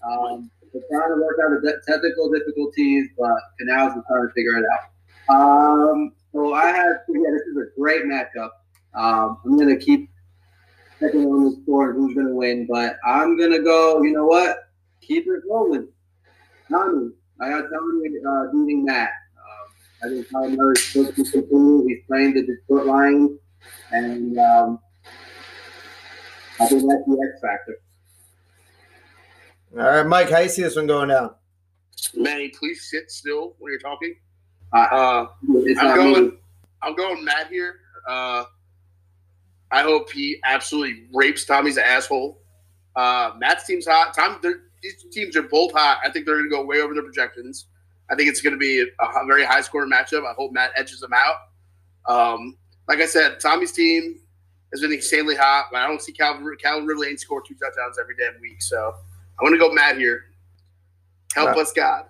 Um, 0.08 0.50
we're 0.72 0.82
trying 0.88 1.14
to 1.14 1.22
work 1.22 1.36
out 1.44 1.62
the 1.62 1.80
technical 1.86 2.30
difficulties, 2.30 3.08
but 3.18 3.34
Canales 3.58 3.96
is 3.96 4.02
trying 4.08 4.28
to 4.28 4.32
figure 4.34 4.56
it 4.56 4.64
out. 4.72 4.90
Um, 5.30 6.12
so 6.32 6.54
I 6.54 6.66
have, 6.66 6.96
yeah, 7.08 7.30
this 7.32 7.42
is 7.42 7.56
a 7.56 7.78
great 7.78 8.02
matchup. 8.04 8.50
Um, 8.94 9.38
I'm 9.44 9.56
going 9.56 9.68
to 9.68 9.82
keep 9.82 10.10
checking 10.98 11.24
on 11.26 11.44
the 11.44 11.62
score 11.62 11.90
and 11.90 11.98
who's 11.98 12.14
going 12.14 12.26
to 12.26 12.34
win, 12.34 12.66
but 12.68 12.96
I'm 13.06 13.36
going 13.36 13.52
to 13.52 13.60
go, 13.60 14.02
you 14.02 14.12
know 14.12 14.26
what? 14.26 14.58
Keep 15.00 15.26
it 15.28 15.42
rolling. 15.48 15.88
Tommy, 16.70 17.10
I 17.40 17.50
got 17.50 17.64
Tommy 17.72 18.08
uh, 18.28 18.44
beating 18.52 18.84
Matt. 18.84 19.10
Um, 19.36 19.72
I 20.04 20.08
think 20.08 20.28
Tommy 20.30 20.56
Murray 20.56 20.74
is 20.76 20.84
supposed 20.86 21.16
to 21.16 21.22
continue. 21.22 21.86
He's 21.86 22.04
playing 22.06 22.34
the 22.34 22.46
Detroit 22.46 22.86
Lions, 22.86 23.38
and 23.92 24.38
um, 24.38 24.80
I 26.60 26.66
think 26.66 26.82
that's 26.88 27.04
the 27.06 27.30
X 27.32 27.40
factor. 27.40 27.80
All 29.78 29.96
right, 29.96 30.06
Mike, 30.06 30.30
how 30.30 30.40
you 30.40 30.48
see 30.48 30.62
this 30.62 30.76
one 30.76 30.88
going 30.88 31.08
down? 31.08 31.34
Manny, 32.14 32.48
please 32.48 32.88
sit 32.90 33.10
still 33.10 33.54
when 33.58 33.72
you're 33.72 33.80
talking. 33.80 34.16
Uh, 34.72 34.78
Uh, 34.78 35.26
I'm 35.80 35.96
going. 35.96 36.24
me. 36.26 36.32
I'm 36.82 36.94
going 36.96 37.24
Matt 37.24 37.48
here. 37.48 37.76
Uh, 38.08 38.44
I 39.70 39.82
hope 39.82 40.10
he 40.10 40.40
absolutely 40.44 41.04
rapes 41.12 41.44
Tommy's 41.44 41.78
asshole. 41.78 42.40
Uh, 42.96 43.32
Matt's 43.38 43.66
team's 43.66 43.86
hot. 43.86 44.14
Tom, 44.14 44.40
these 44.82 45.04
teams 45.12 45.36
are 45.36 45.42
both 45.42 45.72
hot. 45.72 45.98
I 46.04 46.10
think 46.10 46.26
they're 46.26 46.36
going 46.36 46.48
to 46.48 46.50
go 46.50 46.64
way 46.64 46.80
over 46.80 46.94
their 46.94 47.02
projections. 47.02 47.66
I 48.10 48.16
think 48.16 48.28
it's 48.28 48.40
going 48.40 48.54
to 48.54 48.58
be 48.58 48.80
a, 48.80 49.04
a 49.04 49.26
very 49.26 49.44
high 49.44 49.60
scoring 49.60 49.90
matchup. 49.90 50.26
I 50.28 50.32
hope 50.36 50.52
Matt 50.52 50.72
edges 50.76 51.00
them 51.00 51.12
out. 51.14 51.36
Um, 52.08 52.56
like 52.88 52.98
I 53.00 53.06
said, 53.06 53.38
Tommy's 53.38 53.70
team 53.72 54.18
has 54.72 54.80
been 54.80 54.92
insanely 54.92 55.36
hot, 55.36 55.66
but 55.70 55.78
I 55.82 55.86
don't 55.86 56.02
see 56.02 56.12
Calvin, 56.12 56.44
Calvin 56.60 56.86
Ridley 56.86 57.08
ain't 57.08 57.20
score 57.20 57.40
two 57.40 57.54
touchdowns 57.54 57.98
every 58.00 58.16
damn 58.16 58.40
week. 58.40 58.62
So 58.62 58.94
I'm 59.38 59.46
going 59.46 59.52
to 59.52 59.64
go 59.64 59.72
Matt 59.72 59.98
here. 59.98 60.24
Help 61.34 61.56
Uh, 61.56 61.60
us, 61.60 61.72
God. 61.72 62.06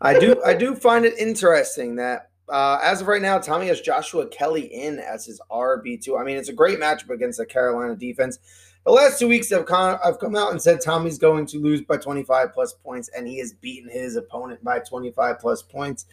I 0.00 0.18
do 0.18 0.42
I 0.44 0.54
do 0.54 0.74
find 0.74 1.04
it 1.04 1.18
interesting 1.18 1.96
that 1.96 2.30
uh, 2.48 2.80
as 2.82 3.00
of 3.00 3.06
right 3.06 3.22
now, 3.22 3.38
Tommy 3.38 3.68
has 3.68 3.80
Joshua 3.80 4.26
Kelley 4.26 4.62
in 4.62 4.98
as 4.98 5.26
his 5.26 5.40
RB 5.50 6.02
two. 6.02 6.18
I 6.18 6.24
mean, 6.24 6.36
it's 6.36 6.48
a 6.48 6.54
great 6.54 6.80
matchup 6.80 7.10
against 7.10 7.38
the 7.38 7.46
Carolina 7.46 7.94
defense. 7.94 8.38
The 8.84 8.92
last 8.92 9.18
two 9.18 9.28
weeks, 9.28 9.52
come, 9.66 9.98
I've 10.02 10.18
come 10.18 10.34
out 10.34 10.52
and 10.52 10.60
said 10.60 10.80
Tommy's 10.80 11.18
going 11.18 11.44
to 11.46 11.58
lose 11.58 11.82
by 11.82 11.98
25 11.98 12.54
plus 12.54 12.72
points, 12.72 13.10
and 13.14 13.28
he 13.28 13.38
has 13.38 13.52
beaten 13.52 13.90
his 13.90 14.16
opponent 14.16 14.64
by 14.64 14.78
25 14.78 15.38
plus 15.38 15.62
points. 15.62 16.06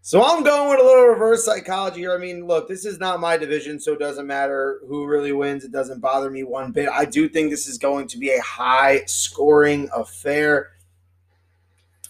So 0.00 0.24
I'm 0.24 0.42
going 0.42 0.70
with 0.70 0.80
a 0.80 0.84
little 0.84 1.06
reverse 1.06 1.44
psychology 1.44 2.00
here. 2.00 2.14
I 2.14 2.18
mean, 2.18 2.46
look, 2.46 2.66
this 2.66 2.86
is 2.86 2.98
not 2.98 3.20
my 3.20 3.36
division, 3.36 3.78
so 3.78 3.92
it 3.92 3.98
doesn't 3.98 4.26
matter 4.26 4.80
who 4.88 5.04
really 5.04 5.32
wins. 5.32 5.64
It 5.64 5.72
doesn't 5.72 6.00
bother 6.00 6.30
me 6.30 6.44
one 6.44 6.72
bit. 6.72 6.88
I 6.88 7.04
do 7.04 7.28
think 7.28 7.50
this 7.50 7.66
is 7.66 7.76
going 7.76 8.06
to 8.08 8.18
be 8.18 8.30
a 8.30 8.40
high 8.40 9.04
scoring 9.06 9.90
affair. 9.94 10.70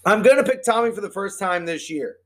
I'm 0.07 0.23
going 0.23 0.37
to 0.37 0.49
pick 0.49 0.63
Tommy 0.65 0.93
for 0.93 1.01
the 1.01 1.11
first 1.11 1.37
time 1.41 1.67
this 1.67 1.91
year. 1.91 2.19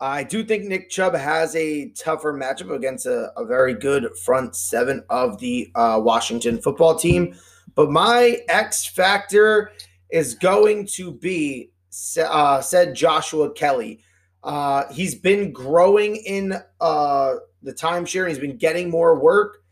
I 0.00 0.24
do 0.24 0.42
think 0.42 0.64
Nick 0.64 0.88
Chubb 0.88 1.14
has 1.14 1.54
a 1.54 1.90
tougher 1.90 2.32
matchup 2.32 2.74
against 2.74 3.04
a, 3.04 3.30
a 3.36 3.44
very 3.44 3.74
good 3.74 4.16
front 4.24 4.56
seven 4.56 5.04
of 5.10 5.38
the 5.38 5.70
uh, 5.74 6.00
Washington 6.02 6.62
football 6.62 6.94
team. 6.96 7.36
But 7.74 7.90
my 7.90 8.38
X 8.48 8.86
factor 8.86 9.72
is 10.10 10.34
going 10.34 10.86
to 10.94 11.12
be 11.12 11.72
uh, 12.18 12.62
said 12.62 12.94
Joshua 12.94 13.52
Kelley. 13.52 14.00
Uh, 14.42 14.84
he's 14.90 15.14
been 15.14 15.52
growing 15.52 16.16
in 16.16 16.54
uh, 16.80 17.34
the 17.62 17.74
timeshare. 17.74 18.28
He's 18.28 18.38
been 18.38 18.56
getting 18.56 18.88
more 18.88 19.18
work. 19.20 19.62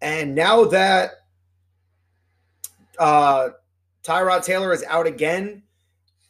And 0.00 0.34
now 0.34 0.64
that 0.64 1.10
uh, 2.98 3.50
Tyrod 4.02 4.44
Taylor 4.44 4.72
is 4.72 4.82
out 4.88 5.06
again, 5.06 5.62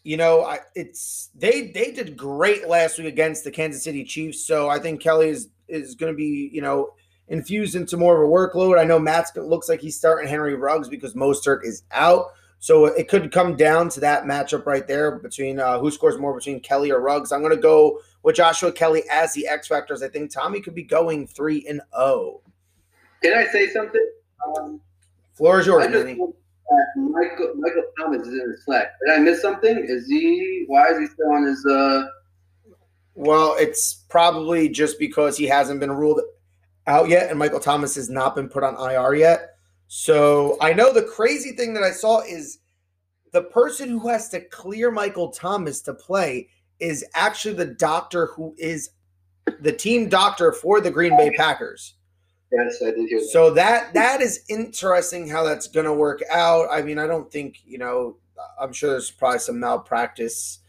you 0.03 0.17
know, 0.17 0.43
I, 0.45 0.61
it's 0.75 1.31
they 1.35 1.69
they 1.69 1.93
did 1.93 2.17
great 2.17 2.69
last 2.69 2.99
week 2.99 3.07
against 3.07 3.45
the 3.45 3.51
Kansas 3.51 3.85
City 3.85 4.05
Chiefs. 4.05 4.47
So 4.47 4.69
I 4.69 4.79
think 4.79 5.01
Kelley 5.01 5.29
is 5.29 5.49
is 5.69 5.95
going 5.95 6.13
to 6.13 6.17
be 6.17 6.51
you 6.53 6.63
know 6.63 6.91
infused 7.29 7.75
into 7.75 7.97
more 7.97 8.23
of 8.23 8.29
a 8.29 8.33
workload. 8.33 8.79
I 8.79 8.85
know 8.85 8.99
Matt's 8.99 9.35
looks 9.37 9.69
like 9.69 9.81
he's 9.81 9.97
starting 9.97 10.29
Henry 10.29 10.55
Ruggs 10.55 10.89
because 10.89 11.15
Mostert 11.15 11.65
is 11.65 11.85
out. 11.93 12.27
So 12.63 12.87
it 12.87 13.09
could 13.09 13.33
come 13.33 13.57
down 13.57 13.89
to 13.91 14.01
that 14.01 14.25
matchup 14.25 14.67
right 14.67 14.87
there 14.87 15.19
between 15.19 15.59
uh, 15.59 15.79
who 15.79 15.91
scores 15.91 16.19
more 16.19 16.35
between 16.35 16.61
Kelley 16.61 16.93
or 16.93 17.01
Ruggs. 17.01 17.33
I'm 17.33 17.41
going 17.41 17.57
to 17.57 17.61
go 17.61 18.01
with 18.23 18.37
Joshua 18.37 18.71
Kelley 18.71 19.03
as 19.11 19.33
the 19.33 19.47
X 19.47 19.67
factors. 19.67 20.03
I 20.03 20.09
think 20.09 20.31
Tommy 20.31 20.61
could 20.61 20.75
be 20.75 20.83
going 20.83 21.27
three 21.27 21.65
and 21.67 21.81
zero. 21.97 22.43
Can 23.23 23.33
I 23.37 23.47
say 23.47 23.69
something? 23.69 24.07
Um, 24.47 24.81
Floor 25.33 25.61
is 25.61 25.67
yours, 25.67 25.85
just 25.85 26.05
Manny. 26.05 26.19
that 26.19 26.33
Michael 26.97 27.53
Michael 27.57 27.83
Thomas 27.99 28.27
is 28.27 28.35
in 28.35 28.51
his 28.51 28.65
slack. 28.65 28.93
Did 29.05 29.15
I 29.15 29.19
miss 29.19 29.43
something? 29.43 29.85
Is 29.89 30.07
he? 30.07 30.65
Why 30.67 30.89
is 30.89 30.99
he 30.99 31.07
still 31.07 31.33
on 31.33 31.45
his? 31.45 31.65
Uh, 31.67 32.07
Well, 33.15 33.57
it's 33.59 34.05
probably 34.09 34.69
just 34.69 34.99
because 34.99 35.37
he 35.37 35.47
hasn't 35.47 35.81
been 35.81 35.93
ruled 35.93 36.21
out 36.87 37.09
yet, 37.09 37.31
and 37.31 37.39
Michael 37.39 37.61
Thomas 37.61 37.95
has 37.97 38.09
not 38.09 38.35
been 38.35 38.49
put 38.49 38.65
on 38.65 38.77
IR 38.77 39.15
yet. 39.15 39.57
So 39.89 40.57
I 40.61 40.73
know 40.73 40.93
the 40.93 41.03
crazy 41.03 41.53
thing 41.53 41.75
that 41.75 41.83
I 41.83 41.91
saw 41.91 42.21
is 42.21 42.59
the 43.33 43.43
person 43.43 43.89
who 43.89 44.09
has 44.09 44.29
to 44.31 44.41
clear 44.41 44.91
Michael 44.91 45.31
Thomas 45.31 45.81
to 45.83 45.95
play 45.95 46.49
is 46.79 47.05
actually 47.15 47.55
the 47.55 47.67
doctor 47.67 48.27
who 48.27 48.55
is 48.57 48.91
the 49.61 49.73
team 49.73 50.09
doctor 50.09 50.53
for 50.53 50.81
the 50.81 50.91
Green 50.91 51.17
Bay 51.17 51.31
Packers. 51.37 51.95
Yes, 52.53 52.83
I 52.83 52.91
did 52.91 53.09
hear 53.09 53.21
that. 53.21 53.29
So 53.29 53.51
that 53.51 53.95
that 53.95 54.21
is 54.21 54.45
interesting 54.49 55.29
how 55.29 55.45
that's 55.45 55.69
going 55.69 55.87
to 55.87 55.93
work 55.93 56.21
out. 56.31 56.69
I 56.71 56.83
mean, 56.83 56.99
I 56.99 57.07
don't 57.07 57.31
think 57.31 57.61
you 57.65 57.79
know. 57.79 58.17
I'm 58.59 58.73
sure 58.73 58.91
there's 58.91 59.11
probably 59.11 59.39
some 59.39 59.61
malpractice 59.61 60.61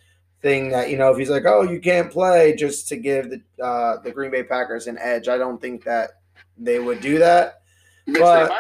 thing 0.42 0.70
that 0.70 0.90
you 0.90 0.98
know 0.98 1.12
if 1.12 1.18
he's 1.18 1.30
like, 1.30 1.46
oh, 1.46 1.64
you 1.64 1.80
can't 1.80 2.12
play 2.12 2.56
just 2.56 2.88
to 2.90 2.98
give 2.98 3.30
the 3.30 3.64
uh, 3.64 3.98
the 4.02 4.12
Green 4.12 4.32
Bay 4.32 4.44
Packers 4.44 4.88
an 4.88 4.98
edge. 5.00 5.28
I 5.28 5.38
don't 5.38 5.60
think 5.60 5.84
that 5.86 6.12
they 6.58 6.80
would 6.80 7.02
do 7.02 7.18
that. 7.20 7.62
Mitch, 8.06 8.22
But-. 8.22 8.52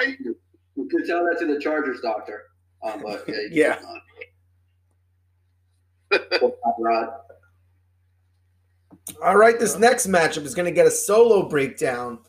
You 0.75 0.87
could 0.89 1.05
tell 1.05 1.25
that 1.25 1.37
to 1.39 1.53
the 1.53 1.59
Chargers 1.59 1.99
doctor. 2.01 2.43
Um, 2.83 3.03
but 3.03 3.25
yeah, 3.51 3.79
Yeah. 6.79 7.07
All 9.23 9.37
right, 9.37 9.59
this 9.59 9.77
next 9.77 10.07
matchup 10.07 10.45
is 10.45 10.55
going 10.55 10.65
to 10.65 10.71
get 10.71 10.87
a 10.87 10.91
solo 10.91 11.47
breakdown 11.47 12.19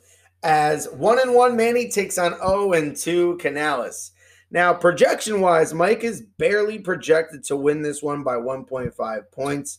as 0.43 0.88
one 0.90 1.18
and 1.20 1.34
one 1.34 1.57
Manny 1.57 1.88
takes 1.88 2.18
on 2.18 2.36
0 2.38 2.72
and 2.72 2.97
2 2.97 3.36
Canales. 3.36 4.12
Now, 4.51 4.74
projection 4.74 5.40
wise, 5.40 5.72
Mike 5.72 6.05
is 6.05 6.22
barely 6.38 6.78
projected 6.78 7.43
to 7.45 7.57
win 7.57 7.80
this 7.82 8.03
one 8.03 8.22
by 8.22 8.34
1.5 8.34 9.30
points. 9.32 9.78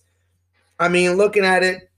I 0.80 0.90
mean, 0.90 1.14
looking 1.14 1.46
at 1.46 1.62
it, 1.62 1.92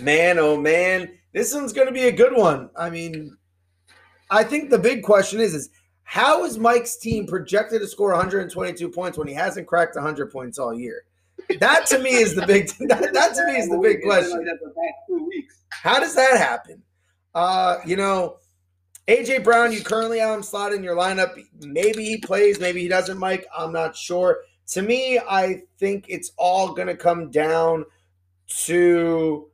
man, 0.00 0.38
oh 0.38 0.56
man, 0.56 1.10
this 1.32 1.52
one's 1.52 1.72
going 1.72 1.88
to 1.88 1.92
be 1.92 2.06
a 2.06 2.12
good 2.12 2.32
one. 2.32 2.70
I 2.76 2.90
mean, 2.90 3.36
I 4.30 4.44
think 4.44 4.70
the 4.70 4.78
big 4.78 5.02
question 5.02 5.40
is, 5.40 5.54
is 5.54 5.70
how 6.04 6.44
is 6.44 6.58
Mike's 6.58 6.96
team 6.96 7.26
projected 7.26 7.80
to 7.80 7.88
score 7.88 8.10
122 8.10 8.88
points 8.90 9.18
when 9.18 9.26
he 9.26 9.34
hasn't 9.34 9.66
cracked 9.66 9.96
100 9.96 10.30
points 10.30 10.58
all 10.58 10.72
year? 10.72 11.02
That 11.60 11.86
to 11.86 11.98
me 11.98 12.10
is 12.10 12.34
the 12.34 12.46
big. 12.46 12.70
That, 12.88 13.12
that 13.12 13.34
to 13.34 13.46
me 13.46 13.58
is 13.58 13.68
the 13.68 13.78
big 13.78 14.02
question. 14.02 14.46
How 15.70 15.98
does 16.00 16.14
that 16.14 16.36
happen? 16.36 16.82
Uh, 17.34 17.78
you 17.86 17.96
know, 17.96 18.38
AJ 19.08 19.44
Brown, 19.44 19.72
you 19.72 19.82
currently 19.82 20.18
have 20.18 20.36
him 20.36 20.42
slotted 20.42 20.78
in 20.78 20.84
your 20.84 20.96
lineup. 20.96 21.42
Maybe 21.60 22.04
he 22.04 22.18
plays, 22.18 22.60
maybe 22.60 22.82
he 22.82 22.88
doesn't, 22.88 23.18
Mike. 23.18 23.46
I'm 23.56 23.72
not 23.72 23.96
sure. 23.96 24.40
To 24.68 24.82
me, 24.82 25.18
I 25.18 25.62
think 25.78 26.06
it's 26.08 26.32
all 26.36 26.74
gonna 26.74 26.96
come 26.96 27.30
down 27.30 27.86
to 28.66 29.48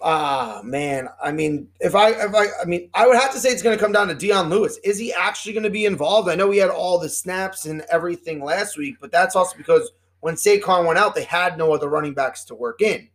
ah 0.00 0.60
man. 0.64 1.08
I 1.22 1.32
mean, 1.32 1.68
if 1.80 1.96
I 1.96 2.10
if 2.10 2.34
I 2.34 2.46
I 2.62 2.64
mean, 2.66 2.88
I 2.94 3.08
would 3.08 3.16
have 3.16 3.32
to 3.32 3.40
say 3.40 3.50
it's 3.50 3.62
gonna 3.62 3.76
come 3.76 3.92
down 3.92 4.06
to 4.08 4.14
Dion 4.14 4.48
Lewis. 4.48 4.78
Is 4.84 4.96
he 4.96 5.12
actually 5.12 5.54
gonna 5.54 5.70
be 5.70 5.86
involved? 5.86 6.28
I 6.28 6.36
know 6.36 6.52
he 6.52 6.58
had 6.58 6.70
all 6.70 7.00
the 7.00 7.08
snaps 7.08 7.66
and 7.66 7.82
everything 7.90 8.44
last 8.44 8.78
week, 8.78 8.96
but 9.00 9.10
that's 9.10 9.34
also 9.34 9.56
because 9.56 9.90
when 10.20 10.34
Saquon 10.34 10.86
went 10.86 10.98
out, 10.98 11.14
they 11.14 11.24
had 11.24 11.58
no 11.58 11.72
other 11.72 11.88
running 11.88 12.14
backs 12.14 12.44
to 12.44 12.54
work 12.54 12.80
in. 12.80 13.08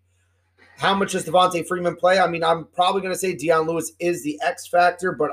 How 0.78 0.93
much 0.93 1.14
does 1.14 1.26
Devonta 1.26 1.66
Freeman 1.66 1.95
play? 1.95 2.20
I 2.20 2.28
mean, 2.28 2.43
I'm 2.43 2.66
probably 2.66 3.01
going 3.01 3.14
to 3.14 3.20
say 3.20 3.34
Dion 3.34 3.66
Lewis 3.66 3.93
is 3.99 4.24
the 4.24 4.39
X 4.43 4.68
factor, 4.68 5.14
but 5.14 5.32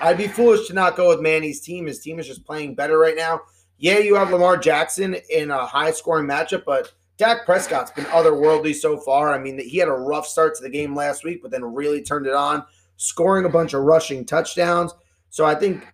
I'd 0.00 0.18
be 0.18 0.28
foolish 0.28 0.66
to 0.68 0.74
not 0.74 0.96
go 0.96 1.08
with 1.08 1.20
Manny's 1.20 1.60
team. 1.60 1.86
His 1.86 2.00
team 2.00 2.18
is 2.18 2.26
just 2.26 2.44
playing 2.44 2.74
better 2.74 2.98
right 2.98 3.16
now. 3.16 3.40
Yeah, 3.78 3.98
you 3.98 4.16
have 4.16 4.30
Lamar 4.30 4.58
Jackson 4.58 5.16
in 5.30 5.50
a 5.50 5.64
high 5.64 5.90
scoring 5.92 6.26
matchup, 6.26 6.64
but 6.66 6.92
Dak 7.16 7.46
Prescott's 7.46 7.90
been 7.90 8.04
otherworldly 8.06 8.74
so 8.74 8.98
far. 8.98 9.32
I 9.32 9.38
mean, 9.38 9.58
he 9.58 9.78
had 9.78 9.88
a 9.88 9.92
rough 9.92 10.26
start 10.26 10.54
to 10.56 10.62
the 10.62 10.70
game 10.70 10.94
last 10.94 11.24
week, 11.24 11.40
but 11.42 11.50
then 11.50 11.64
really 11.64 12.02
turned 12.02 12.26
it 12.26 12.34
on, 12.34 12.64
scoring 12.96 13.46
a 13.46 13.50
bunch 13.50 13.72
of 13.72 13.82
rushing 13.82 14.24
touchdowns. 14.24 14.94
So 15.30 15.46
I 15.46 15.54
think 15.54 15.86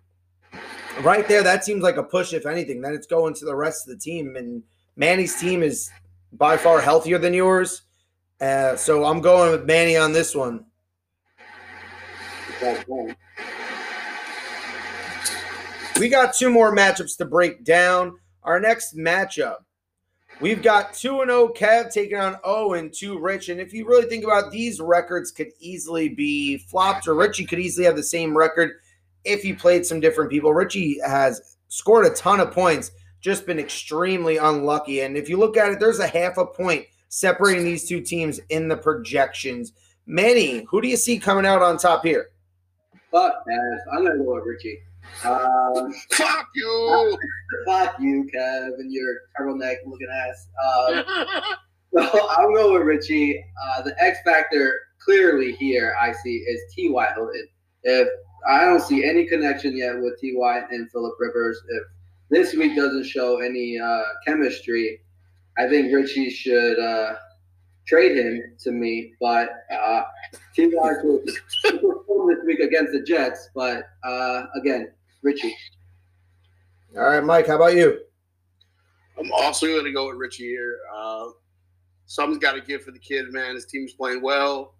right 1.01 1.27
there, 1.27 1.43
that 1.43 1.63
seems 1.63 1.83
like 1.83 1.97
a 1.97 2.03
push, 2.03 2.33
if 2.33 2.45
anything. 2.45 2.81
Then 2.81 2.93
it's 2.93 3.07
going 3.07 3.33
to 3.35 3.45
the 3.45 3.55
rest 3.55 3.87
of 3.87 3.93
the 3.93 3.99
team. 3.99 4.35
And 4.35 4.63
Manny's 4.97 5.39
team 5.39 5.61
is 5.61 5.91
by 6.33 6.57
far 6.57 6.81
healthier 6.81 7.19
than 7.19 7.33
yours. 7.33 7.83
Uh, 8.41 8.75
so 8.75 9.05
I'm 9.05 9.21
going 9.21 9.51
with 9.51 9.65
Manny 9.65 9.95
on 9.95 10.11
this 10.11 10.35
one. 10.35 10.65
We 15.99 16.09
got 16.09 16.33
two 16.33 16.49
more 16.49 16.75
matchups 16.75 17.17
to 17.17 17.25
break 17.25 17.63
down. 17.63 18.17
Our 18.43 18.59
next 18.59 18.95
matchup, 18.95 19.57
we've 20.39 20.61
got 20.63 20.93
2 20.93 21.21
and 21.21 21.29
0 21.29 21.49
Kev 21.49 21.91
taking 21.91 22.17
on 22.17 22.37
0 22.45 22.73
and 22.73 22.93
2 22.93 23.19
Rich. 23.19 23.49
And 23.49 23.59
if 23.59 23.73
you 23.73 23.87
really 23.87 24.07
think 24.07 24.23
about 24.23 24.45
it, 24.45 24.51
these 24.51 24.79
records 24.79 25.31
could 25.31 25.49
easily 25.59 26.09
be 26.09 26.57
flopped, 26.57 27.07
or 27.07 27.15
Richie 27.15 27.45
could 27.45 27.59
easily 27.59 27.85
have 27.85 27.95
the 27.95 28.03
same 28.03 28.37
record 28.37 28.71
if 29.25 29.41
he 29.41 29.53
played 29.53 29.85
some 29.85 29.99
different 29.99 30.31
people. 30.31 30.53
Richie 30.53 30.99
has 31.05 31.57
scored 31.67 32.05
a 32.05 32.11
ton 32.11 32.39
of 32.39 32.51
points, 32.51 32.91
just 33.21 33.45
been 33.45 33.59
extremely 33.59 34.37
unlucky. 34.37 35.01
And 35.01 35.17
if 35.17 35.29
you 35.29 35.37
look 35.37 35.57
at 35.57 35.71
it, 35.71 35.79
there's 35.79 35.99
a 35.99 36.07
half 36.07 36.37
a 36.37 36.45
point 36.45 36.85
separating 37.09 37.63
these 37.63 37.87
two 37.87 38.01
teams 38.01 38.39
in 38.49 38.67
the 38.67 38.77
projections. 38.77 39.73
Manny, 40.05 40.65
who 40.69 40.81
do 40.81 40.87
you 40.87 40.97
see 40.97 41.19
coming 41.19 41.45
out 41.45 41.61
on 41.61 41.77
top 41.77 42.03
here? 42.03 42.29
Fuck, 43.11 43.33
Kev. 43.47 43.77
I'm 43.93 44.05
gonna 44.05 44.17
go 44.17 44.35
with 44.35 44.43
Richie. 44.45 44.79
Um, 45.23 45.93
Fuck 46.11 46.47
you. 46.55 47.17
fuck 47.65 47.95
you, 47.99 48.29
Kev, 48.33 48.79
and 48.79 48.91
your 48.91 49.21
turtleneck 49.39 49.77
looking 49.85 50.07
ass. 50.13 50.47
Um, 50.63 51.03
so 51.93 52.29
I'm 52.37 52.53
going 52.53 52.73
with 52.73 52.83
Richie. 52.83 53.43
Uh, 53.65 53.81
the 53.81 53.95
X 54.03 54.19
factor 54.25 54.79
clearly 54.99 55.53
here 55.53 55.95
I 55.99 56.11
see 56.11 56.37
is 56.37 56.59
T.Y. 56.73 57.07
Hilton. 57.15 57.47
If 57.83 58.07
I 58.47 58.65
don't 58.65 58.81
see 58.81 59.05
any 59.05 59.25
connection 59.25 59.75
yet 59.75 59.99
with 59.99 60.19
T.Y. 60.19 60.61
and 60.69 60.91
Philip 60.91 61.13
Rivers, 61.19 61.59
if 61.69 61.83
this 62.29 62.53
week 62.53 62.75
doesn't 62.75 63.05
show 63.05 63.39
any 63.39 63.79
uh, 63.79 64.01
chemistry, 64.25 65.01
I 65.57 65.67
think 65.67 65.93
Richie 65.93 66.29
should 66.29 66.79
uh, 66.79 67.15
trade 67.87 68.17
him 68.17 68.55
to 68.59 68.71
me. 68.71 69.13
But 69.19 69.49
uh, 69.71 70.03
T.Y. 70.55 70.93
could 71.01 71.29
could 71.63 71.81
perform 71.81 72.29
this 72.29 72.45
week 72.45 72.59
against 72.59 72.93
the 72.93 73.01
Jets. 73.01 73.49
But 73.55 73.83
uh, 74.03 74.43
again, 74.55 74.91
Richie. 75.21 75.55
All 76.95 77.03
right, 77.03 77.23
Mike, 77.23 77.47
how 77.47 77.55
about 77.55 77.75
you? 77.75 77.99
I'm 79.19 79.31
also 79.31 79.67
going 79.67 79.85
to 79.85 79.91
go 79.91 80.07
with 80.07 80.17
Richie 80.17 80.47
here. 80.47 80.77
Uh, 80.95 81.29
something's 82.05 82.39
got 82.39 82.53
to 82.53 82.61
give 82.61 82.83
for 82.83 82.91
the 82.91 82.99
kid, 82.99 83.31
man. 83.31 83.55
His 83.55 83.65
team's 83.65 83.93
playing 83.93 84.21
well. 84.21 84.73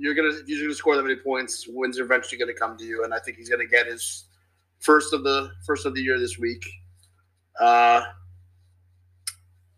You're 0.00 0.14
gonna 0.14 0.28
if 0.28 0.48
you're 0.48 0.62
gonna 0.62 0.74
score 0.74 0.94
that 0.94 1.02
many 1.02 1.16
points, 1.16 1.66
wins 1.68 1.98
are 1.98 2.04
eventually 2.04 2.38
gonna 2.38 2.54
come 2.54 2.78
to 2.78 2.84
you, 2.84 3.02
and 3.02 3.12
I 3.12 3.18
think 3.18 3.36
he's 3.36 3.48
gonna 3.48 3.66
get 3.66 3.88
his 3.88 4.26
first 4.78 5.12
of 5.12 5.24
the 5.24 5.50
first 5.66 5.86
of 5.86 5.94
the 5.96 6.00
year 6.00 6.20
this 6.20 6.38
week. 6.38 6.64
Uh, 7.60 8.02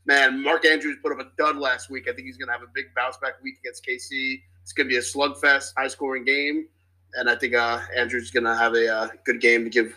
man, 0.06 0.42
Mark 0.42 0.64
Andrews 0.66 0.98
put 1.02 1.12
up 1.12 1.20
a 1.20 1.30
dud 1.38 1.56
last 1.56 1.90
week. 1.90 2.08
I 2.08 2.12
think 2.12 2.26
he's 2.26 2.36
gonna 2.36 2.52
have 2.52 2.62
a 2.62 2.70
big 2.74 2.86
bounce 2.94 3.16
back 3.18 3.42
week 3.42 3.56
against 3.60 3.86
KC. 3.86 4.40
It's 4.62 4.72
gonna 4.72 4.88
be 4.88 4.96
a 4.96 5.00
slugfest, 5.00 5.72
high 5.76 5.88
scoring 5.88 6.24
game, 6.24 6.66
and 7.14 7.28
I 7.28 7.36
think 7.36 7.54
uh, 7.54 7.80
Andrews 7.96 8.24
is 8.24 8.30
gonna 8.30 8.56
have 8.56 8.74
a 8.74 8.88
uh, 8.88 9.08
good 9.24 9.40
game 9.40 9.64
to 9.64 9.70
give 9.70 9.94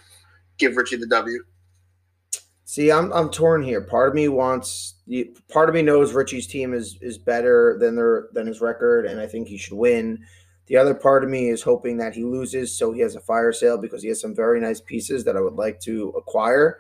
give 0.58 0.78
Richie 0.78 0.98
the 0.98 1.08
W. 1.08 1.44
See, 2.66 2.92
I'm 2.92 3.12
I'm 3.14 3.30
torn 3.30 3.62
here. 3.62 3.82
Part 3.82 4.10
of 4.10 4.16
me 4.16 4.30
wants, 4.30 4.96
part 5.50 5.70
of 5.70 5.76
me 5.76 5.82
knows 5.82 6.14
Richie's 6.14 6.48
team 6.48 6.74
is 6.74 6.98
is 7.02 7.18
better 7.18 7.78
than 7.80 7.96
their 7.96 8.30
than 8.34 8.48
his 8.48 8.62
record, 8.62 9.06
and 9.06 9.20
I 9.20 9.28
think 9.28 9.48
he 9.48 9.58
should 9.58 9.78
win. 9.78 10.26
The 10.68 10.78
other 10.78 10.94
part 10.94 11.24
of 11.24 11.30
me 11.30 11.50
is 11.50 11.62
hoping 11.62 11.98
that 11.98 12.16
he 12.16 12.24
loses, 12.24 12.76
so 12.76 12.94
he 12.94 13.02
has 13.02 13.16
a 13.16 13.20
fire 13.20 13.52
sale 13.52 13.78
because 13.78 14.02
he 14.02 14.08
has 14.08 14.22
some 14.22 14.34
very 14.34 14.62
nice 14.62 14.80
pieces 14.80 15.26
that 15.26 15.36
I 15.36 15.42
would 15.42 15.54
like 15.56 15.82
to 15.82 16.10
acquire. 16.18 16.80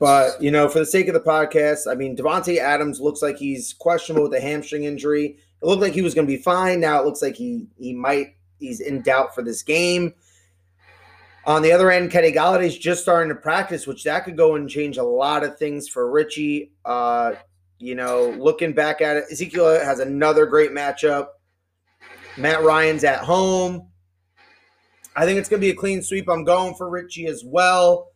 But 0.00 0.42
you 0.42 0.50
know, 0.50 0.68
for 0.68 0.80
the 0.80 0.86
sake 0.86 1.08
of 1.08 1.14
the 1.14 1.20
podcast, 1.20 1.90
I 1.90 1.94
mean, 1.94 2.16
Davante 2.16 2.58
Adams 2.58 3.00
looks 3.00 3.22
like 3.22 3.36
he's 3.36 3.72
questionable 3.72 4.28
with 4.28 4.38
a 4.38 4.40
hamstring 4.40 4.84
injury. 4.84 5.38
It 5.62 5.66
looked 5.66 5.82
like 5.82 5.92
he 5.92 6.02
was 6.02 6.14
going 6.14 6.26
to 6.26 6.32
be 6.32 6.42
fine. 6.42 6.80
Now 6.80 7.00
it 7.00 7.06
looks 7.06 7.22
like 7.22 7.36
he 7.36 7.66
he 7.78 7.94
might 7.94 8.36
he's 8.58 8.80
in 8.80 9.02
doubt 9.02 9.34
for 9.34 9.42
this 9.42 9.62
game. 9.62 10.14
On 11.46 11.60
the 11.60 11.72
other 11.72 11.90
end, 11.90 12.10
Kenny 12.10 12.32
Golladay's 12.32 12.76
just 12.76 13.02
starting 13.02 13.28
to 13.28 13.34
practice, 13.34 13.86
which 13.86 14.04
that 14.04 14.24
could 14.24 14.36
go 14.36 14.54
and 14.54 14.68
change 14.68 14.96
a 14.96 15.02
lot 15.02 15.44
of 15.44 15.58
things 15.58 15.88
for 15.88 16.10
Richie. 16.10 16.72
Uh, 16.84 17.34
you 17.78 17.94
know, 17.94 18.30
looking 18.38 18.72
back 18.72 19.02
at 19.02 19.18
it, 19.18 19.24
Ezekiel 19.30 19.78
has 19.84 20.00
another 20.00 20.46
great 20.46 20.70
matchup. 20.70 21.28
Matt 22.38 22.62
Ryan's 22.62 23.04
at 23.04 23.20
home. 23.20 23.88
I 25.14 25.26
think 25.26 25.38
it's 25.38 25.48
going 25.48 25.60
to 25.60 25.66
be 25.66 25.70
a 25.70 25.76
clean 25.76 26.02
sweep. 26.02 26.28
I'm 26.28 26.44
going 26.44 26.74
for 26.74 26.88
Richie 26.88 27.26
as 27.26 27.44
well. 27.44 28.13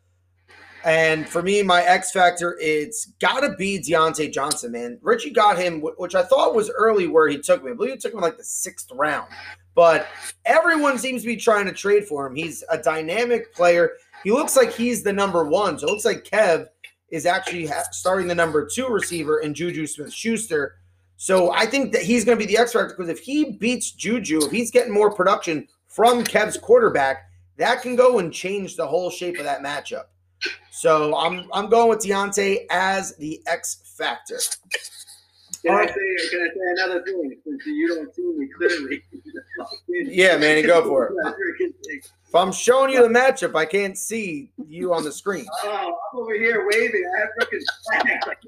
And 0.88 1.28
for 1.28 1.42
me, 1.42 1.62
my 1.62 1.82
X 1.82 2.12
factor, 2.12 2.56
it's 2.58 3.12
got 3.20 3.40
to 3.40 3.54
be 3.56 3.78
Diontae 3.78 4.32
Johnson, 4.32 4.72
man. 4.72 4.98
Richie 5.02 5.28
got 5.28 5.58
him, 5.58 5.82
which 5.82 6.14
I 6.14 6.22
thought 6.22 6.54
was 6.54 6.70
early 6.70 7.06
where 7.06 7.28
he 7.28 7.36
took 7.36 7.62
me. 7.62 7.72
I 7.72 7.74
believe 7.74 7.92
he 7.92 7.98
took 7.98 8.14
him 8.14 8.20
like 8.20 8.38
the 8.38 8.44
sixth 8.44 8.90
round. 8.92 9.28
But 9.74 10.08
everyone 10.46 10.96
seems 10.96 11.20
to 11.20 11.26
be 11.26 11.36
trying 11.36 11.66
to 11.66 11.74
trade 11.74 12.06
for 12.06 12.26
him. 12.26 12.34
He's 12.34 12.64
a 12.70 12.78
dynamic 12.78 13.54
player. 13.54 13.92
He 14.24 14.30
looks 14.30 14.56
like 14.56 14.72
he's 14.72 15.02
the 15.02 15.12
number 15.12 15.44
one. 15.44 15.78
So 15.78 15.86
it 15.86 15.90
looks 15.90 16.06
like 16.06 16.24
Kev 16.24 16.68
is 17.10 17.26
actually 17.26 17.68
starting 17.92 18.26
the 18.26 18.34
number 18.34 18.66
two 18.66 18.88
receiver 18.88 19.40
in 19.40 19.52
Juju 19.52 19.86
Smith 19.86 20.10
Schuster. 20.10 20.76
So 21.18 21.52
I 21.52 21.66
think 21.66 21.92
that 21.92 22.02
he's 22.02 22.24
going 22.24 22.38
to 22.38 22.46
be 22.46 22.50
the 22.50 22.62
X 22.62 22.72
factor 22.72 22.94
because 22.96 23.10
if 23.10 23.18
he 23.18 23.52
beats 23.52 23.90
Juju, 23.90 24.46
if 24.46 24.50
he's 24.50 24.70
getting 24.70 24.94
more 24.94 25.12
production 25.12 25.68
from 25.86 26.24
Kev's 26.24 26.56
quarterback, 26.56 27.28
that 27.58 27.82
can 27.82 27.94
go 27.94 28.20
and 28.20 28.32
change 28.32 28.76
the 28.76 28.86
whole 28.86 29.10
shape 29.10 29.36
of 29.36 29.44
that 29.44 29.62
matchup. 29.62 30.04
So 30.70 31.16
I'm 31.16 31.48
I'm 31.52 31.68
going 31.68 31.88
with 31.88 31.98
Diontae 32.00 32.66
as 32.70 33.16
the 33.16 33.40
X 33.46 33.82
factor. 33.96 34.38
Can 35.64 35.74
I 35.74 35.86
say 35.86 35.92
can 36.30 36.40
I 36.40 36.48
say 36.54 36.60
another 36.84 37.02
thing 37.02 37.36
since 37.44 37.66
you 37.66 37.88
don't 37.88 38.14
see 38.14 38.22
me 38.36 38.48
clearly? 38.56 39.02
Yeah, 39.90 40.36
man, 40.36 40.64
go 40.64 40.84
for 40.84 41.08
it. 41.08 41.14
If 42.28 42.34
I'm 42.34 42.52
showing 42.52 42.92
you 42.92 43.02
the 43.02 43.08
matchup, 43.08 43.56
I 43.56 43.64
can't 43.64 43.96
see 43.98 44.52
you 44.68 44.92
on 44.94 45.02
the 45.02 45.10
screen. 45.10 45.46
Oh, 45.64 45.98
I'm 46.12 46.18
over 46.20 46.34
here 46.34 46.68
waving. 46.70 47.02
I 47.16 47.20
have 47.20 47.30
freaking 47.40 47.64
flags. 47.84 48.38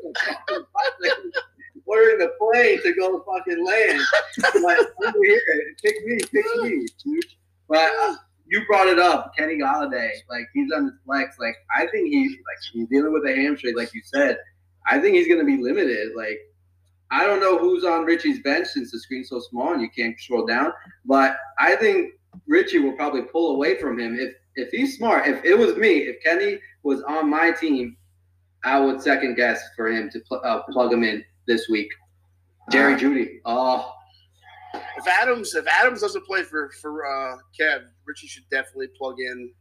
Ordering 1.86 2.18
the 2.18 2.28
plane 2.38 2.82
to 2.82 2.92
go 2.94 3.20
fucking 3.24 3.64
land. 3.64 4.00
Like, 4.62 4.78
over 5.04 5.18
here, 5.24 5.40
pick 5.82 6.04
me, 6.06 6.18
pick 6.18 6.44
me. 6.62 6.86
dude. 7.02 7.24
But 7.68 7.90
you 8.50 8.66
brought 8.66 8.88
it 8.88 8.98
up, 8.98 9.32
Kenny 9.36 9.58
Golladay. 9.58 10.10
Like 10.28 10.48
he's 10.52 10.70
on 10.72 10.84
his 10.84 10.94
flex. 11.06 11.36
Like 11.38 11.56
I 11.76 11.86
think 11.86 12.08
he's 12.08 12.32
like 12.32 12.58
he's 12.72 12.88
dealing 12.88 13.12
with 13.12 13.24
a 13.24 13.34
hamstring, 13.34 13.76
like 13.76 13.94
you 13.94 14.02
said. 14.04 14.38
I 14.86 14.98
think 14.98 15.16
he's 15.16 15.28
gonna 15.28 15.44
be 15.44 15.56
limited. 15.56 16.12
Like 16.16 16.40
I 17.12 17.26
don't 17.26 17.40
know 17.40 17.58
who's 17.58 17.84
on 17.84 18.04
Richie's 18.04 18.40
bench 18.40 18.66
since 18.68 18.90
the 18.90 18.98
screen's 18.98 19.28
so 19.28 19.40
small 19.40 19.72
and 19.72 19.80
you 19.80 19.88
can't 19.96 20.18
scroll 20.20 20.46
down. 20.46 20.72
But 21.04 21.36
I 21.58 21.76
think 21.76 22.14
Richie 22.46 22.78
will 22.78 22.92
probably 22.92 23.22
pull 23.22 23.54
away 23.54 23.80
from 23.80 23.98
him 23.98 24.18
if 24.18 24.34
if 24.56 24.70
he's 24.70 24.96
smart. 24.96 25.28
If 25.28 25.44
it 25.44 25.56
was 25.56 25.76
me, 25.76 25.98
if 25.98 26.22
Kenny 26.22 26.58
was 26.82 27.02
on 27.02 27.30
my 27.30 27.52
team, 27.52 27.96
I 28.64 28.80
would 28.80 29.00
second 29.00 29.36
guess 29.36 29.62
for 29.76 29.90
him 29.90 30.10
to 30.10 30.20
pl- 30.20 30.42
uh, 30.44 30.62
plug 30.64 30.92
him 30.92 31.04
in 31.04 31.24
this 31.46 31.68
week. 31.68 31.90
Jerry 32.70 32.94
Jeudy. 32.94 33.40
Oh, 33.44 33.94
If 34.74 35.06
Adams 35.06 35.54
if 35.54 35.66
Adams 35.66 36.00
doesn't 36.00 36.24
play 36.26 36.42
for 36.42 36.70
for 36.80 37.06
uh, 37.06 37.38
Kev, 37.58 37.84
Richie 38.04 38.26
should 38.26 38.48
definitely 38.50 38.88
plug 38.96 39.16
in. 39.18 39.52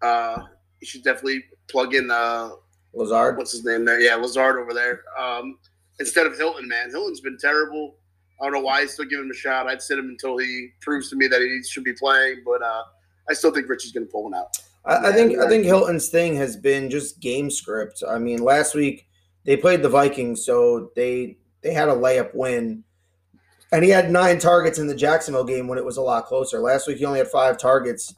Uh, 0.00 0.42
he 0.80 0.86
should 0.86 1.02
definitely 1.02 1.44
plug 1.68 1.94
in. 1.94 2.10
Uh, 2.10 2.50
Lazard. 2.94 3.36
what's 3.36 3.52
his 3.52 3.64
name 3.64 3.84
there? 3.84 4.00
Yeah, 4.00 4.14
Lazard 4.14 4.56
over 4.56 4.72
there. 4.72 5.02
Um, 5.18 5.58
instead 6.00 6.26
of 6.26 6.36
Hilton, 6.36 6.68
man. 6.68 6.90
Hilton's 6.90 7.20
been 7.20 7.38
terrible. 7.38 7.96
I 8.40 8.44
don't 8.44 8.52
know 8.52 8.60
why 8.60 8.82
he's 8.82 8.92
still 8.92 9.04
giving 9.04 9.26
him 9.26 9.30
a 9.30 9.34
shot. 9.34 9.66
I'd 9.66 9.82
sit 9.82 9.98
him 9.98 10.08
until 10.08 10.38
he 10.38 10.70
proves 10.80 11.10
to 11.10 11.16
me 11.16 11.26
that 11.26 11.40
he 11.40 11.62
should 11.68 11.84
be 11.84 11.92
playing, 11.92 12.42
but 12.44 12.62
uh, 12.62 12.84
I 13.28 13.34
still 13.34 13.50
think 13.52 13.68
Richie's 13.68 13.92
going 13.92 14.06
to 14.06 14.12
pull 14.12 14.24
one 14.24 14.34
out. 14.34 14.56
I, 14.84 15.08
I 15.08 15.12
think 15.12 15.38
I 15.38 15.48
think 15.48 15.64
Hilton's 15.64 16.08
thing 16.08 16.36
has 16.36 16.56
been 16.56 16.88
just 16.88 17.20
game 17.20 17.50
script. 17.50 18.02
I 18.08 18.18
mean, 18.18 18.42
last 18.42 18.74
week 18.74 19.08
they 19.44 19.56
played 19.56 19.82
the 19.82 19.88
Vikings, 19.88 20.44
so 20.44 20.90
they 20.94 21.36
they 21.62 21.72
had 21.72 21.88
a 21.88 21.94
layup 21.94 22.34
win, 22.34 22.84
and 23.72 23.84
he 23.84 23.90
had 23.90 24.10
nine 24.10 24.38
targets 24.38 24.78
in 24.78 24.86
the 24.86 24.94
Jacksonville 24.94 25.44
game 25.44 25.68
when 25.68 25.78
it 25.78 25.84
was 25.84 25.96
a 25.96 26.02
lot 26.02 26.26
closer. 26.26 26.60
Last 26.60 26.86
week 26.86 26.98
he 26.98 27.04
only 27.04 27.18
had 27.18 27.28
five 27.28 27.58
targets, 27.58 28.14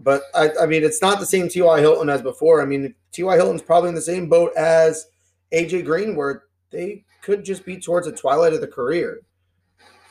but 0.00 0.22
I, 0.34 0.50
I 0.60 0.66
mean 0.66 0.84
it's 0.84 1.02
not 1.02 1.20
the 1.20 1.26
same 1.26 1.48
T.Y. 1.48 1.80
Hilton 1.80 2.08
as 2.08 2.22
before. 2.22 2.62
I 2.62 2.64
mean 2.64 2.94
T.Y. 3.12 3.34
Hilton's 3.36 3.62
probably 3.62 3.90
in 3.90 3.94
the 3.94 4.00
same 4.00 4.28
boat 4.28 4.52
as 4.56 5.06
AJ 5.52 5.84
Green, 5.84 6.16
where 6.16 6.44
they 6.70 7.04
could 7.22 7.44
just 7.44 7.64
be 7.64 7.78
towards 7.78 8.06
the 8.06 8.12
twilight 8.12 8.52
of 8.52 8.60
the 8.60 8.66
career. 8.66 9.22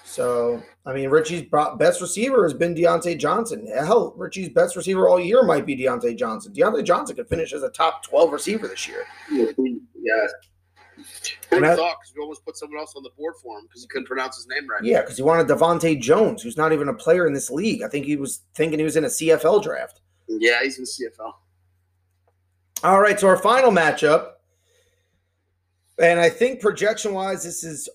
So, 0.04 0.62
I 0.86 0.94
mean, 0.94 1.10
Richie's 1.10 1.46
best 1.78 2.02
receiver 2.02 2.44
has 2.44 2.54
been 2.54 2.76
Diontae 2.76 3.18
Johnson. 3.18 3.66
Hell, 3.68 4.14
Richie's 4.18 4.50
best 4.50 4.76
receiver 4.76 5.08
all 5.08 5.22
year 5.22 5.42
might 5.44 5.66
be 5.66 5.78
Diontae 5.78 6.18
Johnson. 6.18 6.52
Diontae 6.54 6.84
Johnson 6.84 7.16
could 7.16 7.30
finish 7.30 7.54
as 7.54 7.64
a 7.64 7.70
top 7.70 8.04
12 8.04 8.32
receiver 8.34 8.68
this 8.68 8.90
year. 8.90 9.06
yes. 10.02 10.32
Who 11.50 11.56
And 11.58 11.62
would 11.66 11.72
I- 11.72 11.76
thought? 11.76 11.98
Because 12.02 12.14
we 12.16 12.22
almost 12.22 12.44
put 12.46 12.58
someone 12.58 12.80
else 12.80 12.94
on 12.96 13.04
the 13.04 13.10
board 13.18 13.36
for 13.42 13.58
him 13.60 13.66
because 13.68 13.82
he 13.82 13.88
couldn't 13.88 14.08
pronounce 14.08 14.38
his 14.38 14.48
name 14.48 14.68
right. 14.70 14.84
Yeah, 14.84 15.02
because 15.02 15.18
he 15.18 15.24
wanted 15.24 15.48
Devontae 15.48 16.00
Jones, 16.02 16.42
who's 16.42 16.58
not 16.58 16.72
even 16.74 16.88
a 16.88 16.94
player 16.94 17.28
in 17.28 17.34
this 17.34 17.50
league. 17.52 17.82
I 17.84 17.88
think 17.88 18.06
he 18.06 18.16
was 18.16 18.42
thinking 18.56 18.80
he 18.80 18.86
was 18.86 18.96
in 18.96 19.04
a 19.06 19.10
CFL 19.10 19.62
draft. 19.62 20.02
Yeah, 20.28 20.64
he's 20.64 20.80
in 20.80 20.86
CFL. 20.86 21.34
All 22.84 23.00
right, 23.00 23.20
so 23.20 23.28
our 23.28 23.38
final 23.38 23.70
matchup, 23.72 24.32
and 26.00 26.20
I 26.20 26.30
think 26.30 26.60
projection 26.62 27.14
wise, 27.14 27.44
this 27.44 27.64
is 27.64 27.90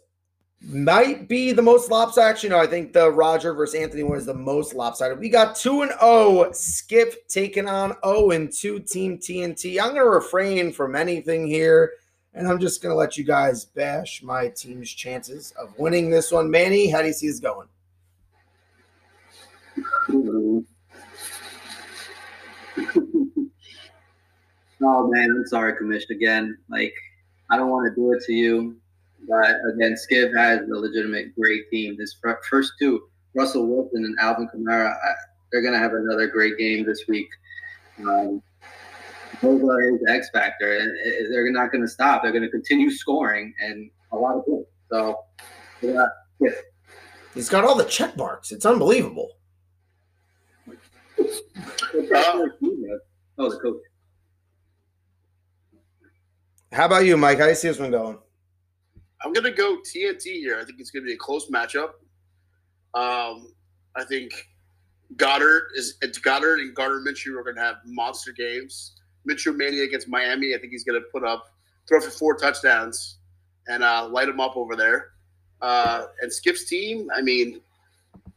might 0.62 1.28
be 1.28 1.52
the 1.52 1.62
most 1.62 1.90
lopsided. 1.90 2.42
You 2.42 2.48
know, 2.50 2.58
I 2.58 2.66
think 2.66 2.92
the 2.92 3.10
Roger 3.10 3.52
versus 3.52 3.74
Anthony 3.74 4.02
one 4.04 4.16
is 4.18 4.26
the 4.26 4.34
most 4.34 4.74
lopsided. 4.74 5.18
We 5.18 5.28
got 5.28 5.54
two 5.56 5.82
and 5.82 5.92
O. 6.00 6.50
Skip 6.52 7.28
taking 7.28 7.68
on 7.68 7.94
O 8.02 8.30
and 8.30 8.50
two 8.52 8.78
Team 8.80 9.18
TNT. 9.18 9.78
I'm 9.80 9.88
going 9.90 9.96
to 10.02 10.08
refrain 10.08 10.72
from 10.72 10.96
anything 10.96 11.46
here, 11.46 11.92
and 12.36 12.46
I'm 12.46 12.60
just 12.60 12.82
going 12.82 12.92
to 12.92 12.96
let 12.96 13.16
you 13.16 13.24
guys 13.24 13.64
bash 13.64 14.22
my 14.22 14.48
team's 14.48 14.92
chances 14.92 15.52
of 15.52 15.76
winning 15.78 16.10
this 16.10 16.30
one. 16.30 16.50
Manny, 16.50 16.90
how 16.90 17.00
do 17.00 17.06
you 17.06 17.14
see 17.14 17.28
this 17.28 17.40
going? 17.40 17.66
oh 20.08 20.64
man, 24.82 25.30
I'm 25.30 25.46
sorry, 25.46 25.72
Commish. 25.72 26.08
Again, 26.10 26.58
like 26.68 26.94
I 27.50 27.56
don't 27.56 27.70
want 27.70 27.88
to 27.88 27.94
do 28.00 28.12
it 28.12 28.22
to 28.24 28.32
you, 28.32 28.76
but 29.28 29.56
again, 29.74 29.94
Skiv 29.94 30.36
has 30.36 30.60
a 30.68 30.74
legitimate 30.74 31.34
great 31.34 31.70
team. 31.70 31.96
This 31.98 32.16
first 32.48 32.74
two, 32.78 33.08
Russell 33.34 33.66
Wilson 33.66 34.04
and 34.04 34.16
Alvin 34.20 34.48
Kamara, 34.54 34.92
I, 34.92 35.12
they're 35.50 35.62
gonna 35.62 35.78
have 35.78 35.94
another 35.94 36.26
great 36.28 36.58
game 36.58 36.84
this 36.86 37.04
week. 37.08 37.28
Um, 37.98 38.42
those 39.42 39.62
are 39.62 39.80
his 39.80 40.00
X 40.08 40.30
factor, 40.32 40.78
and 40.78 41.32
they're 41.32 41.50
not 41.50 41.70
going 41.70 41.82
to 41.82 41.88
stop. 41.88 42.22
They're 42.22 42.32
going 42.32 42.42
to 42.42 42.50
continue 42.50 42.90
scoring 42.90 43.54
and 43.60 43.90
a 44.12 44.16
lot 44.16 44.36
of 44.36 44.44
goals. 44.46 44.66
So, 44.90 45.18
yeah, 45.82 46.06
yeah. 46.40 46.50
He's 47.34 47.48
got 47.48 47.64
all 47.64 47.74
the 47.74 47.84
check 47.84 48.16
marks. 48.16 48.50
It's 48.50 48.64
unbelievable. 48.64 49.32
oh, 53.38 53.50
the 53.50 53.58
coach. 53.62 53.76
How 56.72 56.86
about 56.86 57.04
you, 57.04 57.16
Mike? 57.16 57.38
How 57.38 57.44
do 57.44 57.50
you 57.50 57.56
see 57.56 57.68
this 57.68 57.78
one 57.78 57.90
going? 57.90 58.18
I'm 59.22 59.32
gonna 59.32 59.50
go 59.50 59.78
TNT 59.78 60.22
here. 60.40 60.58
I 60.60 60.64
think 60.64 60.78
it's 60.78 60.90
gonna 60.90 61.04
be 61.04 61.14
a 61.14 61.16
close 61.16 61.50
matchup. 61.50 61.90
Um, 62.94 63.52
I 63.96 64.04
think 64.04 64.32
Goedert 65.16 65.68
is 65.74 65.96
it's 66.00 66.18
Goedert 66.18 66.60
and 66.60 66.74
Gardner 66.74 67.00
Minshew 67.00 67.38
are 67.38 67.44
gonna 67.44 67.64
have 67.64 67.76
monster 67.84 68.32
games. 68.32 68.96
Minshew 69.28 69.56
mania 69.56 69.84
against 69.84 70.08
Miami. 70.08 70.54
I 70.54 70.58
think 70.58 70.72
he's 70.72 70.84
gonna 70.84 71.00
put 71.12 71.24
up 71.24 71.46
throw 71.88 72.00
for 72.00 72.10
four 72.10 72.36
touchdowns 72.36 73.18
and 73.68 73.82
uh, 73.82 74.08
light 74.08 74.26
them 74.26 74.40
up 74.40 74.56
over 74.56 74.76
there. 74.76 75.10
Uh, 75.60 76.06
and 76.20 76.32
Skip's 76.32 76.64
team. 76.64 77.08
I 77.14 77.22
mean, 77.22 77.60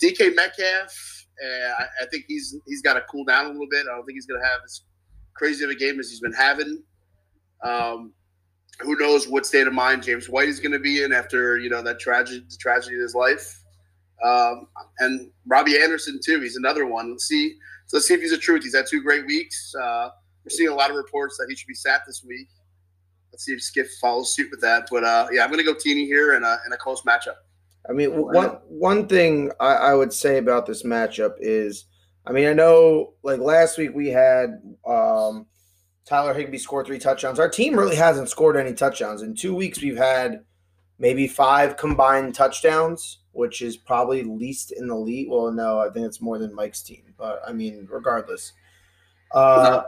DK 0.01 0.35
Metcalf. 0.35 1.25
Uh, 1.43 1.71
I, 1.79 2.03
I 2.03 2.05
think 2.11 2.25
he's 2.27 2.55
he's 2.65 2.81
got 2.81 2.93
to 2.95 3.01
cool 3.09 3.23
down 3.25 3.45
a 3.45 3.49
little 3.49 3.67
bit. 3.69 3.85
I 3.89 3.95
don't 3.95 4.05
think 4.05 4.15
he's 4.15 4.25
gonna 4.25 4.45
have 4.45 4.61
as 4.65 4.81
crazy 5.35 5.63
of 5.63 5.69
a 5.69 5.75
game 5.75 5.99
as 5.99 6.09
he's 6.09 6.19
been 6.19 6.33
having. 6.33 6.83
Um, 7.63 8.13
who 8.79 8.95
knows 8.97 9.27
what 9.27 9.45
state 9.45 9.67
of 9.67 9.73
mind 9.73 10.03
James 10.03 10.29
White 10.29 10.47
is 10.47 10.59
going 10.59 10.71
to 10.71 10.79
be 10.79 11.03
in 11.03 11.11
after 11.11 11.57
you 11.57 11.69
know 11.69 11.81
that 11.81 11.99
tragedy 11.99 12.45
tragedy 12.59 12.95
in 12.95 13.01
his 13.01 13.15
life, 13.15 13.61
um, 14.23 14.67
and 14.99 15.29
Robbie 15.47 15.77
Anderson 15.81 16.19
too. 16.23 16.39
He's 16.39 16.55
another 16.55 16.85
one. 16.85 17.11
Let's 17.11 17.27
see. 17.27 17.55
So 17.87 17.97
let's 17.97 18.07
see 18.07 18.13
if 18.13 18.21
he's 18.21 18.31
a 18.31 18.37
truth. 18.37 18.63
He's 18.63 18.75
had 18.75 18.85
two 18.87 19.01
great 19.01 19.25
weeks. 19.25 19.73
Uh, 19.75 20.09
we're 20.49 20.57
seeing 20.57 20.69
a 20.69 20.75
lot 20.75 20.89
of 20.89 20.95
reports 20.95 21.37
that 21.37 21.47
he 21.49 21.55
should 21.55 21.67
be 21.67 21.73
sat 21.73 22.01
this 22.07 22.23
week. 22.23 22.47
Let's 23.31 23.45
see 23.45 23.53
if 23.53 23.61
Skiff 23.61 23.87
follows 24.01 24.33
suit 24.33 24.49
with 24.49 24.61
that. 24.61 24.87
But 24.91 25.03
uh, 25.03 25.27
yeah, 25.31 25.43
I'm 25.43 25.51
going 25.51 25.63
to 25.63 25.65
go 25.65 25.77
Teeny 25.77 26.05
here 26.05 26.35
in 26.35 26.43
a 26.43 26.57
in 26.65 26.73
a 26.73 26.77
close 26.77 27.03
matchup. 27.03 27.35
I 27.87 27.93
mean, 27.93 28.09
one 28.11 28.57
one 28.67 29.07
thing 29.07 29.51
I, 29.59 29.73
I 29.73 29.93
would 29.93 30.11
say 30.11 30.37
about 30.37 30.65
this 30.65 30.83
matchup 30.83 31.35
is, 31.39 31.85
I 32.25 32.31
mean, 32.31 32.47
I 32.47 32.53
know 32.53 33.13
like 33.23 33.39
last 33.39 33.77
week 33.77 33.93
we 33.93 34.07
had 34.09 34.61
um, 34.85 35.45
Tyler 36.05 36.33
Higbee 36.33 36.57
score 36.57 36.83
three 36.83 36.99
touchdowns. 36.99 37.39
Our 37.39 37.49
team 37.49 37.77
really 37.77 37.95
hasn't 37.95 38.29
scored 38.29 38.57
any 38.57 38.73
touchdowns 38.73 39.21
in 39.21 39.35
two 39.35 39.55
weeks. 39.55 39.81
We've 39.81 39.97
had 39.97 40.43
maybe 40.97 41.27
five 41.27 41.77
combined 41.77 42.35
touchdowns, 42.35 43.19
which 43.31 43.61
is 43.61 43.77
probably 43.77 44.23
least 44.23 44.71
in 44.71 44.87
the 44.87 44.95
league. 44.95 45.29
Well, 45.29 45.51
no, 45.51 45.79
I 45.79 45.89
think 45.89 46.07
it's 46.07 46.19
more 46.19 46.39
than 46.39 46.53
Mike's 46.53 46.81
team, 46.81 47.13
but 47.17 47.41
I 47.47 47.53
mean, 47.53 47.87
regardless. 47.89 48.53
Uh, 49.31 49.83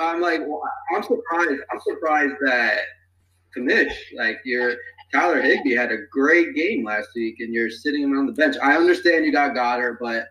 I'm 0.00 0.20
like, 0.20 0.40
well, 0.40 0.62
I'm 0.94 1.02
surprised. 1.02 1.60
I'm 1.70 1.80
surprised 1.80 2.34
that 2.44 2.80
Commish, 3.56 3.94
like 4.16 4.40
your 4.44 4.74
Tyler 5.12 5.40
Higbee, 5.40 5.74
had 5.74 5.92
a 5.92 5.98
great 6.10 6.54
game 6.54 6.84
last 6.84 7.08
week, 7.14 7.36
and 7.40 7.52
you're 7.52 7.70
sitting 7.70 8.02
him 8.02 8.18
on 8.18 8.26
the 8.26 8.32
bench. 8.32 8.56
I 8.62 8.76
understand 8.76 9.24
you 9.24 9.32
got 9.32 9.54
Goedert, 9.54 9.98
but 10.00 10.26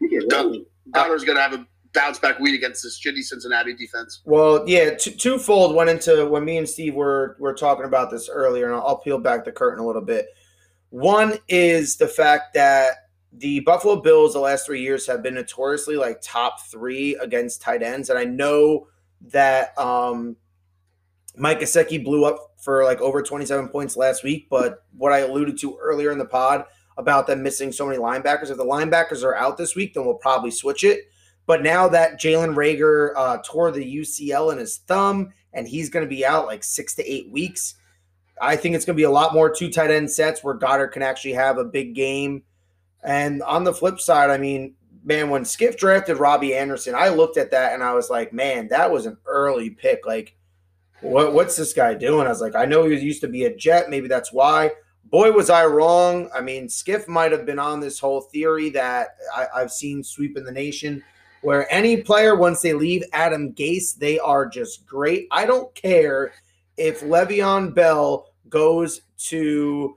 you 0.00 0.10
get 0.10 0.28
Goedert's 0.28 1.24
going 1.24 1.36
to 1.36 1.42
have 1.42 1.52
a 1.54 1.66
bounce 1.94 2.18
back 2.18 2.38
week 2.38 2.54
against 2.54 2.82
this 2.82 3.00
shitty 3.00 3.22
Cincinnati 3.22 3.74
defense. 3.74 4.20
Well, 4.24 4.64
yeah, 4.66 4.94
t- 4.94 5.12
twofold 5.12 5.74
went 5.76 5.90
into 5.90 6.26
when 6.26 6.44
me 6.44 6.58
and 6.58 6.68
Steve 6.68 6.94
were 6.94 7.36
were 7.38 7.54
talking 7.54 7.84
about 7.84 8.10
this 8.10 8.28
earlier, 8.28 8.66
and 8.66 8.74
I'll, 8.74 8.86
I'll 8.86 8.98
peel 8.98 9.18
back 9.18 9.44
the 9.44 9.52
curtain 9.52 9.82
a 9.82 9.86
little 9.86 10.02
bit. 10.02 10.26
One 10.90 11.38
is 11.48 11.96
the 11.96 12.08
fact 12.08 12.54
that 12.54 12.94
the 13.32 13.60
Buffalo 13.60 14.00
Bills 14.00 14.34
the 14.34 14.40
last 14.40 14.66
three 14.66 14.82
years 14.82 15.06
have 15.06 15.22
been 15.22 15.34
notoriously 15.34 15.96
like 15.96 16.20
top 16.22 16.60
three 16.62 17.14
against 17.16 17.62
tight 17.62 17.82
ends, 17.82 18.10
and 18.10 18.18
I 18.18 18.24
know 18.24 18.88
that 19.32 19.76
um, 19.78 20.36
Mike 21.36 21.60
Gesicki 21.60 22.02
blew 22.02 22.24
up 22.24 22.54
for 22.58 22.84
like 22.84 23.00
over 23.00 23.22
twenty 23.22 23.46
seven 23.46 23.68
points 23.68 23.96
last 23.96 24.22
week. 24.22 24.48
But 24.50 24.84
what 24.96 25.12
I 25.12 25.20
alluded 25.20 25.58
to 25.60 25.78
earlier 25.80 26.12
in 26.12 26.18
the 26.18 26.24
pod, 26.26 26.64
about 26.96 27.26
them 27.26 27.42
missing 27.42 27.72
so 27.72 27.86
many 27.86 27.98
linebackers. 27.98 28.50
If 28.50 28.56
the 28.56 28.64
linebackers 28.64 29.22
are 29.22 29.34
out 29.34 29.56
this 29.56 29.74
week, 29.74 29.94
then 29.94 30.04
we'll 30.04 30.14
probably 30.14 30.50
switch 30.50 30.84
it. 30.84 31.10
But 31.46 31.62
now 31.62 31.88
that 31.88 32.20
Jalen 32.20 32.54
Reagor 32.54 33.12
uh, 33.16 33.38
tore 33.44 33.70
the 33.70 33.96
UCL 33.96 34.52
in 34.52 34.58
his 34.58 34.78
thumb 34.78 35.32
and 35.52 35.66
he's 35.66 35.90
going 35.90 36.04
to 36.04 36.08
be 36.08 36.24
out 36.24 36.46
like 36.46 36.62
six 36.62 36.94
to 36.94 37.12
eight 37.12 37.30
weeks, 37.30 37.74
I 38.40 38.56
think 38.56 38.74
it's 38.74 38.84
going 38.84 38.96
to 38.96 39.00
be 39.00 39.04
a 39.04 39.10
lot 39.10 39.34
more 39.34 39.50
two 39.50 39.70
tight 39.70 39.90
end 39.90 40.10
sets 40.10 40.44
where 40.44 40.54
Goedert 40.54 40.92
can 40.92 41.02
actually 41.02 41.34
have 41.34 41.58
a 41.58 41.64
big 41.64 41.94
game. 41.94 42.44
And 43.02 43.42
on 43.42 43.64
the 43.64 43.74
flip 43.74 44.00
side, 44.00 44.30
I 44.30 44.38
mean, 44.38 44.74
man, 45.04 45.30
when 45.30 45.44
Skiff 45.44 45.76
drafted 45.76 46.18
Robbie 46.18 46.54
Anderson, 46.54 46.94
I 46.94 47.08
looked 47.08 47.36
at 47.36 47.50
that 47.50 47.74
and 47.74 47.82
I 47.82 47.94
was 47.94 48.10
like, 48.10 48.32
man, 48.32 48.68
that 48.68 48.90
was 48.90 49.06
an 49.06 49.16
early 49.26 49.70
pick. 49.70 50.06
Like, 50.06 50.36
what, 51.00 51.32
what's 51.32 51.56
this 51.56 51.72
guy 51.72 51.94
doing? 51.94 52.26
I 52.26 52.30
was 52.30 52.40
like, 52.40 52.54
I 52.54 52.64
know 52.64 52.84
he 52.84 52.96
used 52.98 53.22
to 53.22 53.28
be 53.28 53.44
a 53.44 53.54
Jet. 53.54 53.90
Maybe 53.90 54.08
that's 54.08 54.32
why. 54.32 54.70
Boy, 55.04 55.32
was 55.32 55.50
I 55.50 55.66
wrong. 55.66 56.30
I 56.34 56.40
mean, 56.40 56.68
Skiff 56.68 57.08
might 57.08 57.32
have 57.32 57.44
been 57.44 57.58
on 57.58 57.80
this 57.80 57.98
whole 57.98 58.22
theory 58.22 58.70
that 58.70 59.08
I, 59.34 59.46
I've 59.54 59.72
seen 59.72 60.02
sweeping 60.02 60.44
the 60.44 60.52
nation 60.52 61.02
where 61.42 61.70
any 61.72 62.00
player, 62.00 62.36
once 62.36 62.62
they 62.62 62.72
leave 62.72 63.02
Adam 63.12 63.52
Gase, 63.52 63.96
they 63.96 64.18
are 64.20 64.46
just 64.46 64.86
great. 64.86 65.26
I 65.30 65.44
don't 65.44 65.74
care 65.74 66.32
if 66.76 67.00
Le'Veon 67.00 67.74
Bell 67.74 68.32
goes 68.48 69.02
to 69.26 69.96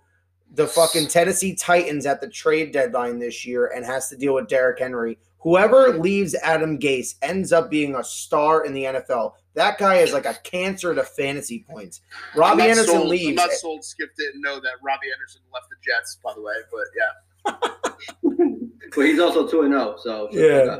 the 0.55 0.67
fucking 0.67 1.07
Tennessee 1.07 1.53
Titans 1.55 2.05
at 2.05 2.21
the 2.21 2.29
trade 2.29 2.71
deadline 2.71 3.19
this 3.19 3.45
year 3.45 3.67
and 3.67 3.85
has 3.85 4.09
to 4.09 4.17
deal 4.17 4.33
with 4.33 4.47
Derrick 4.47 4.79
Henry. 4.79 5.17
Whoever 5.39 5.97
leaves 5.99 6.33
Adam 6.35 6.79
Gase 6.79 7.15
ends 7.21 7.51
up 7.53 7.69
being 7.69 7.95
a 7.95 8.03
star 8.03 8.65
in 8.65 8.73
the 8.73 8.85
NFL. 8.85 9.33
That 9.53 9.77
guy 9.77 9.95
is 9.97 10.11
like 10.11 10.25
a 10.25 10.33
cancer 10.43 10.95
to 10.95 11.03
fantasy 11.03 11.65
points. 11.69 12.01
Robbie 12.35 12.63
Anderson 12.63 12.95
sold, 12.95 13.09
leaves. 13.09 13.27
I'm 13.41 13.47
not 13.47 13.51
sold. 13.51 13.85
Skip 13.85 14.09
didn't 14.17 14.41
know 14.41 14.59
that 14.59 14.73
Robbie 14.83 15.07
Anderson 15.13 15.41
left 15.53 15.67
the 15.69 15.75
Jets, 15.85 16.17
by 16.23 16.33
the 16.33 16.41
way. 16.41 16.53
But 16.71 16.87
yeah, 16.97 18.55
But 18.95 19.05
he's 19.05 19.19
also 19.19 19.47
two 19.47 19.61
and 19.61 19.73
zero. 19.73 19.95
So 20.01 20.29
Yeah. 20.31 20.79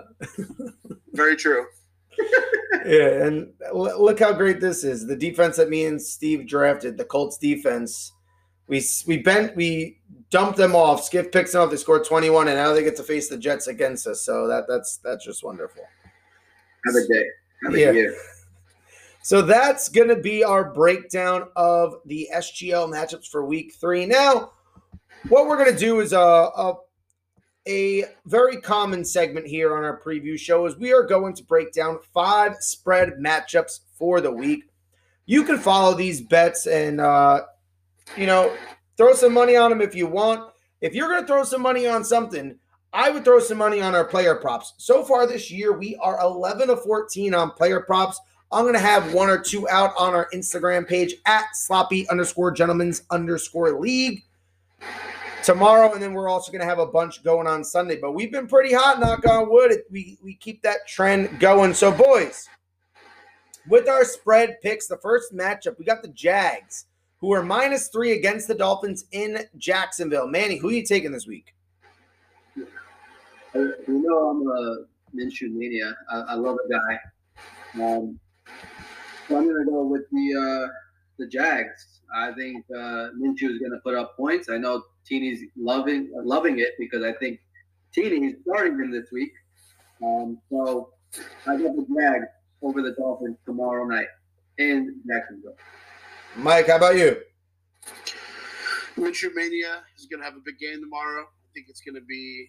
very 1.14 1.36
true. 1.36 1.66
yeah, 2.86 3.26
and 3.26 3.52
l- 3.68 4.02
look 4.04 4.20
how 4.20 4.32
great 4.34 4.62
this 4.62 4.84
is. 4.84 5.06
The 5.06 5.16
defense 5.16 5.58
that 5.58 5.70
me 5.70 5.86
and 5.86 6.02
Steve 6.02 6.48
drafted, 6.48 6.98
the 6.98 7.06
Colts 7.06 7.38
defense. 7.38 8.14
We 8.68 8.84
we 9.08 9.18
bent 9.18 9.56
we 9.56 10.00
dumped 10.32 10.58
them 10.58 10.76
off. 10.76 11.04
Skip 11.04 11.32
picks 11.32 11.52
them 11.52 11.62
up. 11.62 11.70
They 11.72 11.78
scored 11.78 12.04
21, 12.06 12.48
and 12.48 12.58
now 12.58 12.74
they 12.74 12.84
get 12.84 12.96
to 12.98 13.04
face 13.04 13.30
the 13.30 13.38
Jets 13.38 13.68
against 13.68 14.08
us. 14.08 14.22
So 14.22 14.48
that 14.48 14.66
that's 14.68 14.98
that's 14.98 15.24
just 15.24 15.44
wonderful. 15.44 15.84
Have 16.86 16.96
a 16.96 17.08
day. 17.08 17.26
Have 17.64 17.74
a 17.74 17.80
Yeah. 17.80 17.92
year. 17.92 18.16
So 19.22 19.42
that's 19.42 19.90
going 19.90 20.10
to 20.10 20.16
be 20.18 20.44
our 20.44 20.72
breakdown 20.72 21.48
of 21.56 21.96
the 22.06 22.30
SGL 22.32 22.88
matchups 22.94 23.28
for 23.28 23.44
week 23.44 23.74
three. 23.74 24.06
Now, 24.06 24.52
what 25.30 25.48
we're 25.48 25.58
going 25.58 25.74
to 25.74 25.80
do 25.80 26.00
is 26.00 26.14
a, 26.14 26.20
a, 26.20 26.76
a 27.68 28.04
very 28.28 28.58
common 28.62 29.04
segment 29.04 29.48
here 29.48 29.76
on 29.76 29.84
our 29.84 30.00
preview 30.00 30.38
show 30.38 30.68
is 30.68 30.78
we 30.78 30.94
are 30.94 31.02
going 31.02 31.34
to 31.34 31.44
break 31.44 31.74
down 31.74 31.98
five 32.14 32.58
spread 32.60 33.14
matchups 33.20 33.80
for 33.98 34.22
the 34.22 34.32
week. 34.32 34.66
You 35.26 35.44
can 35.44 35.58
follow 35.58 35.96
these 35.96 36.22
bets 36.22 36.68
and, 36.68 37.02
uh, 37.02 37.46
you 38.18 38.26
know, 38.26 38.56
throw 38.98 39.14
some 39.14 39.34
money 39.34 39.56
on 39.56 39.70
them 39.70 39.82
if 39.82 39.96
you 39.96 40.08
want. 40.08 40.52
If 40.82 40.94
you're 40.94 41.10
going 41.10 41.22
to 41.22 41.28
throw 41.28 41.44
some 41.44 41.62
money 41.62 41.88
on 41.88 42.04
something, 42.04 42.58
I 42.94 43.10
would 43.10 43.26
throw 43.26 43.40
some 43.40 43.58
money 43.58 43.82
on 43.82 43.94
our 43.94 44.06
player 44.06 44.36
props. 44.36 44.74
So 44.78 45.04
far 45.04 45.28
this 45.28 45.52
year, 45.52 45.78
we 45.78 45.96
are 45.98 46.20
11 46.22 46.70
of 46.70 46.82
14 46.84 47.34
on 47.34 47.52
player 47.52 47.82
props. 47.82 48.20
I'm 48.52 48.64
going 48.64 48.74
to 48.74 48.80
have 48.80 49.14
one 49.14 49.30
or 49.30 49.38
two 49.38 49.68
out 49.68 49.94
on 49.98 50.14
our 50.14 50.30
Instagram 50.34 50.88
page 50.88 51.16
at 51.26 51.46
sloppy 51.54 52.08
underscore 52.10 52.52
gentlemen's 52.52 53.04
underscore 53.10 53.78
league 53.80 54.24
tomorrow. 55.44 55.92
And 55.92 56.02
then 56.02 56.14
we're 56.14 56.30
also 56.30 56.52
going 56.52 56.62
to 56.62 56.68
have 56.68 56.80
a 56.80 56.86
bunch 56.86 57.24
going 57.24 57.48
on 57.48 57.64
Sunday. 57.64 57.98
But 58.00 58.14
we've 58.14 58.32
been 58.32 58.48
pretty 58.48 58.74
hot, 58.74 59.00
knock 59.00 59.28
on 59.28 59.50
wood. 59.50 59.74
We, 59.92 60.18
we 60.24 60.36
keep 60.36 60.62
that 60.62 60.88
trend 60.88 61.40
going. 61.40 61.74
So, 61.74 61.92
boys, 61.92 62.48
with 63.68 63.90
our 63.90 64.06
spread 64.06 64.62
picks, 64.62 64.88
the 64.88 64.98
first 64.98 65.34
matchup, 65.34 65.78
we 65.78 65.86
got 65.86 66.02
the 66.02 66.10
Jags, 66.10 66.86
who 67.26 67.34
are 67.34 67.42
minus 67.42 67.88
three 67.88 68.12
against 68.12 68.48
the 68.48 68.54
Dolphins 68.54 69.06
in 69.12 69.40
Jacksonville. 69.58 70.28
Manny, 70.28 70.58
who 70.58 70.70
are 70.70 70.74
you 70.74 70.86
taking 70.86 71.12
this 71.12 71.26
week? 71.26 71.56
Uh, 72.56 72.62
You 73.88 74.04
know 74.06 74.30
I'm 74.30 74.48
a 74.48 74.86
Minshew 75.18 75.52
mania. 75.52 75.96
I, 76.12 76.18
I 76.20 76.34
love 76.36 76.56
the 76.68 76.76
guy. 76.78 77.00
Um, 77.84 78.20
so 79.28 79.38
I'm 79.38 79.48
gonna 79.48 79.66
go 79.66 79.88
with 79.88 80.04
the 80.12 80.36
uh, 80.36 80.72
the 81.18 81.26
Jags. 81.26 82.02
I 82.16 82.32
think 82.34 82.64
uh, 82.70 83.10
Minshew 83.20 83.50
is 83.50 83.58
gonna 83.58 83.82
put 83.84 83.96
up 83.96 84.16
points. 84.16 84.48
I 84.52 84.60
know 84.60 84.84
Teeny's 85.04 85.50
loving 85.58 86.12
loving 86.14 86.60
it 86.60 86.74
because 86.78 87.04
I 87.04 87.14
think 87.14 87.40
Teeny 87.92 88.28
is 88.28 88.34
starting 88.48 88.74
him 88.74 88.92
this 88.92 89.12
week. 89.12 89.32
Um, 90.04 90.38
so 90.52 90.92
I 91.48 91.58
got 91.58 91.76
the 91.76 91.88
Jags 91.98 92.28
over 92.62 92.84
the 92.84 92.92
Dolphins 92.92 93.38
tomorrow 93.48 93.84
night 93.86 94.10
in 94.60 95.02
Jacksonville. 95.08 95.58
Mike, 96.38 96.68
how 96.68 96.76
about 96.76 96.98
you? 96.98 97.18
Minshew 98.98 99.34
Mania 99.34 99.84
is 99.98 100.06
going 100.06 100.20
to 100.20 100.26
have 100.26 100.36
a 100.36 100.42
big 100.44 100.60
game 100.60 100.82
tomorrow. 100.82 101.24
I 101.24 101.48
think 101.54 101.68
it's 101.70 101.82
going 101.82 101.96
to 101.96 102.02
be 102.02 102.48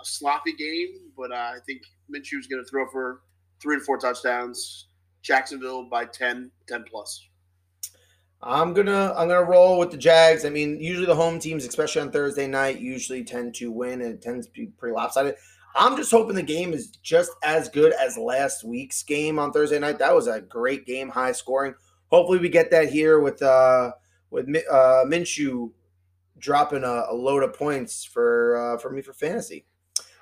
a 0.00 0.04
sloppy 0.04 0.52
game, 0.52 1.12
but 1.16 1.30
uh, 1.30 1.52
I 1.54 1.58
think 1.64 1.82
Minshew 2.12 2.38
is 2.38 2.48
going 2.48 2.62
to 2.64 2.68
throw 2.68 2.88
for 2.88 3.20
three 3.60 3.78
to 3.78 3.84
four 3.84 3.98
touchdowns. 3.98 4.88
Jacksonville 5.22 5.88
by 5.88 6.04
10, 6.04 6.50
10 6.66 6.84
plus. 6.90 7.28
I'm 8.40 8.72
gonna 8.72 9.12
I'm 9.16 9.26
gonna 9.26 9.42
roll 9.42 9.80
with 9.80 9.90
the 9.90 9.96
Jags. 9.96 10.44
I 10.44 10.50
mean, 10.50 10.80
usually 10.80 11.06
the 11.06 11.14
home 11.16 11.40
teams, 11.40 11.64
especially 11.64 12.02
on 12.02 12.12
Thursday 12.12 12.46
night, 12.46 12.78
usually 12.78 13.24
tend 13.24 13.52
to 13.56 13.72
win 13.72 14.00
and 14.00 14.14
it 14.14 14.22
tends 14.22 14.46
to 14.46 14.52
be 14.52 14.66
pretty 14.66 14.94
lopsided. 14.94 15.34
I'm 15.74 15.96
just 15.96 16.12
hoping 16.12 16.36
the 16.36 16.42
game 16.42 16.72
is 16.72 16.86
just 17.02 17.32
as 17.42 17.68
good 17.68 17.92
as 17.94 18.16
last 18.16 18.62
week's 18.62 19.02
game 19.02 19.40
on 19.40 19.52
Thursday 19.52 19.80
night. 19.80 19.98
That 19.98 20.14
was 20.14 20.28
a 20.28 20.40
great 20.40 20.86
game, 20.86 21.08
high 21.08 21.32
scoring. 21.32 21.74
Hopefully, 22.10 22.38
we 22.38 22.48
get 22.48 22.70
that 22.70 22.90
here 22.90 23.20
with 23.20 23.42
uh 23.42 23.92
with 24.30 24.48
uh, 24.48 25.04
Minshew 25.06 25.70
dropping 26.38 26.84
a, 26.84 27.04
a 27.10 27.14
load 27.14 27.42
of 27.42 27.54
points 27.54 28.04
for 28.04 28.56
uh, 28.56 28.78
for 28.78 28.90
me 28.90 29.02
for 29.02 29.12
fantasy. 29.12 29.64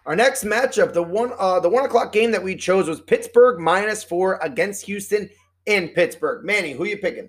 Our 0.07 0.15
next 0.15 0.45
matchup, 0.45 0.93
the 0.93 1.03
one 1.03 1.33
uh, 1.39 1.61
the 1.61 1.69
one 1.69 1.85
o'clock 1.85 2.13
game 2.13 2.31
that 2.31 2.43
we 2.43 2.55
chose 2.55 2.89
was 2.89 3.01
Pittsburgh 3.01 3.59
minus 3.59 4.05
four 4.05 4.39
against 4.43 4.87
Houston 4.87 5.29
in 5.67 5.89
Pittsburgh. 5.89 6.45
Manny, 6.45 6.73
who 6.73 6.85
you 6.87 6.99
picking? 6.99 7.29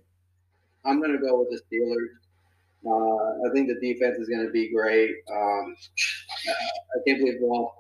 I'm 0.86 1.02
gonna 1.02 1.18
go 1.18 1.40
with 1.40 1.50
the 1.50 1.76
Steelers. 1.76 2.08
Uh, 2.86 3.50
I 3.50 3.54
think 3.54 3.68
the 3.68 3.80
defense 3.82 4.18
is 4.20 4.30
gonna 4.30 4.52
be 4.52 4.72
great. 4.72 5.16
Um, 5.32 5.76
I 6.48 7.00
can't 7.08 7.20
believe 7.20 7.40
well, 7.42 7.76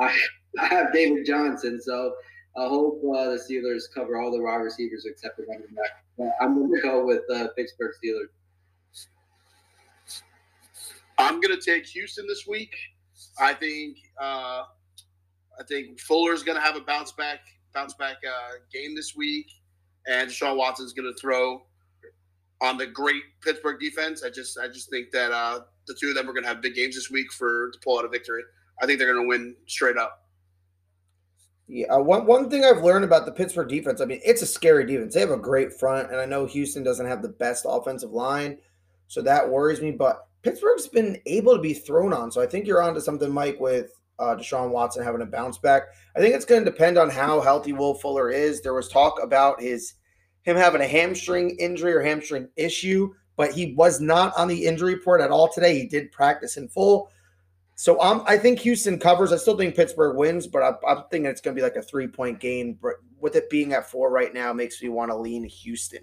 I 0.00 0.16
I 0.58 0.66
have 0.66 0.92
David 0.92 1.26
Johnson, 1.26 1.80
so 1.82 2.14
I 2.56 2.68
hope 2.68 3.02
uh, 3.04 3.30
the 3.30 3.38
Steelers 3.38 3.82
cover 3.92 4.18
all 4.18 4.30
the 4.30 4.40
wide 4.40 4.56
receivers 4.56 5.04
except 5.06 5.36
the 5.36 5.44
running 5.46 5.74
back. 5.74 6.05
I'm 6.40 6.60
gonna 6.60 6.82
go 6.82 7.04
with 7.04 7.22
uh, 7.32 7.48
Pittsburgh 7.56 7.92
Steelers. 8.02 8.28
I'm 11.18 11.40
going 11.40 11.56
to 11.56 11.60
take 11.60 11.86
Houston 11.86 12.26
this 12.26 12.46
week. 12.46 12.74
I 13.40 13.54
think 13.54 13.96
uh, 14.20 14.64
I 15.58 15.64
think 15.68 15.98
Fuller's 16.00 16.42
going 16.42 16.56
to 16.56 16.62
have 16.62 16.76
a 16.76 16.80
bounce 16.80 17.12
back 17.12 17.40
bounce 17.74 17.94
back 17.94 18.16
uh, 18.26 18.52
game 18.72 18.94
this 18.94 19.14
week, 19.16 19.46
and 20.06 20.30
Deshaun 20.30 20.56
Watson's 20.56 20.92
going 20.92 21.12
to 21.12 21.18
throw 21.20 21.62
on 22.60 22.76
the 22.76 22.86
great 22.86 23.22
Pittsburgh 23.42 23.80
defense. 23.80 24.22
I 24.22 24.30
just 24.30 24.58
I 24.58 24.68
just 24.68 24.90
think 24.90 25.10
that 25.12 25.32
uh, 25.32 25.60
the 25.86 25.96
two 25.98 26.08
of 26.08 26.14
them 26.14 26.28
are 26.28 26.32
going 26.32 26.44
to 26.44 26.48
have 26.48 26.60
big 26.60 26.74
games 26.74 26.94
this 26.94 27.10
week 27.10 27.32
for 27.32 27.70
to 27.70 27.78
pull 27.82 27.98
out 27.98 28.04
a 28.04 28.08
victory. 28.08 28.42
I 28.82 28.86
think 28.86 28.98
they're 28.98 29.12
going 29.12 29.24
to 29.24 29.28
win 29.28 29.56
straight 29.66 29.96
up. 29.96 30.25
Yeah, 31.68 31.94
uh, 31.94 31.98
one 31.98 32.26
one 32.26 32.48
thing 32.48 32.64
I've 32.64 32.84
learned 32.84 33.04
about 33.04 33.26
the 33.26 33.32
Pittsburgh 33.32 33.68
defense, 33.68 34.00
I 34.00 34.04
mean, 34.04 34.20
it's 34.24 34.42
a 34.42 34.46
scary 34.46 34.86
defense. 34.86 35.14
They 35.14 35.20
have 35.20 35.30
a 35.30 35.36
great 35.36 35.72
front, 35.72 36.12
and 36.12 36.20
I 36.20 36.24
know 36.24 36.46
Houston 36.46 36.84
doesn't 36.84 37.06
have 37.06 37.22
the 37.22 37.28
best 37.28 37.66
offensive 37.68 38.12
line, 38.12 38.58
so 39.08 39.20
that 39.22 39.48
worries 39.48 39.80
me. 39.80 39.90
But 39.90 40.28
Pittsburgh's 40.42 40.86
been 40.86 41.18
able 41.26 41.56
to 41.56 41.60
be 41.60 41.74
thrown 41.74 42.12
on, 42.12 42.30
so 42.30 42.40
I 42.40 42.46
think 42.46 42.66
you're 42.66 42.82
onto 42.82 43.00
something, 43.00 43.32
Mike, 43.32 43.58
with 43.58 43.90
uh, 44.20 44.36
Deshaun 44.36 44.70
Watson 44.70 45.02
having 45.02 45.22
a 45.22 45.26
bounce 45.26 45.58
back. 45.58 45.82
I 46.16 46.20
think 46.20 46.34
it's 46.34 46.44
going 46.44 46.64
to 46.64 46.70
depend 46.70 46.98
on 46.98 47.10
how 47.10 47.40
healthy 47.40 47.72
Will 47.72 47.94
Fuller 47.94 48.30
is. 48.30 48.62
There 48.62 48.74
was 48.74 48.88
talk 48.88 49.20
about 49.20 49.60
his 49.60 49.94
him 50.42 50.56
having 50.56 50.80
a 50.80 50.86
hamstring 50.86 51.56
injury 51.58 51.92
or 51.92 52.00
hamstring 52.00 52.48
issue, 52.54 53.12
but 53.36 53.52
he 53.52 53.74
was 53.74 54.00
not 54.00 54.32
on 54.36 54.46
the 54.46 54.66
injury 54.66 54.94
report 54.94 55.20
at 55.20 55.32
all 55.32 55.48
today. 55.48 55.76
He 55.76 55.86
did 55.86 56.12
practice 56.12 56.56
in 56.56 56.68
full. 56.68 57.10
So 57.76 58.00
um, 58.00 58.24
I 58.26 58.38
think 58.38 58.58
Houston 58.60 58.98
covers. 58.98 59.32
I 59.32 59.36
still 59.36 59.56
think 59.56 59.76
Pittsburgh 59.76 60.16
wins, 60.16 60.46
but 60.46 60.62
I, 60.62 60.72
I'm 60.88 61.04
thinking 61.10 61.26
it's 61.26 61.42
going 61.42 61.54
to 61.54 61.60
be 61.60 61.62
like 61.62 61.76
a 61.76 61.82
three 61.82 62.08
point 62.08 62.40
game. 62.40 62.78
But 62.80 62.94
with 63.20 63.36
it 63.36 63.50
being 63.50 63.74
at 63.74 63.90
four 63.90 64.10
right 64.10 64.32
now, 64.32 64.52
makes 64.52 64.82
me 64.82 64.88
want 64.88 65.10
to 65.10 65.16
lean 65.16 65.44
Houston. 65.44 66.02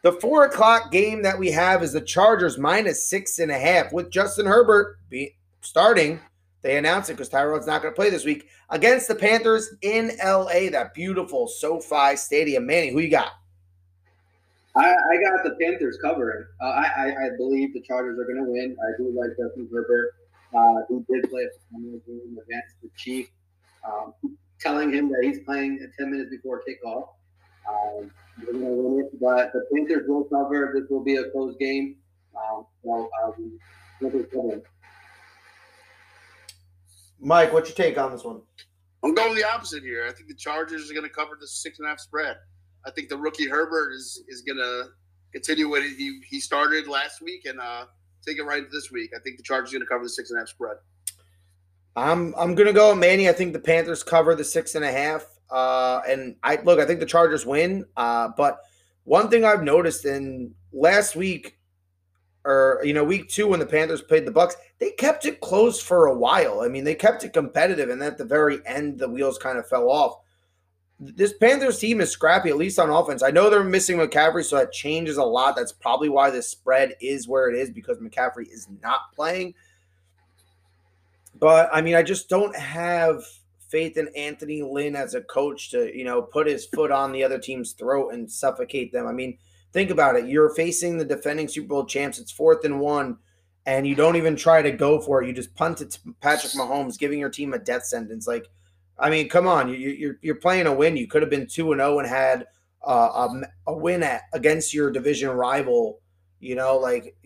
The 0.00 0.12
four 0.12 0.44
o'clock 0.44 0.90
game 0.90 1.22
that 1.22 1.38
we 1.38 1.50
have 1.50 1.82
is 1.82 1.92
the 1.92 2.00
Chargers 2.00 2.58
minus 2.58 3.08
six 3.08 3.38
and 3.38 3.50
a 3.50 3.58
half 3.58 3.92
with 3.92 4.10
Justin 4.10 4.46
Herbert 4.46 4.98
be 5.10 5.36
starting. 5.60 6.18
They 6.62 6.78
announced 6.78 7.10
it 7.10 7.14
because 7.14 7.28
Tyrod's 7.28 7.66
not 7.66 7.82
going 7.82 7.92
to 7.92 7.96
play 7.96 8.08
this 8.08 8.24
week 8.24 8.48
against 8.70 9.06
the 9.06 9.14
Panthers 9.14 9.74
in 9.82 10.12
LA, 10.24 10.70
that 10.70 10.92
beautiful 10.94 11.46
SoFi 11.46 12.16
Stadium. 12.16 12.64
Manny, 12.64 12.90
who 12.90 13.00
you 13.00 13.10
got? 13.10 13.32
I, 14.74 14.88
I 14.88 15.16
got 15.22 15.44
the 15.44 15.56
Panthers 15.60 15.98
covering. 16.02 16.46
Uh, 16.60 16.64
I, 16.64 16.84
I, 16.96 17.06
I 17.08 17.28
believe 17.36 17.74
the 17.74 17.82
Chargers 17.82 18.18
are 18.18 18.24
going 18.24 18.44
to 18.44 18.50
win. 18.50 18.76
I 18.80 18.96
do 18.96 19.14
like 19.14 19.30
Justin 19.30 19.68
Herbert, 19.70 20.14
uh, 20.54 20.82
who 20.88 21.04
did 21.10 21.28
play 21.30 21.42
a 21.42 21.76
game 21.76 22.38
against 22.46 22.80
the 22.82 22.88
Chief, 22.96 23.28
um, 23.86 24.14
telling 24.60 24.92
him 24.92 25.08
that 25.10 25.20
he's 25.22 25.40
playing 25.40 25.78
10 25.98 26.10
minutes 26.10 26.30
before 26.30 26.62
kickoff. 26.68 27.08
Um, 27.68 28.10
we're 28.38 28.52
going 28.52 28.64
to 28.64 28.70
win 28.70 29.04
it, 29.04 29.20
but 29.20 29.52
the 29.52 29.64
Panthers 29.72 30.08
will 30.08 30.24
cover. 30.24 30.72
This 30.74 30.88
will 30.90 31.04
be 31.04 31.16
a 31.16 31.30
close 31.30 31.56
game. 31.58 31.96
Um, 32.36 32.66
so, 32.82 33.10
um, 33.24 33.60
Mike, 37.20 37.52
what's 37.52 37.68
your 37.68 37.76
take 37.76 37.96
on 37.96 38.12
this 38.12 38.24
one? 38.24 38.42
I'm 39.02 39.14
going 39.14 39.34
the 39.34 39.44
opposite 39.44 39.82
here. 39.82 40.06
I 40.08 40.12
think 40.12 40.28
the 40.28 40.34
Chargers 40.34 40.90
are 40.90 40.94
going 40.94 41.08
to 41.08 41.14
cover 41.14 41.36
the 41.40 41.46
six 41.46 41.78
and 41.78 41.86
a 41.86 41.90
half 41.90 42.00
spread. 42.00 42.36
I 42.86 42.90
think 42.90 43.08
the 43.08 43.16
rookie 43.16 43.48
Herbert 43.48 43.92
is 43.92 44.24
is 44.28 44.42
going 44.42 44.58
to 44.58 44.88
continue 45.32 45.68
what 45.68 45.82
he 45.82 46.20
he 46.28 46.40
started 46.40 46.86
last 46.88 47.20
week 47.22 47.44
and 47.44 47.60
uh, 47.60 47.86
take 48.24 48.38
it 48.38 48.44
right 48.44 48.64
this 48.70 48.90
week. 48.90 49.10
I 49.16 49.20
think 49.20 49.36
the 49.36 49.42
Chargers 49.42 49.70
are 49.70 49.78
going 49.78 49.86
to 49.86 49.88
cover 49.88 50.04
the 50.04 50.10
six 50.10 50.30
and 50.30 50.38
a 50.38 50.42
half 50.42 50.48
spread. 50.48 50.76
I'm 51.96 52.34
I'm 52.36 52.54
going 52.54 52.66
to 52.66 52.72
go 52.72 52.94
Manny. 52.94 53.28
I 53.28 53.32
think 53.32 53.52
the 53.52 53.60
Panthers 53.60 54.02
cover 54.02 54.34
the 54.34 54.44
six 54.44 54.74
and 54.74 54.84
a 54.84 54.90
half. 54.90 55.26
Uh, 55.50 56.00
and 56.08 56.36
I 56.42 56.56
look, 56.62 56.80
I 56.80 56.86
think 56.86 57.00
the 57.00 57.06
Chargers 57.06 57.46
win. 57.46 57.84
Uh, 57.96 58.28
but 58.36 58.60
one 59.04 59.28
thing 59.28 59.44
I've 59.44 59.62
noticed 59.62 60.04
in 60.04 60.54
last 60.72 61.14
week, 61.14 61.58
or 62.44 62.80
you 62.82 62.92
know, 62.92 63.04
week 63.04 63.28
two 63.28 63.48
when 63.48 63.60
the 63.60 63.66
Panthers 63.66 64.02
played 64.02 64.26
the 64.26 64.32
Bucs, 64.32 64.54
they 64.78 64.90
kept 64.92 65.24
it 65.24 65.40
close 65.40 65.80
for 65.80 66.06
a 66.06 66.14
while. 66.14 66.60
I 66.60 66.68
mean, 66.68 66.84
they 66.84 66.94
kept 66.94 67.24
it 67.24 67.32
competitive, 67.32 67.90
and 67.90 68.02
at 68.02 68.18
the 68.18 68.24
very 68.24 68.60
end, 68.66 68.98
the 68.98 69.08
wheels 69.08 69.38
kind 69.38 69.58
of 69.58 69.68
fell 69.68 69.88
off. 69.88 70.16
This 71.00 71.32
Panthers 71.32 71.78
team 71.78 72.00
is 72.00 72.10
scrappy, 72.10 72.50
at 72.50 72.56
least 72.56 72.78
on 72.78 72.88
offense. 72.88 73.22
I 73.22 73.30
know 73.30 73.50
they're 73.50 73.64
missing 73.64 73.98
McCaffrey, 73.98 74.44
so 74.44 74.56
that 74.56 74.72
changes 74.72 75.16
a 75.16 75.24
lot. 75.24 75.56
That's 75.56 75.72
probably 75.72 76.08
why 76.08 76.30
this 76.30 76.48
spread 76.48 76.94
is 77.00 77.26
where 77.26 77.50
it 77.50 77.58
is 77.58 77.70
because 77.70 77.98
McCaffrey 77.98 78.46
is 78.50 78.68
not 78.82 79.12
playing. 79.14 79.54
But 81.38 81.68
I 81.72 81.80
mean, 81.80 81.96
I 81.96 82.02
just 82.02 82.28
don't 82.28 82.54
have 82.56 83.24
faith 83.68 83.96
in 83.96 84.08
Anthony 84.16 84.62
Lynn 84.62 84.94
as 84.94 85.14
a 85.14 85.20
coach 85.20 85.70
to, 85.72 85.96
you 85.96 86.04
know, 86.04 86.22
put 86.22 86.46
his 86.46 86.66
foot 86.66 86.92
on 86.92 87.10
the 87.10 87.24
other 87.24 87.40
team's 87.40 87.72
throat 87.72 88.14
and 88.14 88.30
suffocate 88.30 88.92
them. 88.92 89.08
I 89.08 89.12
mean, 89.12 89.36
think 89.72 89.90
about 89.90 90.14
it. 90.14 90.28
You're 90.28 90.54
facing 90.54 90.96
the 90.96 91.04
defending 91.04 91.48
Super 91.48 91.66
Bowl 91.66 91.84
champs. 91.84 92.20
It's 92.20 92.30
fourth 92.30 92.64
and 92.64 92.78
one, 92.78 93.18
and 93.66 93.84
you 93.84 93.96
don't 93.96 94.14
even 94.14 94.36
try 94.36 94.62
to 94.62 94.70
go 94.70 95.00
for 95.00 95.22
it. 95.22 95.26
You 95.26 95.32
just 95.32 95.56
punt 95.56 95.80
it 95.80 95.90
to 95.90 96.14
Patrick 96.20 96.52
Mahomes, 96.52 96.98
giving 96.98 97.18
your 97.18 97.30
team 97.30 97.52
a 97.52 97.58
death 97.58 97.84
sentence. 97.84 98.28
Like, 98.28 98.46
I 98.98 99.10
mean, 99.10 99.28
come 99.28 99.46
on. 99.46 99.68
You, 99.68 99.76
you're 99.76 100.18
you're 100.22 100.34
playing 100.36 100.66
a 100.66 100.72
win. 100.72 100.96
You 100.96 101.06
could 101.06 101.22
have 101.22 101.30
been 101.30 101.46
two 101.46 101.72
and 101.72 101.80
zero 101.80 101.96
oh 101.96 101.98
and 101.98 102.08
had 102.08 102.46
uh, 102.86 103.28
a, 103.28 103.70
a 103.70 103.74
win 103.74 104.02
at 104.02 104.22
against 104.32 104.72
your 104.72 104.90
division 104.90 105.30
rival. 105.30 106.00
You 106.40 106.54
know, 106.54 106.76
like 106.76 107.16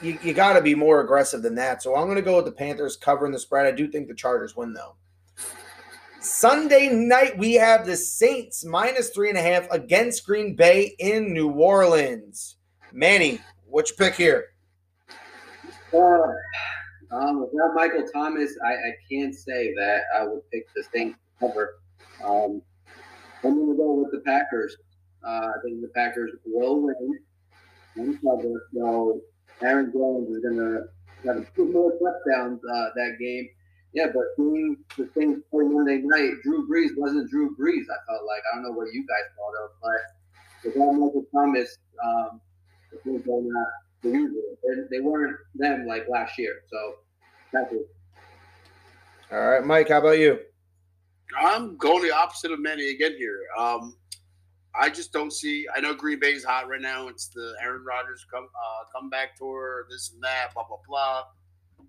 you, 0.00 0.18
you 0.22 0.34
got 0.34 0.54
to 0.54 0.62
be 0.62 0.74
more 0.74 1.00
aggressive 1.00 1.42
than 1.42 1.54
that. 1.56 1.82
So 1.82 1.94
I'm 1.94 2.04
going 2.04 2.16
to 2.16 2.22
go 2.22 2.36
with 2.36 2.44
the 2.44 2.52
Panthers 2.52 2.96
covering 2.96 3.32
the 3.32 3.38
spread. 3.38 3.66
I 3.66 3.72
do 3.72 3.88
think 3.88 4.08
the 4.08 4.14
Chargers 4.14 4.56
win 4.56 4.72
though. 4.72 4.96
Sunday 6.20 6.88
night, 6.88 7.38
we 7.38 7.54
have 7.54 7.86
the 7.86 7.96
Saints 7.96 8.64
minus 8.64 9.10
three 9.10 9.28
and 9.28 9.38
a 9.38 9.42
half 9.42 9.70
against 9.70 10.26
Green 10.26 10.56
Bay 10.56 10.96
in 10.98 11.32
New 11.32 11.50
Orleans. 11.50 12.56
Manny, 12.92 13.40
which 13.68 13.96
pick 13.96 14.14
here? 14.14 14.46
Uh, 15.94 16.32
um, 17.10 17.40
without 17.40 17.74
Michael 17.74 18.06
Thomas, 18.12 18.56
I, 18.64 18.72
I, 18.72 18.92
can't 19.10 19.34
say 19.34 19.72
that 19.74 20.02
I 20.16 20.26
would 20.26 20.48
pick 20.50 20.66
the 20.74 20.82
Saints 20.92 21.18
cover. 21.38 21.78
Um, 22.24 22.62
I'm 23.44 23.54
going 23.54 23.70
to 23.70 23.76
go 23.76 23.94
with 23.94 24.12
the 24.12 24.20
Packers. 24.20 24.76
Uh, 25.26 25.48
I 25.48 25.54
think 25.62 25.80
the 25.80 25.88
Packers 25.94 26.32
will 26.44 26.82
win 26.82 27.18
and 27.96 28.20
cover. 28.22 28.68
So 28.74 29.20
Aaron 29.62 29.92
Jones 29.92 30.30
is 30.30 30.42
going 30.42 30.56
to 30.56 30.84
have 31.26 31.54
two 31.54 31.72
more 31.72 31.92
touchdowns 31.92 32.60
uh, 32.64 32.88
that 32.96 33.16
game. 33.20 33.48
Yeah, 33.92 34.06
but 34.12 34.24
seeing 34.36 34.76
the 34.98 35.06
thing 35.06 35.42
for 35.50 35.64
Monday 35.64 36.02
night, 36.04 36.42
Drew 36.42 36.68
Brees 36.68 36.90
wasn't 36.96 37.30
Drew 37.30 37.56
Brees. 37.56 37.84
I 37.88 37.98
felt 38.06 38.26
like 38.26 38.42
I 38.52 38.56
don't 38.56 38.64
know 38.64 38.72
what 38.72 38.92
you 38.92 39.06
guys 39.06 39.24
thought 39.36 39.64
of, 39.64 39.70
but 39.80 40.74
without 40.74 40.92
Michael 40.92 41.24
Thomas, 41.32 41.78
um, 42.04 42.40
the 42.92 42.98
things 42.98 43.22
are 43.26 43.40
not 43.42 43.68
the 44.02 44.10
usual. 44.10 44.42
They, 44.62 44.98
they 44.98 45.00
weren't 45.00 45.36
them 45.54 45.86
like 45.86 46.06
last 46.08 46.38
year. 46.38 46.54
So 46.70 46.94
that's 47.52 47.72
it. 47.72 47.88
All 49.32 49.40
right, 49.40 49.64
Mike. 49.64 49.88
How 49.88 49.98
about 49.98 50.18
you? 50.18 50.38
I'm 51.38 51.76
going 51.76 52.02
the 52.02 52.14
opposite 52.14 52.52
of 52.52 52.60
Manny 52.60 52.90
again 52.90 53.14
here. 53.18 53.40
Um, 53.58 53.96
I 54.78 54.88
just 54.88 55.12
don't 55.12 55.32
see. 55.32 55.66
I 55.74 55.80
know 55.80 55.94
Green 55.94 56.20
Bay's 56.20 56.44
hot 56.44 56.68
right 56.68 56.80
now. 56.80 57.08
It's 57.08 57.28
the 57.28 57.54
Aaron 57.62 57.84
Rodgers 57.84 58.26
come 58.32 58.44
uh, 58.44 58.84
comeback 58.94 59.36
tour, 59.36 59.86
this 59.90 60.12
and 60.12 60.22
that, 60.22 60.54
blah 60.54 60.64
blah 60.66 60.78
blah. 60.86 61.22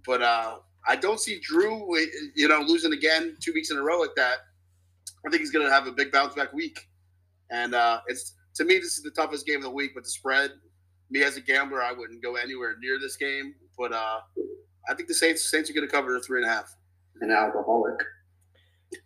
But 0.05 0.22
uh, 0.22 0.58
I 0.88 0.95
don't 0.95 1.20
see 1.20 1.39
Drew, 1.39 1.95
you 2.36 2.47
know, 2.47 2.62
losing 2.62 2.93
again 2.93 3.36
two 3.41 3.53
weeks 3.53 3.72
in 3.72 3.78
a 3.78 3.82
row 3.82 3.99
like 3.99 4.16
that. 4.16 4.38
I 5.26 5.30
think 5.30 5.41
he's 5.41 5.51
going 5.51 5.66
to 5.66 5.72
have 5.72 5.88
a 5.88 5.91
big 5.91 6.12
bounce 6.12 6.34
back 6.34 6.53
week. 6.53 6.88
And 7.51 7.76
uh, 7.76 7.99
it's 8.08 8.36
to 8.55 8.66
me, 8.66 8.76
this 8.78 8.97
is 8.97 9.03
the 9.03 9.12
toughest 9.12 9.45
game 9.45 9.58
of 9.58 9.64
the 9.64 9.70
week 9.70 9.93
with 9.95 10.05
the 10.05 10.10
spread. 10.10 10.51
Me 11.10 11.24
as 11.24 11.38
a 11.38 11.41
gambler, 11.41 11.82
I 11.82 11.93
wouldn't 11.93 12.22
go 12.22 12.36
anywhere 12.36 12.76
near 12.80 12.99
this 12.99 13.16
game. 13.16 13.55
But 13.78 13.93
uh, 13.93 14.20
I 14.89 14.93
think 14.93 15.08
the 15.08 15.14
Saints 15.14 15.49
Saints 15.49 15.70
are 15.70 15.74
going 15.74 15.88
to 15.88 15.91
cover 15.91 16.14
the 16.14 16.22
three 16.22 16.41
and 16.41 16.49
a 16.49 16.53
half. 16.53 16.76
An 17.22 17.32
alcoholic. 17.32 17.99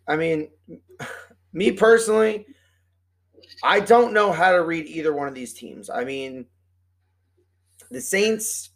I 0.08 0.16
mean, 0.16 0.50
me 1.52 1.72
personally, 1.72 2.46
I 3.62 3.80
don't 3.80 4.12
know 4.12 4.32
how 4.32 4.52
to 4.52 4.62
read 4.62 4.86
either 4.86 5.12
one 5.12 5.28
of 5.28 5.34
these 5.34 5.54
teams. 5.54 5.88
I 5.88 6.04
mean, 6.04 6.46
the 7.90 8.00
Saints, 8.00 8.70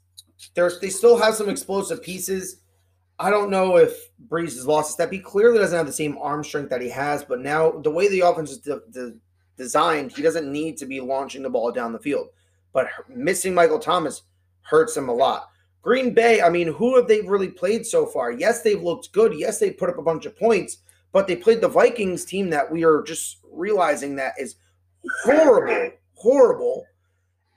they 0.55 0.91
still 0.91 1.16
have 1.16 1.35
some 1.35 1.49
explosive 1.49 2.03
pieces. 2.03 2.61
I 3.18 3.31
don't 3.31 3.51
know 3.51 3.77
if 3.79 4.11
Brees 4.29 4.55
has 4.55 4.66
lost 4.66 4.91
a 4.91 4.93
step. 4.93 5.11
He 5.11 5.18
clearly 5.18 5.59
doesn't 5.59 5.77
have 5.77 5.87
the 5.87 5.93
same 5.93 6.18
arm 6.18 6.45
strength 6.45 6.70
that 6.70 6.83
he 6.83 6.91
has, 6.91 7.24
but 7.24 7.41
now 7.41 7.70
the 7.70 7.91
way 7.91 8.09
the 8.09 8.20
offense 8.20 8.51
is 8.51 8.59
de- 8.59 8.81
de- 8.91 9.14
designed, 9.57 10.12
he 10.12 10.22
doesn't 10.22 10.51
need 10.51 10.77
to 10.77 10.87
be 10.87 11.01
launching 11.01 11.43
the 11.43 11.51
ball 11.51 11.72
down 11.72 11.93
the 11.93 11.99
field. 11.99 12.29
But 12.77 12.89
missing 13.09 13.55
Michael 13.55 13.79
Thomas 13.79 14.24
hurts 14.61 14.95
him 14.95 15.09
a 15.09 15.14
lot. 15.14 15.49
Green 15.81 16.12
Bay, 16.12 16.43
I 16.43 16.51
mean, 16.51 16.68
who 16.68 16.95
have 16.97 17.09
they 17.09 17.22
really 17.22 17.49
played 17.49 17.87
so 17.87 18.05
far? 18.05 18.31
Yes, 18.31 18.61
they've 18.61 18.83
looked 18.83 19.12
good. 19.12 19.33
Yes, 19.33 19.59
they 19.59 19.70
put 19.70 19.89
up 19.89 19.97
a 19.97 20.03
bunch 20.03 20.27
of 20.27 20.37
points, 20.37 20.77
but 21.11 21.27
they 21.27 21.37
played 21.37 21.62
the 21.62 21.68
Vikings 21.68 22.27
team 22.27 22.51
that 22.51 22.70
we 22.70 22.85
are 22.85 23.03
just 23.03 23.39
realizing 23.51 24.14
that 24.16 24.35
is 24.39 24.57
horrible, 25.24 25.93
horrible. 26.16 26.85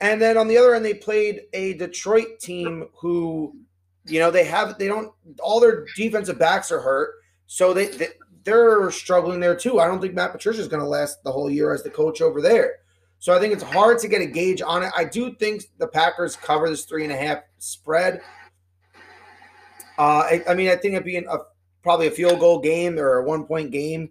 And 0.00 0.22
then 0.22 0.38
on 0.38 0.48
the 0.48 0.56
other 0.56 0.74
end, 0.74 0.86
they 0.86 0.94
played 0.94 1.42
a 1.52 1.74
Detroit 1.74 2.40
team 2.40 2.88
who 2.98 3.54
you 4.06 4.20
know, 4.20 4.30
they 4.30 4.44
have 4.44 4.78
they 4.78 4.88
don't 4.88 5.12
all 5.42 5.60
their 5.60 5.84
defensive 5.96 6.38
backs 6.38 6.72
are 6.72 6.80
hurt, 6.80 7.16
so 7.46 7.74
they, 7.74 7.88
they 7.88 8.08
they're 8.44 8.90
struggling 8.90 9.38
there 9.38 9.54
too. 9.54 9.80
I 9.80 9.86
don't 9.86 10.00
think 10.00 10.14
Matt 10.14 10.32
Patricia 10.32 10.62
is 10.62 10.68
going 10.68 10.82
to 10.82 10.88
last 10.88 11.22
the 11.24 11.32
whole 11.32 11.50
year 11.50 11.74
as 11.74 11.82
the 11.82 11.90
coach 11.90 12.22
over 12.22 12.40
there. 12.40 12.79
So 13.20 13.36
I 13.36 13.38
think 13.38 13.52
it's 13.52 13.62
hard 13.62 13.98
to 13.98 14.08
get 14.08 14.22
a 14.22 14.26
gauge 14.26 14.62
on 14.62 14.82
it. 14.82 14.90
I 14.96 15.04
do 15.04 15.34
think 15.34 15.64
the 15.76 15.86
Packers 15.86 16.36
cover 16.36 16.70
this 16.70 16.86
three 16.86 17.04
and 17.04 17.12
a 17.12 17.16
half 17.16 17.42
spread. 17.58 18.22
Uh, 19.98 20.24
I, 20.24 20.42
I, 20.48 20.54
mean, 20.54 20.70
I 20.70 20.76
think 20.76 20.94
it'd 20.94 21.04
be 21.04 21.18
a, 21.18 21.38
probably 21.82 22.06
a 22.06 22.10
field 22.10 22.40
goal 22.40 22.60
game 22.60 22.98
or 22.98 23.18
a 23.18 23.24
one 23.24 23.44
point 23.44 23.70
game. 23.70 24.08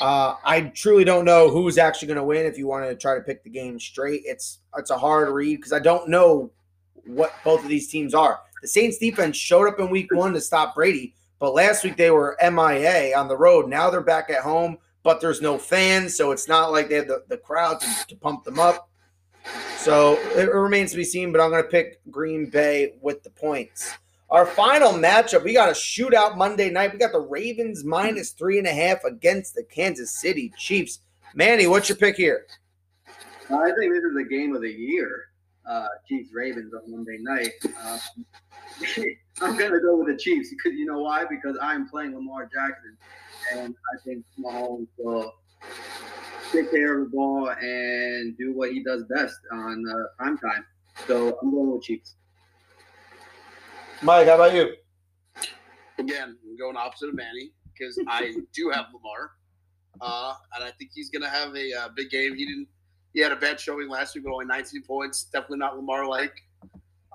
Uh, 0.00 0.36
I 0.44 0.62
truly 0.74 1.04
don't 1.04 1.26
know 1.26 1.50
who's 1.50 1.76
actually 1.76 2.08
going 2.08 2.16
to 2.16 2.24
win. 2.24 2.46
If 2.46 2.56
you 2.56 2.66
want 2.66 2.88
to 2.88 2.96
try 2.96 3.14
to 3.14 3.20
pick 3.20 3.44
the 3.44 3.50
game 3.50 3.78
straight, 3.78 4.22
it's 4.24 4.60
it's 4.78 4.90
a 4.90 4.98
hard 4.98 5.28
read 5.28 5.56
because 5.56 5.74
I 5.74 5.78
don't 5.78 6.08
know 6.08 6.50
what 7.04 7.34
both 7.44 7.62
of 7.62 7.68
these 7.68 7.88
teams 7.88 8.14
are. 8.14 8.40
The 8.62 8.68
Saints 8.68 8.96
defense 8.96 9.36
showed 9.36 9.68
up 9.68 9.78
in 9.78 9.90
week 9.90 10.12
one 10.12 10.32
to 10.32 10.40
stop 10.40 10.74
Brady, 10.74 11.14
but 11.38 11.52
last 11.52 11.84
week 11.84 11.98
they 11.98 12.10
were 12.10 12.38
MIA 12.42 13.16
on 13.16 13.28
the 13.28 13.36
road. 13.36 13.68
Now 13.68 13.90
they're 13.90 14.00
back 14.00 14.30
at 14.30 14.42
home, 14.42 14.78
but 15.02 15.20
there's 15.20 15.40
no 15.40 15.58
fans, 15.58 16.16
so 16.16 16.30
it's 16.30 16.48
not 16.48 16.72
like 16.72 16.88
they 16.88 16.96
have 16.96 17.08
the, 17.08 17.24
the 17.28 17.36
crowd 17.36 17.80
to, 17.80 18.06
to 18.08 18.16
pump 18.16 18.44
them 18.44 18.58
up. 18.58 18.88
So 19.76 20.14
it 20.36 20.52
remains 20.52 20.92
to 20.92 20.96
be 20.96 21.04
seen, 21.04 21.32
but 21.32 21.40
I'm 21.40 21.50
going 21.50 21.62
to 21.62 21.68
pick 21.68 22.00
Green 22.10 22.46
Bay 22.46 22.94
with 23.00 23.22
the 23.22 23.30
points. 23.30 23.92
Our 24.30 24.46
final 24.46 24.92
matchup, 24.92 25.44
we 25.44 25.52
got 25.52 25.68
a 25.68 25.72
shootout 25.72 26.38
Monday 26.38 26.70
night. 26.70 26.92
We 26.92 26.98
got 26.98 27.12
the 27.12 27.20
Ravens 27.20 27.84
minus 27.84 28.30
three 28.30 28.58
and 28.58 28.66
a 28.66 28.72
half 28.72 29.04
against 29.04 29.54
the 29.54 29.64
Kansas 29.64 30.10
City 30.10 30.52
Chiefs. 30.56 31.00
Manny, 31.34 31.66
what's 31.66 31.88
your 31.88 31.98
pick 31.98 32.16
here? 32.16 32.46
I 33.50 33.70
think 33.78 33.92
this 33.92 34.04
is 34.04 34.14
the 34.14 34.26
game 34.30 34.54
of 34.54 34.62
the 34.62 34.70
year. 34.70 35.26
Uh, 35.68 35.86
Chiefs 36.08 36.30
Ravens 36.32 36.72
on 36.72 36.90
Monday 36.90 37.18
night. 37.20 37.52
Um, 37.84 38.00
I'm 39.42 39.58
gonna 39.58 39.80
go 39.80 39.96
with 39.96 40.08
the 40.08 40.16
Chiefs 40.16 40.50
because 40.50 40.78
you 40.78 40.86
know 40.86 41.00
why? 41.00 41.24
Because 41.28 41.56
I'm 41.60 41.88
playing 41.88 42.14
Lamar 42.14 42.44
Jackson, 42.44 42.96
and 43.54 43.74
I 43.94 44.02
think 44.04 44.24
Mahomes 44.38 44.88
will 44.98 45.32
take 46.52 46.70
care 46.70 47.00
of 47.00 47.10
the 47.10 47.16
ball 47.16 47.50
and 47.50 48.36
do 48.36 48.52
what 48.54 48.72
he 48.72 48.82
does 48.82 49.04
best 49.04 49.36
on 49.52 49.84
uh, 49.88 49.94
prime 50.18 50.38
time. 50.38 50.64
So 51.06 51.38
I'm 51.42 51.50
going 51.50 51.72
with 51.72 51.82
Chiefs. 51.82 52.14
Mike, 54.02 54.26
how 54.26 54.34
about 54.34 54.54
you? 54.54 54.74
Again, 55.98 56.36
I'm 56.44 56.56
going 56.56 56.76
opposite 56.76 57.08
of 57.08 57.14
Manny 57.14 57.52
because 57.72 57.98
I 58.08 58.34
do 58.54 58.70
have 58.70 58.86
Lamar, 58.92 59.32
uh, 60.00 60.34
and 60.56 60.64
I 60.64 60.70
think 60.72 60.90
he's 60.94 61.10
gonna 61.10 61.30
have 61.30 61.54
a 61.54 61.72
uh, 61.72 61.88
big 61.94 62.10
game. 62.10 62.34
He 62.34 62.44
didn't 62.44 62.68
he 63.14 63.20
had 63.20 63.32
a 63.32 63.36
bad 63.36 63.60
showing 63.60 63.88
last 63.88 64.14
week 64.14 64.24
with 64.24 64.32
only 64.32 64.46
19 64.46 64.82
points. 64.82 65.24
Definitely 65.24 65.58
not 65.58 65.76
Lamar 65.76 66.06
like. 66.06 66.34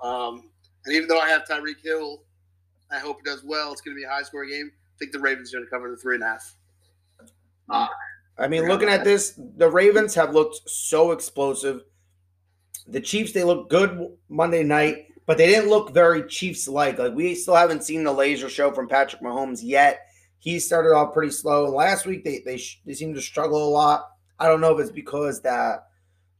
Um, 0.02 0.50
and 0.84 0.94
even 0.94 1.08
though 1.08 1.18
I 1.18 1.28
have 1.28 1.44
Tyreek 1.44 1.82
Hill, 1.82 2.22
I 2.90 2.98
hope 2.98 3.18
he 3.24 3.28
does 3.28 3.42
well. 3.44 3.72
It's 3.72 3.80
going 3.80 3.96
to 3.96 4.00
be 4.00 4.04
a 4.04 4.08
high 4.08 4.22
scoring 4.22 4.50
game. 4.50 4.70
I 4.98 5.04
think 5.04 5.12
the 5.12 5.20
Ravens 5.20 5.54
are 5.54 5.58
going 5.58 5.66
to 5.66 5.70
cover 5.70 5.90
the 5.90 5.96
three 5.96 6.16
and 6.16 6.24
a 6.24 6.26
half. 6.26 6.54
Uh, 7.70 7.86
I 8.36 8.48
mean, 8.48 8.66
looking 8.66 8.88
at 8.88 9.04
this, 9.04 9.38
the 9.56 9.70
Ravens 9.70 10.12
have 10.16 10.34
looked 10.34 10.68
so 10.68 11.12
explosive. 11.12 11.82
The 12.88 13.00
Chiefs, 13.00 13.30
they 13.30 13.44
look 13.44 13.70
good 13.70 14.08
Monday 14.28 14.64
night, 14.64 15.06
but 15.24 15.38
they 15.38 15.46
didn't 15.46 15.70
look 15.70 15.92
very 15.92 16.26
Chiefs 16.26 16.66
like. 16.66 16.98
Like 16.98 17.14
we 17.14 17.36
still 17.36 17.54
haven't 17.54 17.84
seen 17.84 18.02
the 18.02 18.12
laser 18.12 18.48
show 18.48 18.72
from 18.72 18.88
Patrick 18.88 19.22
Mahomes 19.22 19.60
yet. 19.62 20.00
He 20.40 20.58
started 20.58 20.90
off 20.94 21.14
pretty 21.14 21.30
slow. 21.30 21.66
Last 21.66 22.04
week 22.04 22.24
they 22.24 22.40
they 22.44 22.60
they 22.84 22.94
seem 22.94 23.14
to 23.14 23.20
struggle 23.20 23.68
a 23.68 23.70
lot. 23.70 24.08
I 24.40 24.48
don't 24.48 24.60
know 24.60 24.76
if 24.76 24.80
it's 24.80 24.90
because 24.90 25.42
that 25.42 25.86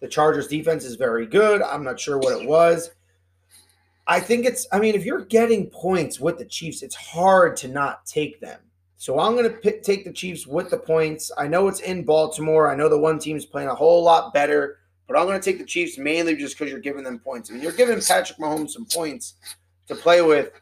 the 0.00 0.08
Chargers 0.08 0.48
defense 0.48 0.84
is 0.84 0.96
very 0.96 1.26
good. 1.26 1.62
I'm 1.62 1.84
not 1.84 2.00
sure 2.00 2.18
what 2.18 2.40
it 2.40 2.48
was. 2.48 2.90
I 4.08 4.20
think 4.20 4.46
it's, 4.46 4.66
I 4.72 4.80
mean, 4.80 4.94
if 4.94 5.04
you're 5.04 5.26
getting 5.26 5.68
points 5.68 6.18
with 6.18 6.38
the 6.38 6.46
Chiefs, 6.46 6.82
it's 6.82 6.94
hard 6.94 7.56
to 7.58 7.68
not 7.68 8.06
take 8.06 8.40
them. 8.40 8.58
So 8.96 9.20
I'm 9.20 9.36
going 9.36 9.54
to 9.54 9.80
take 9.82 10.04
the 10.04 10.12
Chiefs 10.12 10.46
with 10.46 10.70
the 10.70 10.78
points. 10.78 11.30
I 11.36 11.46
know 11.46 11.68
it's 11.68 11.80
in 11.80 12.04
Baltimore. 12.04 12.70
I 12.70 12.74
know 12.74 12.88
the 12.88 12.98
one 12.98 13.18
team's 13.18 13.44
playing 13.44 13.68
a 13.68 13.74
whole 13.74 14.02
lot 14.02 14.32
better, 14.32 14.78
but 15.06 15.16
I'm 15.16 15.26
going 15.26 15.38
to 15.38 15.44
take 15.44 15.58
the 15.60 15.66
Chiefs 15.66 15.98
mainly 15.98 16.34
just 16.34 16.58
because 16.58 16.72
you're 16.72 16.80
giving 16.80 17.04
them 17.04 17.18
points. 17.18 17.50
I 17.50 17.52
mean, 17.52 17.62
you're 17.62 17.70
giving 17.70 18.00
Patrick 18.00 18.38
Mahomes 18.38 18.70
some 18.70 18.86
points 18.86 19.34
to 19.88 19.94
play 19.94 20.22
with. 20.22 20.52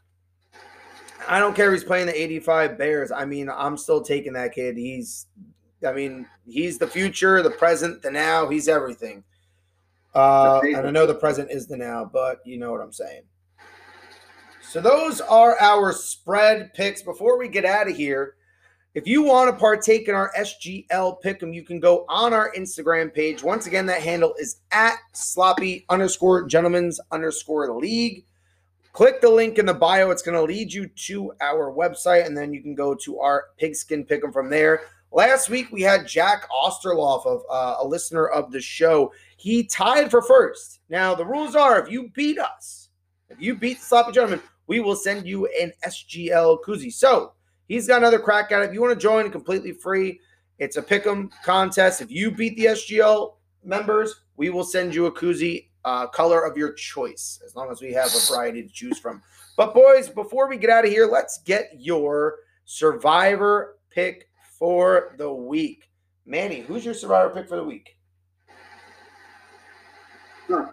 I 1.29 1.39
don't 1.39 1.55
care 1.55 1.73
if 1.73 1.81
he's 1.81 1.87
playing 1.87 2.07
the 2.07 2.21
85 2.21 2.77
Bears. 2.77 3.13
I 3.13 3.25
mean, 3.25 3.49
I'm 3.49 3.77
still 3.77 4.03
taking 4.03 4.33
that 4.33 4.55
kid. 4.55 4.77
He's, 4.77 5.27
I 5.87 5.93
mean, 5.93 6.27
he's 6.47 6.79
the 6.79 6.87
future, 6.87 7.43
the 7.43 7.51
present, 7.51 8.03
the 8.03 8.11
now. 8.11 8.49
He's 8.49 8.67
everything. 8.69 9.23
Uh, 10.17 10.61
and 10.65 10.87
I 10.87 10.91
know 10.91 11.07
the 11.07 11.15
present 11.15 11.51
is 11.53 11.67
the 11.69 11.77
now, 11.77 12.05
but 12.05 12.41
you 12.45 12.59
know 12.59 12.73
what 12.73 12.81
I'm 12.81 12.93
saying. 12.93 13.23
So 14.69 14.81
those 14.81 15.21
are 15.21 15.57
our 15.61 15.93
spread 15.93 16.75
picks. 16.75 17.01
Before 17.01 17.39
we 17.39 17.49
get 17.49 17.65
out 17.65 17.89
of 17.89 17.97
here, 17.97 18.35
if 18.95 19.07
you 19.07 19.23
want 19.23 19.49
to 19.49 19.61
partake 19.61 20.09
in 20.09 20.15
our 20.15 20.33
SGL 20.37 21.23
pick'em, 21.23 21.55
you 21.55 21.63
can 21.63 21.79
go 21.79 22.05
on 22.09 22.35
our 22.35 22.53
Instagram 22.53 23.15
page. 23.15 23.45
Once 23.45 23.69
again, 23.69 23.87
that 23.87 24.03
handle 24.03 24.35
is 24.41 24.61
at 24.73 24.97
sloppy 25.13 25.87
underscore 25.89 26.47
gentlemen's 26.49 26.99
underscore 27.13 27.79
league. 27.79 28.25
Click 28.93 29.21
the 29.21 29.31
link 29.31 29.59
in 29.59 29.67
the 29.67 29.75
bio. 29.75 30.11
It's 30.11 30.23
going 30.23 30.37
to 30.37 30.43
lead 30.43 30.73
you 30.73 30.89
to 30.89 31.33
our 31.41 31.73
website, 31.73 32.27
and 32.27 32.37
then 32.37 32.53
you 32.53 32.61
can 32.61 32.75
go 32.75 32.93
to 32.97 33.21
our 33.21 33.45
pigskin 33.59 34.05
pick'em 34.05 34.33
from 34.33 34.51
there. 34.51 34.81
Last 35.13 35.49
week 35.49 35.71
we 35.71 35.83
had 35.83 36.09
Jack 36.09 36.49
Osterloff 36.51 37.25
of 37.25 37.43
uh, 37.49 37.77
a 37.81 37.87
listener 37.87 38.27
of 38.27 38.51
the 38.51 38.61
show. 38.61 39.13
He 39.37 39.63
tied 39.63 40.11
for 40.11 40.23
first. 40.23 40.81
Now 40.89 41.15
the 41.15 41.25
rules 41.25 41.55
are: 41.55 41.81
if 41.81 41.89
you 41.89 42.11
beat 42.15 42.41
us, 42.41 42.89
if 43.31 43.41
you 43.41 43.55
beat 43.55 43.79
the 43.79 43.85
sloppy 43.85 44.13
gentleman, 44.13 44.41
we 44.67 44.81
will 44.81 44.97
send 44.97 45.27
you 45.27 45.47
an 45.47 45.73
SGL 45.85 46.59
koozie. 46.65 46.93
So 46.93 47.33
he's 47.69 47.87
got 47.87 47.99
another 47.99 48.19
crack 48.19 48.53
at 48.53 48.63
it. 48.63 48.69
If 48.69 48.75
you 48.75 48.81
want 48.81 48.95
to 48.95 49.03
join, 49.03 49.31
completely 49.31 49.73
free. 49.73 50.21
It's 50.59 50.77
a 50.77 50.83
pick'em 50.83 51.31
contest. 51.45 52.01
If 52.01 52.11
you 52.11 52.31
beat 52.31 52.57
the 52.57 52.67
SGL 52.67 53.35
members, 53.65 54.23
we 54.37 54.51
will 54.51 54.65
send 54.65 54.95
you 54.95 55.07
a 55.07 55.13
koozie, 55.13 55.69
uh, 55.85 56.07
color 56.09 56.45
of 56.45 56.57
your 56.57 56.73
choice, 56.73 57.41
as 57.45 57.55
long 57.55 57.71
as 57.71 57.81
we 57.81 57.93
have 57.93 58.09
a 58.09 58.33
variety 58.33 58.63
to 58.63 58.69
choose 58.69 58.99
from. 58.99 59.23
But 59.57 59.75
boys, 59.75 60.09
before 60.09 60.49
we 60.49 60.57
get 60.57 60.71
out 60.71 60.85
of 60.85 60.91
here, 60.91 61.07
let's 61.07 61.39
get 61.45 61.71
your 61.77 62.37
survivor 62.65 63.79
pick 63.91 64.29
for 64.59 65.15
the 65.19 65.33
week. 65.33 65.91
Manny, 66.25 66.61
who's 66.61 66.85
your 66.85 66.95
survivor 66.95 67.31
pick 67.31 67.49
for 67.49 67.57
the 67.57 67.65
week? 67.65 67.97
Huh. 70.49 70.73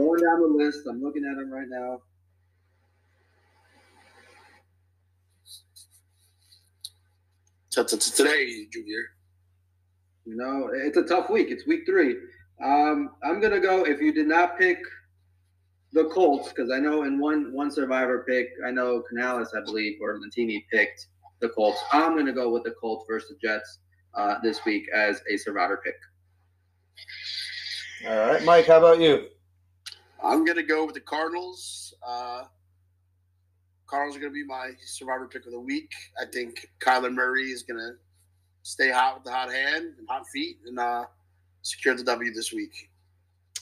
Going 0.00 0.20
down 0.22 0.40
the 0.40 0.64
list, 0.64 0.86
I'm 0.88 1.02
looking 1.02 1.26
at 1.26 1.36
them 1.36 1.50
right 1.50 1.68
now. 1.68 2.00
So, 7.68 7.84
today, 7.84 8.66
Junior. 8.72 9.02
You 10.24 10.36
know, 10.36 10.70
it's 10.72 10.96
a 10.96 11.02
tough 11.02 11.28
week. 11.28 11.48
It's 11.50 11.66
week 11.66 11.82
three. 11.84 12.16
Um, 12.64 13.10
I'm 13.22 13.42
gonna 13.42 13.60
go. 13.60 13.84
If 13.84 14.00
you 14.00 14.10
did 14.10 14.26
not 14.26 14.58
pick 14.58 14.78
the 15.92 16.04
Colts, 16.04 16.48
because 16.48 16.70
I 16.70 16.78
know 16.78 17.02
in 17.02 17.20
one 17.20 17.52
one 17.52 17.70
survivor 17.70 18.24
pick, 18.26 18.48
I 18.66 18.70
know 18.70 19.02
Canales, 19.02 19.52
I 19.54 19.60
believe, 19.60 19.98
or 20.00 20.18
Lentini 20.18 20.64
picked 20.72 21.08
the 21.40 21.50
Colts. 21.50 21.78
I'm 21.92 22.16
gonna 22.16 22.32
go 22.32 22.50
with 22.50 22.64
the 22.64 22.72
Colts 22.80 23.04
versus 23.06 23.28
the 23.28 23.46
Jets 23.46 23.80
uh, 24.14 24.36
this 24.42 24.64
week 24.64 24.86
as 24.94 25.20
a 25.30 25.36
survivor 25.36 25.78
pick. 25.84 25.96
All 28.10 28.16
right, 28.16 28.42
Mike. 28.44 28.66
How 28.66 28.78
about 28.78 28.98
you? 28.98 29.28
I'm 30.22 30.44
gonna 30.44 30.62
go 30.62 30.84
with 30.84 30.94
the 30.94 31.00
Cardinals. 31.00 31.94
Uh, 32.06 32.44
Cardinals 33.86 34.16
are 34.16 34.20
gonna 34.20 34.32
be 34.32 34.44
my 34.44 34.70
survivor 34.84 35.26
pick 35.26 35.46
of 35.46 35.52
the 35.52 35.60
week. 35.60 35.90
I 36.20 36.24
think 36.30 36.70
Kyler 36.80 37.12
Murray 37.12 37.50
is 37.50 37.62
gonna 37.62 37.92
stay 38.62 38.90
hot 38.90 39.16
with 39.16 39.24
the 39.24 39.32
hot 39.32 39.50
hand 39.52 39.94
and 39.98 40.08
hot 40.08 40.26
feet 40.32 40.58
and 40.66 40.78
uh, 40.78 41.04
secure 41.62 41.94
the 41.94 42.04
W 42.04 42.32
this 42.32 42.52
week. 42.52 42.90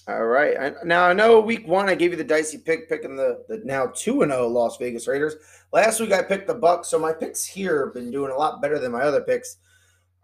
All 0.08 0.24
right. 0.24 0.74
Now 0.84 1.04
I 1.04 1.12
know 1.12 1.38
week 1.38 1.68
one 1.68 1.88
I 1.88 1.94
gave 1.94 2.12
you 2.12 2.16
the 2.16 2.24
dicey 2.24 2.56
pick, 2.56 2.88
picking 2.88 3.14
the 3.14 3.44
the 3.48 3.60
now 3.64 3.92
two 3.94 4.22
and 4.22 4.32
zero 4.32 4.44
oh 4.44 4.48
Las 4.48 4.78
Vegas 4.78 5.06
Raiders. 5.06 5.36
Last 5.72 6.00
week 6.00 6.12
I 6.12 6.22
picked 6.22 6.46
the 6.46 6.54
Bucs, 6.54 6.86
so 6.86 6.98
my 6.98 7.12
picks 7.12 7.44
here 7.44 7.84
have 7.84 7.94
been 7.94 8.10
doing 8.10 8.32
a 8.32 8.36
lot 8.36 8.62
better 8.62 8.78
than 8.78 8.92
my 8.92 9.02
other 9.02 9.20
picks. 9.20 9.58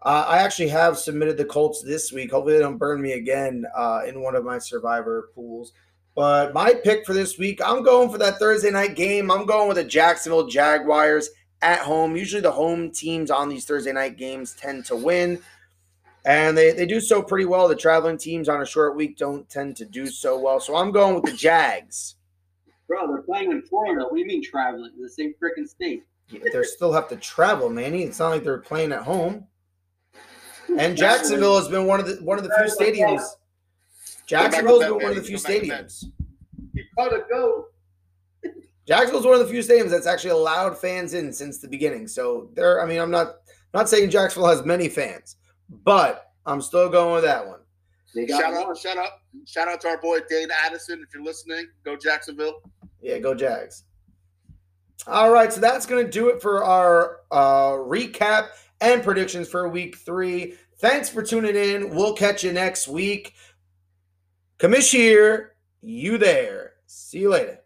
Uh, 0.01 0.25
I 0.27 0.39
actually 0.39 0.69
have 0.69 0.97
submitted 0.97 1.37
the 1.37 1.45
Colts 1.45 1.83
this 1.83 2.11
week. 2.11 2.31
Hopefully 2.31 2.53
they 2.53 2.59
don't 2.59 2.77
burn 2.77 3.01
me 3.01 3.13
again 3.13 3.65
uh, 3.75 4.01
in 4.07 4.21
one 4.21 4.35
of 4.35 4.43
my 4.43 4.57
survivor 4.57 5.29
pools. 5.33 5.71
But 6.15 6.53
my 6.53 6.73
pick 6.73 7.05
for 7.05 7.13
this 7.13 7.37
week, 7.37 7.59
I'm 7.63 7.83
going 7.83 8.09
for 8.09 8.17
that 8.19 8.39
Thursday 8.39 8.71
night 8.71 8.95
game. 8.95 9.29
I'm 9.29 9.45
going 9.45 9.67
with 9.67 9.77
the 9.77 9.83
Jacksonville 9.83 10.47
Jaguars 10.47 11.29
at 11.61 11.79
home. 11.79 12.15
Usually 12.15 12.41
the 12.41 12.51
home 12.51 12.89
teams 12.91 13.29
on 13.29 13.49
these 13.49 13.65
Thursday 13.65 13.91
night 13.91 14.15
games 14.15 14.53
tend 14.53 14.85
to 14.85 14.95
win. 14.95 15.39
And 16.23 16.57
they, 16.57 16.71
they 16.71 16.85
do 16.85 17.01
so 17.01 17.21
pretty 17.21 17.45
well. 17.45 17.67
The 17.67 17.75
traveling 17.75 18.17
teams 18.17 18.47
on 18.47 18.61
a 18.61 18.65
short 18.65 18.95
week 18.95 19.17
don't 19.17 19.47
tend 19.49 19.75
to 19.77 19.85
do 19.85 20.07
so 20.07 20.39
well. 20.39 20.59
So 20.59 20.75
I'm 20.75 20.91
going 20.91 21.15
with 21.15 21.25
the 21.25 21.37
Jags. 21.37 22.15
Bro, 22.87 23.07
they're 23.07 23.21
playing 23.21 23.51
in 23.51 23.61
Florida. 23.63 24.03
What 24.03 24.13
do 24.13 24.19
you 24.19 24.25
mean 24.25 24.43
traveling? 24.43 24.91
In 24.95 25.03
the 25.03 25.09
same 25.09 25.33
freaking 25.41 25.67
state. 25.67 26.03
Yeah, 26.29 26.39
they 26.51 26.63
still 26.63 26.93
have 26.93 27.09
to 27.09 27.17
travel, 27.17 27.69
Manny. 27.69 28.03
It's 28.03 28.19
not 28.19 28.29
like 28.29 28.43
they're 28.43 28.57
playing 28.57 28.91
at 28.93 29.03
home. 29.03 29.45
And 30.79 30.97
Jacksonville 30.97 31.57
has 31.57 31.67
been 31.67 31.85
one 31.85 31.99
of 31.99 32.07
the 32.07 32.15
one 32.23 32.39
of 32.39 32.43
the 32.43 32.49
few 32.49 32.85
stadiums 32.85 33.21
Jacksonville's 34.25 34.83
been 34.83 34.95
one 34.95 35.05
of 35.05 35.15
the 35.15 35.23
few 35.23 35.37
stadiums. 35.37 36.05
You 36.73 36.83
gotta 36.97 37.23
go. 37.29 37.65
Jacksonville's 38.87 39.25
one 39.25 39.35
of 39.35 39.47
the 39.47 39.51
few 39.51 39.61
stadiums 39.61 39.89
that's 39.89 40.07
actually 40.07 40.31
allowed 40.31 40.77
fans 40.77 41.13
in 41.13 41.31
since 41.31 41.59
the 41.59 41.67
beginning. 41.67 42.07
So 42.07 42.49
there, 42.53 42.81
I 42.81 42.85
mean, 42.85 42.99
I'm 42.99 43.11
not 43.11 43.35
not 43.73 43.89
saying 43.89 44.09
Jacksonville 44.09 44.49
has 44.49 44.65
many 44.65 44.89
fans, 44.89 45.37
but 45.69 46.31
I'm 46.45 46.61
still 46.61 46.89
going 46.89 47.13
with 47.13 47.23
that 47.23 47.45
one. 47.45 47.59
Shout 48.27 48.53
out, 48.53 48.77
shout 48.77 48.97
out, 48.97 49.09
shout 49.45 49.67
out 49.67 49.81
to 49.81 49.89
our 49.89 49.99
boy 49.99 50.19
Dane 50.29 50.47
Addison. 50.65 51.03
If 51.05 51.13
you're 51.13 51.23
listening, 51.23 51.67
go 51.83 51.97
Jacksonville. 51.97 52.61
Yeah, 53.01 53.19
go 53.19 53.35
Jags. 53.35 53.83
All 55.07 55.31
right, 55.31 55.51
so 55.51 55.59
that's 55.59 55.85
going 55.85 56.05
to 56.05 56.09
do 56.09 56.29
it 56.29 56.41
for 56.41 56.63
our 56.63 57.19
uh, 57.29 57.71
recap 57.73 58.47
and 58.79 59.03
predictions 59.03 59.49
for 59.49 59.67
week 59.67 59.97
three. 59.97 60.55
Thanks 60.79 61.09
for 61.09 61.21
tuning 61.21 61.55
in. 61.55 61.93
We'll 61.93 62.13
catch 62.13 62.43
you 62.43 62.53
next 62.53 62.87
week. 62.87 63.33
Commish 64.57 64.91
here, 64.91 65.55
you 65.81 66.17
there. 66.17 66.73
See 66.85 67.19
you 67.19 67.29
later. 67.29 67.59